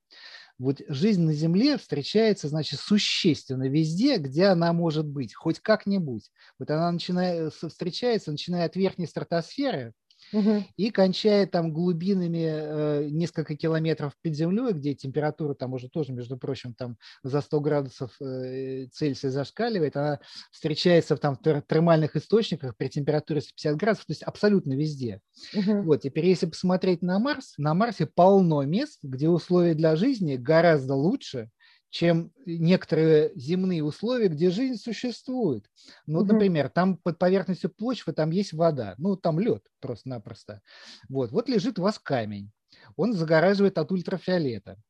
Вот 0.59 0.81
жизнь 0.87 1.21
на 1.21 1.33
Земле 1.33 1.77
встречается, 1.77 2.47
значит, 2.47 2.79
существенно 2.79 3.67
везде, 3.67 4.17
где 4.17 4.45
она 4.45 4.71
может 4.71 5.05
быть, 5.05 5.33
хоть 5.33 5.59
как-нибудь. 5.59 6.31
Вот 6.59 6.69
она 6.69 6.91
начинает, 6.91 7.53
встречается, 7.53 8.31
начиная 8.31 8.65
от 8.65 8.75
верхней 8.75 9.07
стратосферы, 9.07 9.93
угу. 10.33 10.63
и 10.75 10.89
кончая 10.89 11.47
там 11.47 11.71
глубинами 11.71 12.45
э, 12.45 13.07
несколько 13.09 13.55
километров 13.55 14.13
под 14.21 14.35
землей, 14.35 14.73
где 14.73 14.93
температура 14.93 15.53
там 15.53 15.73
уже 15.73 15.89
тоже, 15.89 16.13
между 16.13 16.37
прочим, 16.37 16.73
там 16.73 16.97
за 17.23 17.41
100 17.41 17.59
градусов 17.61 18.11
э, 18.21 18.87
Цельсия 18.91 19.29
зашкаливает, 19.29 19.95
она 19.95 20.19
встречается 20.51 21.15
в 21.15 21.19
там 21.19 21.37
термальных 21.37 22.15
источниках 22.15 22.75
при 22.75 22.89
температуре 22.89 23.41
150 23.41 23.77
градусов, 23.77 24.05
то 24.05 24.11
есть 24.11 24.23
абсолютно 24.23 24.73
везде. 24.73 25.21
Угу. 25.55 25.83
Вот, 25.83 26.01
теперь 26.01 26.25
если 26.25 26.47
посмотреть 26.47 27.01
на 27.01 27.19
Марс, 27.19 27.53
на 27.57 27.73
Марсе 27.73 28.05
полно 28.05 28.63
мест, 28.63 28.99
где 29.03 29.29
условия 29.29 29.73
для 29.73 29.95
жизни 29.95 30.35
гораздо 30.35 30.95
лучше, 30.95 31.49
чем 31.93 32.31
некоторые 32.47 33.31
земные 33.35 33.83
условия, 33.83 34.27
где 34.27 34.49
жизнь 34.49 34.81
существует. 34.81 35.69
Ну, 36.07 36.21
угу. 36.21 36.33
например, 36.33 36.69
там 36.69 36.97
под 36.97 37.19
поверхностью 37.19 37.69
почвы 37.69 38.13
там 38.13 38.31
есть 38.31 38.51
вода, 38.51 38.95
ну, 38.97 39.15
там 39.15 39.39
лед 39.39 39.63
просто-напросто. 39.79 40.63
Вот, 41.07 41.31
вот 41.31 41.49
лежит 41.49 41.77
у 41.77 41.83
вас 41.83 41.99
камень, 41.99 42.51
он 42.95 43.13
загораживает 43.13 43.77
от 43.77 43.91
ультрафиолета 43.91 44.81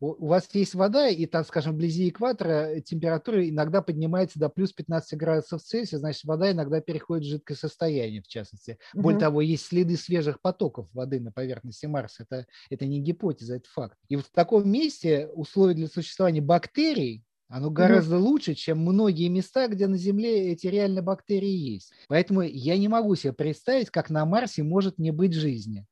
у 0.00 0.26
вас 0.26 0.48
есть 0.52 0.74
вода, 0.74 1.08
и 1.08 1.26
там, 1.26 1.44
скажем, 1.44 1.74
вблизи 1.74 2.08
экватора 2.08 2.80
температура 2.80 3.48
иногда 3.48 3.82
поднимается 3.82 4.38
до 4.38 4.48
плюс 4.48 4.72
15 4.72 5.18
градусов 5.18 5.62
Цельсия, 5.62 5.98
значит, 5.98 6.24
вода 6.24 6.50
иногда 6.50 6.80
переходит 6.80 7.24
в 7.24 7.30
жидкое 7.30 7.56
состояние, 7.56 8.22
в 8.22 8.28
частности. 8.28 8.78
Угу. 8.94 9.02
Более 9.02 9.20
того, 9.20 9.40
есть 9.40 9.66
следы 9.66 9.96
свежих 9.96 10.40
потоков 10.40 10.88
воды 10.92 11.20
на 11.20 11.32
поверхности 11.32 11.86
Марса. 11.86 12.24
Это, 12.28 12.46
это 12.70 12.86
не 12.86 13.00
гипотеза, 13.00 13.56
это 13.56 13.68
факт. 13.68 13.98
И 14.08 14.16
вот 14.16 14.26
в 14.26 14.32
таком 14.32 14.68
месте 14.70 15.28
условия 15.34 15.74
для 15.74 15.88
существования 15.88 16.40
бактерий 16.40 17.24
оно 17.48 17.70
гораздо 17.70 18.16
угу. 18.16 18.30
лучше, 18.30 18.54
чем 18.54 18.78
многие 18.80 19.28
места, 19.28 19.68
где 19.68 19.86
на 19.86 19.96
Земле 19.96 20.52
эти 20.52 20.66
реально 20.66 21.02
бактерии 21.02 21.48
есть. 21.48 21.92
Поэтому 22.08 22.42
я 22.42 22.76
не 22.76 22.88
могу 22.88 23.14
себе 23.14 23.32
представить, 23.32 23.90
как 23.90 24.10
на 24.10 24.24
Марсе 24.26 24.62
может 24.64 24.98
не 24.98 25.12
быть 25.12 25.32
жизни. 25.32 25.86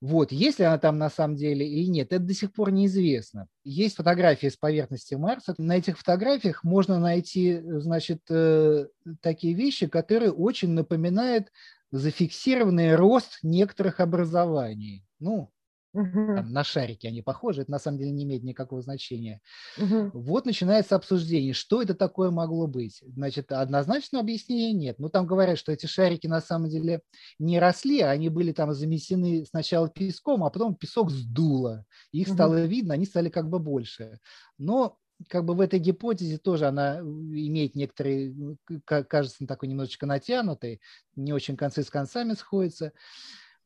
Вот, 0.00 0.30
есть 0.30 0.60
ли 0.60 0.64
она 0.64 0.78
там 0.78 0.96
на 0.96 1.10
самом 1.10 1.34
деле 1.34 1.68
или 1.68 1.88
нет, 1.88 2.12
это 2.12 2.20
до 2.24 2.32
сих 2.32 2.52
пор 2.52 2.70
неизвестно. 2.70 3.48
Есть 3.64 3.96
фотографии 3.96 4.46
с 4.46 4.56
поверхности 4.56 5.16
Марса. 5.16 5.54
На 5.58 5.76
этих 5.76 5.98
фотографиях 5.98 6.62
можно 6.62 7.00
найти, 7.00 7.60
значит, 7.64 8.20
э, 8.30 8.86
такие 9.20 9.54
вещи, 9.54 9.88
которые 9.88 10.30
очень 10.30 10.70
напоминают 10.70 11.48
зафиксированный 11.90 12.94
рост 12.94 13.40
некоторых 13.42 13.98
образований. 13.98 15.04
Ну, 15.18 15.50
Угу. 15.98 16.36
Там, 16.36 16.52
на 16.52 16.62
шарики 16.62 17.08
они 17.08 17.22
похожи, 17.22 17.62
это 17.62 17.70
на 17.72 17.80
самом 17.80 17.98
деле 17.98 18.12
не 18.12 18.22
имеет 18.22 18.44
никакого 18.44 18.80
значения. 18.80 19.40
Угу. 19.78 20.10
Вот 20.14 20.46
начинается 20.46 20.94
обсуждение, 20.94 21.52
что 21.54 21.82
это 21.82 21.94
такое 21.94 22.30
могло 22.30 22.68
быть. 22.68 23.02
Значит, 23.04 23.50
однозначного 23.50 24.22
объяснения 24.22 24.72
нет. 24.72 25.00
Ну, 25.00 25.08
там 25.08 25.26
говорят, 25.26 25.58
что 25.58 25.72
эти 25.72 25.86
шарики 25.86 26.28
на 26.28 26.40
самом 26.40 26.68
деле 26.68 27.00
не 27.40 27.58
росли, 27.58 28.00
а 28.00 28.10
они 28.10 28.28
были 28.28 28.52
там 28.52 28.72
замесены 28.72 29.44
сначала 29.44 29.88
песком, 29.88 30.44
а 30.44 30.50
потом 30.50 30.76
песок 30.76 31.10
сдуло. 31.10 31.84
Их 32.12 32.28
угу. 32.28 32.34
стало 32.34 32.64
видно, 32.64 32.94
они 32.94 33.04
стали 33.04 33.28
как 33.28 33.48
бы 33.48 33.58
больше. 33.58 34.20
Но 34.56 34.98
как 35.28 35.44
бы 35.44 35.54
в 35.54 35.60
этой 35.60 35.80
гипотезе 35.80 36.38
тоже 36.38 36.66
она 36.66 37.00
имеет 37.00 37.74
некоторые, 37.74 38.56
кажется, 38.84 39.46
такой 39.48 39.68
немножечко 39.68 40.06
натянутый, 40.06 40.80
не 41.16 41.32
очень 41.32 41.56
концы 41.56 41.82
с 41.82 41.90
концами 41.90 42.34
сходятся. 42.34 42.92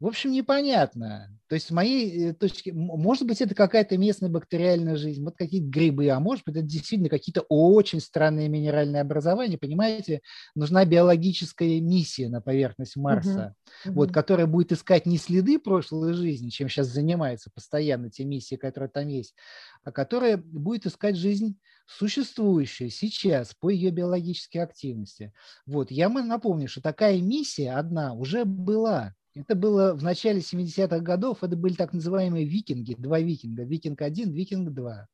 В 0.03 0.07
общем, 0.09 0.33
непонятно. 0.33 1.29
То 1.49 1.55
есть 1.55 1.69
с 1.69 1.71
моей 1.71 2.31
э, 2.31 2.35
точки, 2.35 2.71
может 2.71 3.25
быть, 3.25 3.41
это 3.41 3.55
какая-то 3.55 3.97
местная 3.97 4.29
бактериальная 4.29 4.97
жизнь, 4.97 5.23
вот 5.23 5.37
какие-то 5.37 5.69
грибы, 5.69 6.09
а 6.09 6.19
может 6.19 6.45
быть, 6.45 6.57
это 6.57 6.67
действительно 6.67 7.09
какие-то 7.09 7.43
очень 7.43 8.01
странные 8.01 8.49
минеральные 8.49 9.01
образования. 9.01 9.59
Понимаете, 9.59 10.21
нужна 10.57 10.85
биологическая 10.85 11.81
миссия 11.81 12.29
на 12.29 12.41
поверхность 12.41 12.97
Марса, 12.97 13.55
uh-huh. 13.87 13.93
вот, 13.93 14.13
которая 14.13 14.49
будет 14.49 14.73
искать 14.73 15.07
не 15.07 15.19
следы 15.19 15.61
прошлой 15.61 16.15
жизни, 16.15 16.49
чем 16.49 16.69
сейчас 16.69 16.89
занимается 16.89 17.51
постоянно 17.55 18.11
те 18.11 18.25
миссии, 18.25 18.57
которые 18.57 18.91
там 18.91 19.07
есть, 19.07 19.37
а 19.85 19.93
которая 19.93 20.37
будет 20.37 20.85
искать 20.85 21.15
жизнь 21.15 21.61
существующую 21.87 22.91
сейчас 22.91 23.55
по 23.55 23.71
ее 23.71 23.91
биологической 23.91 24.59
активности. 24.59 25.33
Вот, 25.65 25.93
я 25.93 26.09
напомню, 26.09 26.67
что 26.67 26.83
такая 26.83 27.23
миссия 27.23 27.71
одна 27.71 28.15
уже 28.15 28.45
была 28.45 29.15
это 29.35 29.55
было 29.55 29.95
в 29.95 30.03
начале 30.03 30.41
70-х 30.41 30.99
годов, 31.01 31.43
это 31.43 31.57
были 31.57 31.75
так 31.75 31.93
называемые 31.93 32.45
викинги, 32.45 32.95
два 32.95 33.19
викинга, 33.21 33.65
викинг-1, 33.65 34.31
викинг-2. 34.31 35.07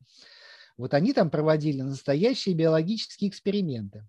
Вот 0.77 0.95
они 0.95 1.13
там 1.13 1.31
проводили 1.31 1.83
настоящие 1.83 2.55
биологические 2.55 3.31
эксперименты. 3.31 4.07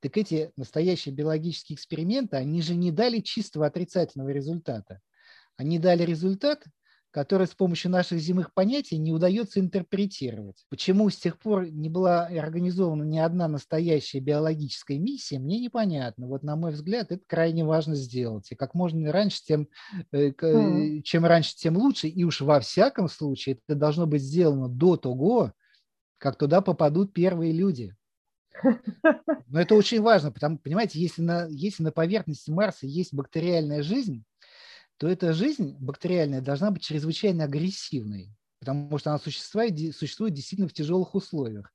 Так 0.00 0.16
эти 0.16 0.52
настоящие 0.56 1.14
биологические 1.14 1.76
эксперименты, 1.76 2.36
они 2.36 2.62
же 2.62 2.74
не 2.74 2.92
дали 2.92 3.20
чистого 3.20 3.66
отрицательного 3.66 4.30
результата. 4.30 5.00
Они 5.56 5.78
дали 5.78 6.04
результат, 6.04 6.64
которые 7.12 7.46
с 7.46 7.54
помощью 7.54 7.90
наших 7.90 8.18
земных 8.18 8.52
понятий 8.54 8.96
не 8.96 9.12
удается 9.12 9.60
интерпретировать. 9.60 10.64
Почему 10.70 11.10
с 11.10 11.16
тех 11.16 11.38
пор 11.38 11.66
не 11.66 11.90
была 11.90 12.26
организована 12.26 13.02
ни 13.02 13.18
одна 13.18 13.48
настоящая 13.48 14.20
биологическая 14.20 14.98
миссия, 14.98 15.38
мне 15.38 15.60
непонятно. 15.60 16.26
Вот 16.26 16.42
на 16.42 16.56
мой 16.56 16.72
взгляд, 16.72 17.12
это 17.12 17.22
крайне 17.26 17.64
важно 17.64 17.94
сделать. 17.94 18.50
И 18.50 18.54
как 18.54 18.74
можно 18.74 19.12
раньше, 19.12 19.44
тем, 19.44 19.68
mm. 20.12 21.02
чем 21.02 21.26
раньше, 21.26 21.54
тем 21.54 21.76
лучше. 21.76 22.08
И 22.08 22.24
уж 22.24 22.40
во 22.40 22.60
всяком 22.60 23.08
случае 23.08 23.58
это 23.68 23.78
должно 23.78 24.06
быть 24.06 24.22
сделано 24.22 24.68
до 24.68 24.96
того, 24.96 25.52
как 26.16 26.36
туда 26.38 26.62
попадут 26.62 27.12
первые 27.12 27.52
люди. 27.52 27.94
Но 29.48 29.60
это 29.60 29.74
очень 29.74 30.00
важно, 30.00 30.32
потому, 30.32 30.56
понимаете, 30.56 30.98
если 30.98 31.20
на, 31.20 31.46
если 31.48 31.82
на 31.82 31.92
поверхности 31.92 32.50
Марса 32.50 32.86
есть 32.86 33.12
бактериальная 33.12 33.82
жизнь, 33.82 34.24
то 35.02 35.08
эта 35.08 35.32
жизнь 35.32 35.76
бактериальная 35.80 36.40
должна 36.40 36.70
быть 36.70 36.84
чрезвычайно 36.84 37.42
агрессивной. 37.42 38.30
потому 38.60 38.96
что 38.98 39.10
она 39.10 39.18
существует, 39.18 39.96
существует 39.96 40.32
действительно 40.32 40.68
в 40.68 40.72
тяжелых 40.72 41.16
условиях. 41.16 41.72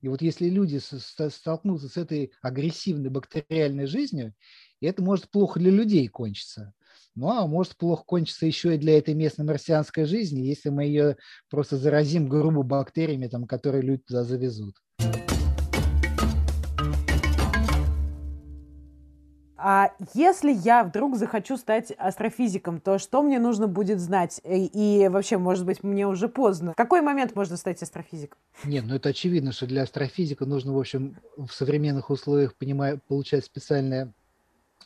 И 0.00 0.08
вот 0.08 0.22
если 0.22 0.48
люди 0.48 0.80
столкнутся 1.28 1.90
с 1.90 1.98
этой 1.98 2.32
агрессивной 2.40 3.10
бактериальной 3.10 3.84
жизнью, 3.84 4.32
это 4.80 5.02
может 5.02 5.30
плохо 5.30 5.60
для 5.60 5.70
людей 5.70 6.08
кончиться. 6.08 6.72
Ну, 7.14 7.28
а 7.28 7.46
может 7.46 7.76
плохо 7.76 8.02
кончиться 8.06 8.46
еще 8.46 8.76
и 8.76 8.78
для 8.78 8.96
этой 8.96 9.12
местной 9.12 9.44
марсианской 9.44 10.06
жизни, 10.06 10.40
если 10.40 10.70
мы 10.70 10.84
ее 10.84 11.18
просто 11.50 11.76
заразим 11.76 12.30
грубо 12.30 12.62
бактериями, 12.62 13.26
там, 13.26 13.46
которые 13.46 13.82
люди 13.82 14.04
туда 14.04 14.24
завезут. 14.24 14.76
А 19.62 19.92
если 20.14 20.52
я 20.52 20.82
вдруг 20.84 21.16
захочу 21.16 21.58
стать 21.58 21.92
астрофизиком, 21.98 22.80
то 22.80 22.98
что 22.98 23.22
мне 23.22 23.38
нужно 23.38 23.66
будет 23.66 24.00
знать? 24.00 24.40
И, 24.42 24.64
и 24.64 25.08
вообще, 25.08 25.36
может 25.36 25.66
быть, 25.66 25.82
мне 25.82 26.06
уже 26.06 26.28
поздно. 26.28 26.72
В 26.72 26.76
какой 26.76 27.02
момент 27.02 27.36
можно 27.36 27.58
стать 27.58 27.82
астрофизиком? 27.82 28.38
Нет, 28.64 28.84
ну 28.86 28.94
это 28.94 29.10
очевидно, 29.10 29.52
что 29.52 29.66
для 29.66 29.82
астрофизика 29.82 30.46
нужно, 30.46 30.72
в 30.72 30.78
общем, 30.78 31.18
в 31.36 31.50
современных 31.50 32.08
условиях 32.08 32.54
понимая, 32.56 33.00
получать 33.06 33.44
специальное 33.44 34.14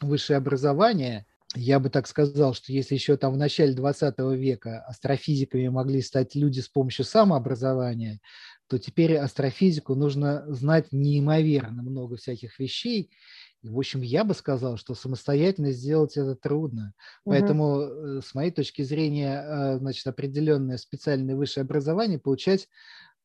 высшее 0.00 0.38
образование. 0.38 1.24
Я 1.54 1.78
бы 1.78 1.88
так 1.88 2.08
сказал, 2.08 2.52
что 2.52 2.72
если 2.72 2.96
еще 2.96 3.16
там 3.16 3.34
в 3.34 3.36
начале 3.36 3.74
20 3.74 4.18
века 4.32 4.84
астрофизиками 4.88 5.68
могли 5.68 6.02
стать 6.02 6.34
люди 6.34 6.58
с 6.58 6.68
помощью 6.68 7.04
самообразования, 7.04 8.20
то 8.66 8.78
теперь 8.78 9.16
астрофизику 9.16 9.94
нужно 9.94 10.44
знать 10.48 10.88
неимоверно 10.90 11.82
много 11.82 12.16
всяких 12.16 12.58
вещей, 12.58 13.10
в 13.70 13.78
общем, 13.78 14.02
я 14.02 14.24
бы 14.24 14.34
сказал, 14.34 14.76
что 14.76 14.94
самостоятельно 14.94 15.72
сделать 15.72 16.16
это 16.16 16.36
трудно. 16.36 16.92
Угу. 17.24 17.34
Поэтому, 17.34 17.80
э, 17.80 18.20
с 18.24 18.34
моей 18.34 18.50
точки 18.50 18.82
зрения, 18.82 19.42
э, 19.42 19.78
значит, 19.78 20.06
определенное 20.06 20.76
специальное 20.76 21.34
высшее 21.34 21.62
образование 21.62 22.18
получать 22.18 22.68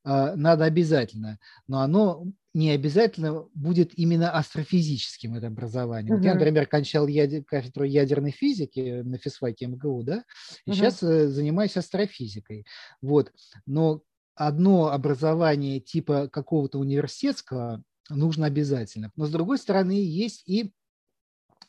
э, 0.05 0.35
надо 0.35 0.65
обязательно. 0.65 1.39
Но 1.67 1.81
оно 1.81 2.25
не 2.53 2.71
обязательно 2.71 3.47
будет 3.53 3.97
именно 3.97 4.31
астрофизическим, 4.31 5.35
это 5.35 5.47
образование. 5.47 6.13
Угу. 6.13 6.19
Вот 6.19 6.25
я, 6.25 6.33
например, 6.35 6.65
кончал 6.67 7.07
ядер, 7.07 7.43
кафедру 7.43 7.83
ядерной 7.83 8.31
физики 8.31 9.01
на 9.01 9.17
физфаке 9.17 9.67
МГУ, 9.67 10.03
да, 10.03 10.23
и 10.65 10.71
угу. 10.71 10.77
сейчас 10.77 10.99
занимаюсь 10.99 11.75
астрофизикой. 11.75 12.65
Вот. 13.01 13.31
Но 13.65 14.03
одно 14.35 14.87
образование 14.87 15.81
типа 15.81 16.29
какого-то 16.29 16.79
университетского 16.79 17.83
нужно 18.09 18.47
обязательно. 18.47 19.11
Но 19.15 19.25
с 19.25 19.31
другой 19.31 19.57
стороны, 19.57 19.91
есть 19.91 20.43
и 20.47 20.71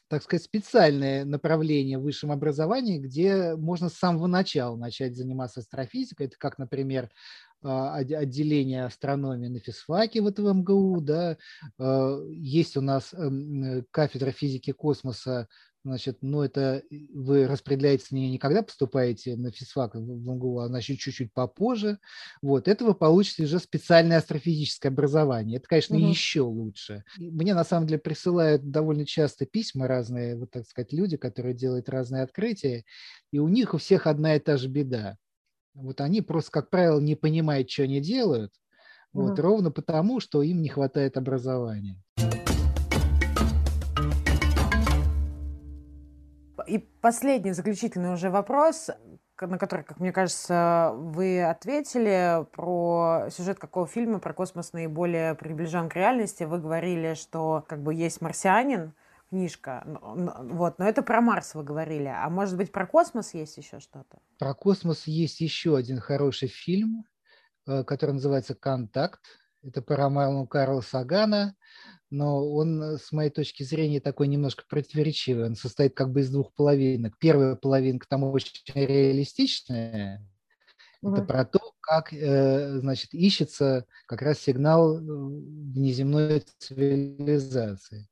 так 0.09 0.24
сказать, 0.24 0.43
специальное 0.43 1.24
направление 1.24 1.97
в 1.97 2.03
высшем 2.03 2.32
образовании, 2.32 2.99
где 2.99 3.55
можно 3.55 3.88
с 3.88 3.95
самого 3.95 4.26
начала 4.26 4.74
начать 4.74 5.16
заниматься 5.16 5.61
астрофизикой. 5.61 6.26
Это 6.26 6.36
как, 6.36 6.59
например, 6.59 7.11
а, 7.62 7.95
отделение 7.97 8.86
астрономии 8.86 9.47
на 9.47 9.61
физфаке 9.61 10.20
вот 10.20 10.41
в 10.41 10.53
МГУ, 10.53 11.01
да, 11.01 11.36
а, 11.78 12.18
есть 12.28 12.76
у 12.76 12.80
нас 12.80 13.14
эм, 13.14 13.84
кафедра 13.93 14.32
физики 14.32 14.72
космоса 14.72 15.47
Значит, 15.83 16.18
ну 16.20 16.43
это 16.43 16.83
вы 16.91 17.47
распределяетесь 17.47 18.11
не, 18.11 18.31
не 18.31 18.39
когда 18.39 18.62
поступаете 18.62 19.37
на 19.37 19.51
физфак 19.51 19.95
в 19.95 19.99
МГУ, 19.99 20.59
а 20.59 20.68
значит 20.68 20.99
чуть-чуть 20.99 21.33
попозже. 21.33 21.99
Вот, 22.43 22.68
это 22.68 22.85
вы 22.85 22.95
получите 22.95 23.45
уже 23.45 23.59
специальное 23.59 24.18
астрофизическое 24.18 24.93
образование. 24.93 25.57
Это, 25.57 25.68
конечно, 25.68 25.97
угу. 25.97 26.07
еще 26.07 26.43
лучше. 26.43 27.03
Мне 27.16 27.55
на 27.55 27.64
самом 27.64 27.87
деле 27.87 27.99
присылают 27.99 28.70
довольно 28.70 29.07
часто 29.07 29.47
письма 29.47 29.89
разные, 29.89 30.37
вот 30.37 30.51
так 30.51 30.66
сказать, 30.66 30.93
люди, 30.93 31.16
которые 31.16 31.55
делают 31.55 31.89
разные 31.89 32.24
открытия, 32.24 32.85
и 33.33 33.39
у 33.39 33.49
них 33.49 33.72
у 33.72 33.78
всех 33.78 34.07
одна 34.07 34.37
и 34.37 34.39
та 34.39 34.59
же 34.59 34.68
беда. 34.68 35.16
Вот 35.72 36.03
они 36.03 36.20
просто, 36.20 36.51
как 36.51 36.68
правило, 36.68 37.01
не 37.01 37.14
понимают, 37.14 37.70
что 37.70 37.85
они 37.85 38.01
делают, 38.01 38.53
угу. 39.14 39.28
вот, 39.28 39.39
ровно 39.39 39.70
потому, 39.70 40.20
что 40.20 40.43
им 40.43 40.61
не 40.61 40.68
хватает 40.68 41.16
образования. 41.16 42.03
И 46.66 46.78
последний, 46.78 47.52
заключительный 47.52 48.12
уже 48.12 48.30
вопрос, 48.30 48.90
на 49.40 49.58
который, 49.58 49.84
как 49.84 50.00
мне 50.00 50.12
кажется, 50.12 50.92
вы 50.94 51.42
ответили 51.42 52.46
про 52.52 53.28
сюжет 53.30 53.58
какого 53.58 53.86
фильма 53.86 54.18
про 54.18 54.34
космос 54.34 54.72
наиболее 54.72 55.34
приближен 55.34 55.88
к 55.88 55.96
реальности. 55.96 56.44
Вы 56.44 56.58
говорили, 56.58 57.14
что 57.14 57.64
как 57.68 57.82
бы 57.82 57.94
есть 57.94 58.20
марсианин, 58.20 58.94
книжка, 59.30 59.84
вот, 59.86 60.78
но 60.78 60.88
это 60.88 61.02
про 61.02 61.20
Марс 61.20 61.54
вы 61.54 61.62
говорили. 61.62 62.12
А 62.14 62.28
может 62.28 62.56
быть 62.56 62.72
про 62.72 62.86
космос 62.86 63.32
есть 63.32 63.56
еще 63.56 63.78
что-то? 63.78 64.18
Про 64.38 64.54
космос 64.54 65.06
есть 65.06 65.40
еще 65.40 65.76
один 65.76 66.00
хороший 66.00 66.48
фильм, 66.48 67.04
э, 67.66 67.84
который 67.84 68.12
называется 68.12 68.54
«Контакт». 68.54 69.20
Это 69.62 69.82
по 69.82 69.96
роману 69.96 70.46
Карла 70.46 70.80
Сагана 70.80 71.54
но 72.11 72.44
он, 72.44 72.82
э, 72.82 72.98
с 72.98 73.12
моей 73.12 73.30
точки 73.30 73.62
зрения, 73.62 74.00
такой 74.00 74.26
немножко 74.28 74.64
противоречивый. 74.68 75.46
Он 75.46 75.54
состоит 75.54 75.94
как 75.94 76.11
бы 76.11 76.20
из 76.20 76.30
двух 76.30 76.52
половинок. 76.54 77.14
Первая 77.18 77.54
половинка 77.54 78.06
там 78.08 78.24
очень 78.24 78.52
реалистичная. 78.74 80.26
Угу. 81.03 81.14
Это 81.14 81.24
про 81.24 81.44
то, 81.44 81.61
как, 81.80 82.12
э, 82.12 82.78
значит, 82.80 83.14
ищется 83.14 83.86
как 84.07 84.20
раз 84.20 84.38
сигнал 84.38 84.98
э, 84.98 85.01
внеземной 85.01 86.44
цивилизации. 86.59 88.09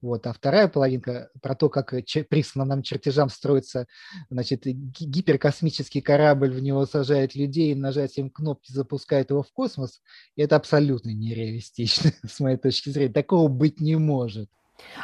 Вот. 0.00 0.26
А 0.26 0.32
вторая 0.32 0.66
половинка 0.68 1.30
про 1.42 1.54
то, 1.54 1.68
как 1.68 1.94
присланным 2.28 2.68
нам 2.68 2.82
чертежам 2.82 3.28
строится 3.28 3.86
значит, 4.30 4.62
гиперкосмический 4.64 6.00
корабль, 6.00 6.52
в 6.52 6.62
него 6.62 6.86
сажает 6.86 7.34
людей, 7.34 7.74
нажатием 7.74 8.30
кнопки 8.30 8.72
запускает 8.72 9.30
его 9.30 9.42
в 9.42 9.52
космос. 9.52 10.00
Это 10.36 10.56
абсолютно 10.56 11.10
нереалистично, 11.10 12.12
с 12.26 12.40
моей 12.40 12.56
точки 12.56 12.88
зрения. 12.88 13.12
Такого 13.12 13.48
быть 13.48 13.80
не 13.80 13.96
может. 13.96 14.48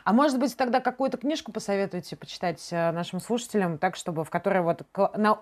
А 0.04 0.12
может 0.12 0.38
быть, 0.38 0.56
тогда 0.56 0.80
какую-то 0.80 1.16
книжку 1.16 1.52
посоветуете 1.52 2.16
почитать 2.16 2.66
э, 2.70 2.92
нашим 2.92 3.20
слушателям, 3.20 3.78
так, 3.78 3.96
чтобы, 3.96 4.24
в 4.24 4.30
которой 4.30 4.62
вот 4.62 4.82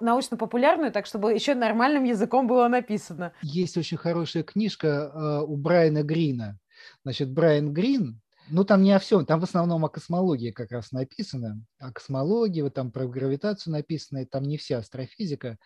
научно-популярную, 0.01 0.93
так, 0.93 1.07
чтобы 1.07 1.33
еще 1.33 1.55
нормальным 1.55 2.05
языком 2.05 2.47
было 2.47 2.69
написано? 2.69 3.33
Есть 3.43 3.77
очень 3.77 3.97
хорошая 3.97 4.43
книжка 4.43 4.89
э, 4.89 5.41
у 5.47 5.57
Брайана 5.57 6.03
Грина. 6.03 6.59
Значит, 7.05 7.31
Брайан 7.31 7.73
Грин, 7.73 8.21
ну, 8.51 8.65
там 8.65 8.83
не 8.83 8.93
о 8.93 8.99
всем, 8.99 9.25
там 9.25 9.41
в 9.41 9.45
основном 9.45 9.85
о 9.85 9.89
космологии 9.89 10.51
как 10.51 10.71
раз 10.71 10.93
написано, 10.93 11.65
о 11.79 11.93
космологии, 11.93 12.61
вот 12.61 12.75
там 12.75 12.91
про 12.91 13.07
гравитацию 13.07 13.73
написано, 13.73 14.19
и 14.19 14.25
там 14.27 14.43
не 14.45 14.59
вся 14.59 14.79
астрофизика. 14.79 15.59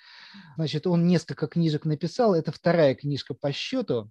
Значит, 0.56 0.86
он 0.86 1.06
несколько 1.06 1.48
книжек 1.48 1.84
написал, 1.84 2.34
это 2.34 2.52
вторая 2.52 2.94
книжка 2.94 3.34
по 3.34 3.52
счету, 3.52 4.10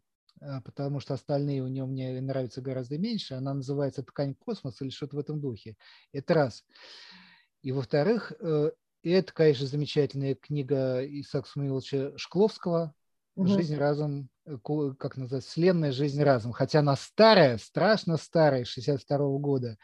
потому 0.63 0.99
что 0.99 1.13
остальные 1.13 1.63
у 1.63 1.67
него 1.67 1.87
мне 1.87 2.19
нравятся 2.21 2.61
гораздо 2.61 2.97
меньше. 2.97 3.33
Она 3.33 3.53
называется 3.53 4.03
«Ткань 4.03 4.35
космоса» 4.35 4.83
или 4.83 4.91
что-то 4.91 5.15
в 5.15 5.19
этом 5.19 5.39
духе. 5.39 5.75
Это 6.13 6.33
раз. 6.33 6.63
И 7.61 7.71
во-вторых, 7.71 8.33
э, 8.39 8.71
это, 9.03 9.33
конечно, 9.33 9.67
замечательная 9.67 10.35
книга 10.35 11.05
Исаака 11.05 11.47
Самуиловича 11.49 12.17
Шкловского 12.17 12.93
«Жизнь, 13.35 13.75
разум», 13.75 14.29
э, 14.45 14.57
как 14.97 15.15
называется, 15.15 15.49
«Вселенная, 15.49 15.91
жизнь, 15.91 16.21
разум». 16.23 16.53
Хотя 16.53 16.79
она 16.79 16.95
старая, 16.95 17.57
страшно 17.57 18.17
старая, 18.17 18.65
62 18.65 19.17
-го 19.17 19.37
года. 19.39 19.77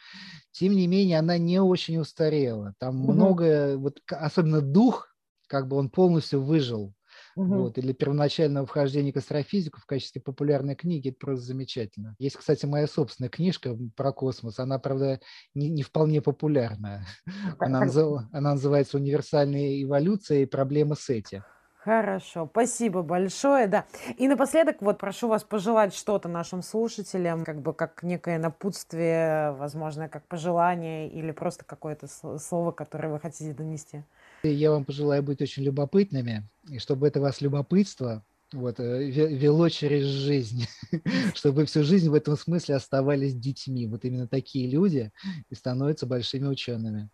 Тем 0.52 0.74
не 0.74 0.88
менее, 0.88 1.20
она 1.20 1.38
не 1.38 1.60
очень 1.60 1.98
устарела. 1.98 2.74
Там 2.80 3.04
угу. 3.04 3.14
много, 3.14 3.78
вот, 3.78 4.00
особенно 4.08 4.62
дух, 4.62 5.16
как 5.48 5.68
бы 5.68 5.78
он 5.78 5.90
полностью 5.90 6.42
выжил 6.42 6.94
Угу. 7.36 7.56
Вот, 7.56 7.78
или 7.78 7.94
первоначального 7.94 8.66
вхождения 8.66 9.12
к 9.12 9.18
астрофизику 9.18 9.80
в 9.80 9.86
качестве 9.86 10.22
популярной 10.22 10.76
книги, 10.76 11.10
это 11.10 11.18
просто 11.20 11.46
замечательно. 11.46 12.16
Есть, 12.20 12.38
кстати, 12.38 12.66
моя 12.66 12.88
собственная 12.88 13.30
книжка 13.30 13.78
про 13.96 14.12
космос, 14.12 14.60
она, 14.60 14.78
правда, 14.80 15.20
не, 15.56 15.70
не 15.70 15.84
вполне 15.84 16.22
популярная. 16.22 17.06
Она, 17.60 17.82
назыв, 17.82 18.22
она 18.32 18.52
называется 18.52 18.98
«Универсальная 18.98 19.82
эволюция 19.82 20.44
и 20.44 20.46
проблемы 20.46 20.96
сети». 20.96 21.44
Хорошо, 21.84 22.48
спасибо 22.50 23.02
большое, 23.02 23.68
да. 23.68 23.86
И 24.18 24.30
напоследок, 24.30 24.78
вот 24.82 25.00
прошу 25.00 25.28
вас 25.28 25.44
пожелать 25.44 25.94
что-то 25.94 26.30
нашим 26.30 26.62
слушателям, 26.62 27.44
как 27.44 27.62
бы 27.62 27.74
как 27.74 28.04
некое 28.04 28.40
напутствие, 28.40 29.52
возможно, 29.52 30.08
как 30.08 30.26
пожелание 30.28 31.10
или 31.10 31.32
просто 31.32 31.66
какое-то 31.66 32.08
слово, 32.40 32.72
которое 32.72 33.10
вы 33.10 33.20
хотите 33.20 33.54
донести. 33.54 34.04
Я 34.46 34.72
вам 34.72 34.84
пожелаю 34.84 35.24
быть 35.24 35.42
очень 35.42 35.64
любопытными, 35.64 36.50
и 36.70 36.78
чтобы 36.78 37.08
это 37.08 37.22
вас 37.22 37.40
любопытство 37.40 38.26
вот, 38.52 38.78
э, 38.78 39.10
вело 39.10 39.70
через 39.70 40.04
жизнь, 40.04 40.68
чтобы 41.34 41.66
всю 41.66 41.84
жизнь 41.84 42.10
в 42.10 42.14
этом 42.14 42.36
смысле 42.36 42.76
оставались 42.76 43.36
детьми. 43.36 43.88
Вот 43.88 44.04
именно 44.04 44.28
такие 44.28 44.70
люди 44.70 45.14
и 45.50 45.56
становятся 45.56 46.06
большими 46.08 46.48
учеными. 46.48 47.10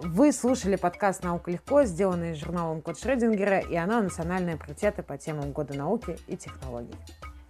Вы 0.00 0.32
слушали 0.32 0.76
подкаст 0.76 1.24
«Наука 1.24 1.50
легко», 1.50 1.82
сделанный 1.82 2.36
журналом 2.36 2.80
Код 2.80 3.00
Шрёдингера, 3.00 3.58
и 3.58 3.74
она 3.74 4.00
национальные 4.00 4.56
приоритеты 4.56 5.02
по 5.02 5.18
темам 5.18 5.50
года 5.50 5.74
науки 5.74 6.16
и 6.28 6.36
технологий. 6.36 6.94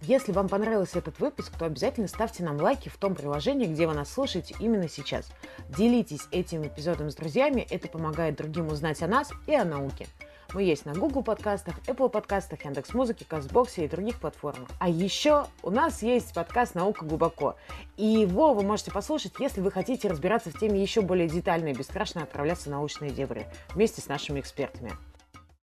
Если 0.09 0.31
вам 0.31 0.49
понравился 0.49 0.97
этот 0.97 1.19
выпуск, 1.19 1.51
то 1.55 1.65
обязательно 1.65 2.07
ставьте 2.07 2.43
нам 2.43 2.57
лайки 2.57 2.89
в 2.89 2.97
том 2.97 3.13
приложении, 3.13 3.67
где 3.67 3.85
вы 3.85 3.93
нас 3.93 4.11
слушаете 4.11 4.55
именно 4.59 4.89
сейчас. 4.89 5.29
Делитесь 5.69 6.27
этим 6.31 6.65
эпизодом 6.65 7.11
с 7.11 7.15
друзьями, 7.15 7.67
это 7.69 7.87
помогает 7.87 8.35
другим 8.35 8.69
узнать 8.69 9.03
о 9.03 9.07
нас 9.07 9.31
и 9.45 9.53
о 9.53 9.63
науке. 9.65 10.07
Мы 10.51 10.63
есть 10.63 10.87
на 10.87 10.95
Google 10.95 11.21
подкастах, 11.21 11.75
Apple 11.85 12.09
подкастах, 12.09 12.65
Яндекс.Музыке, 12.65 13.23
Казбоксе 13.23 13.85
и 13.85 13.87
других 13.87 14.19
платформах. 14.19 14.67
А 14.79 14.89
еще 14.89 15.45
у 15.61 15.69
нас 15.69 16.01
есть 16.01 16.33
подкаст 16.33 16.73
«Наука 16.73 17.05
глубоко». 17.05 17.55
И 17.95 18.07
его 18.07 18.55
вы 18.55 18.63
можете 18.63 18.89
послушать, 18.89 19.33
если 19.37 19.61
вы 19.61 19.69
хотите 19.69 20.07
разбираться 20.07 20.49
в 20.49 20.57
теме 20.59 20.81
еще 20.81 21.01
более 21.01 21.29
детально 21.29 21.67
и 21.67 21.73
бесстрашно 21.73 22.23
отправляться 22.23 22.69
в 22.69 22.71
научные 22.71 23.11
дебри 23.11 23.45
вместе 23.75 24.01
с 24.01 24.07
нашими 24.07 24.39
экспертами. 24.39 24.91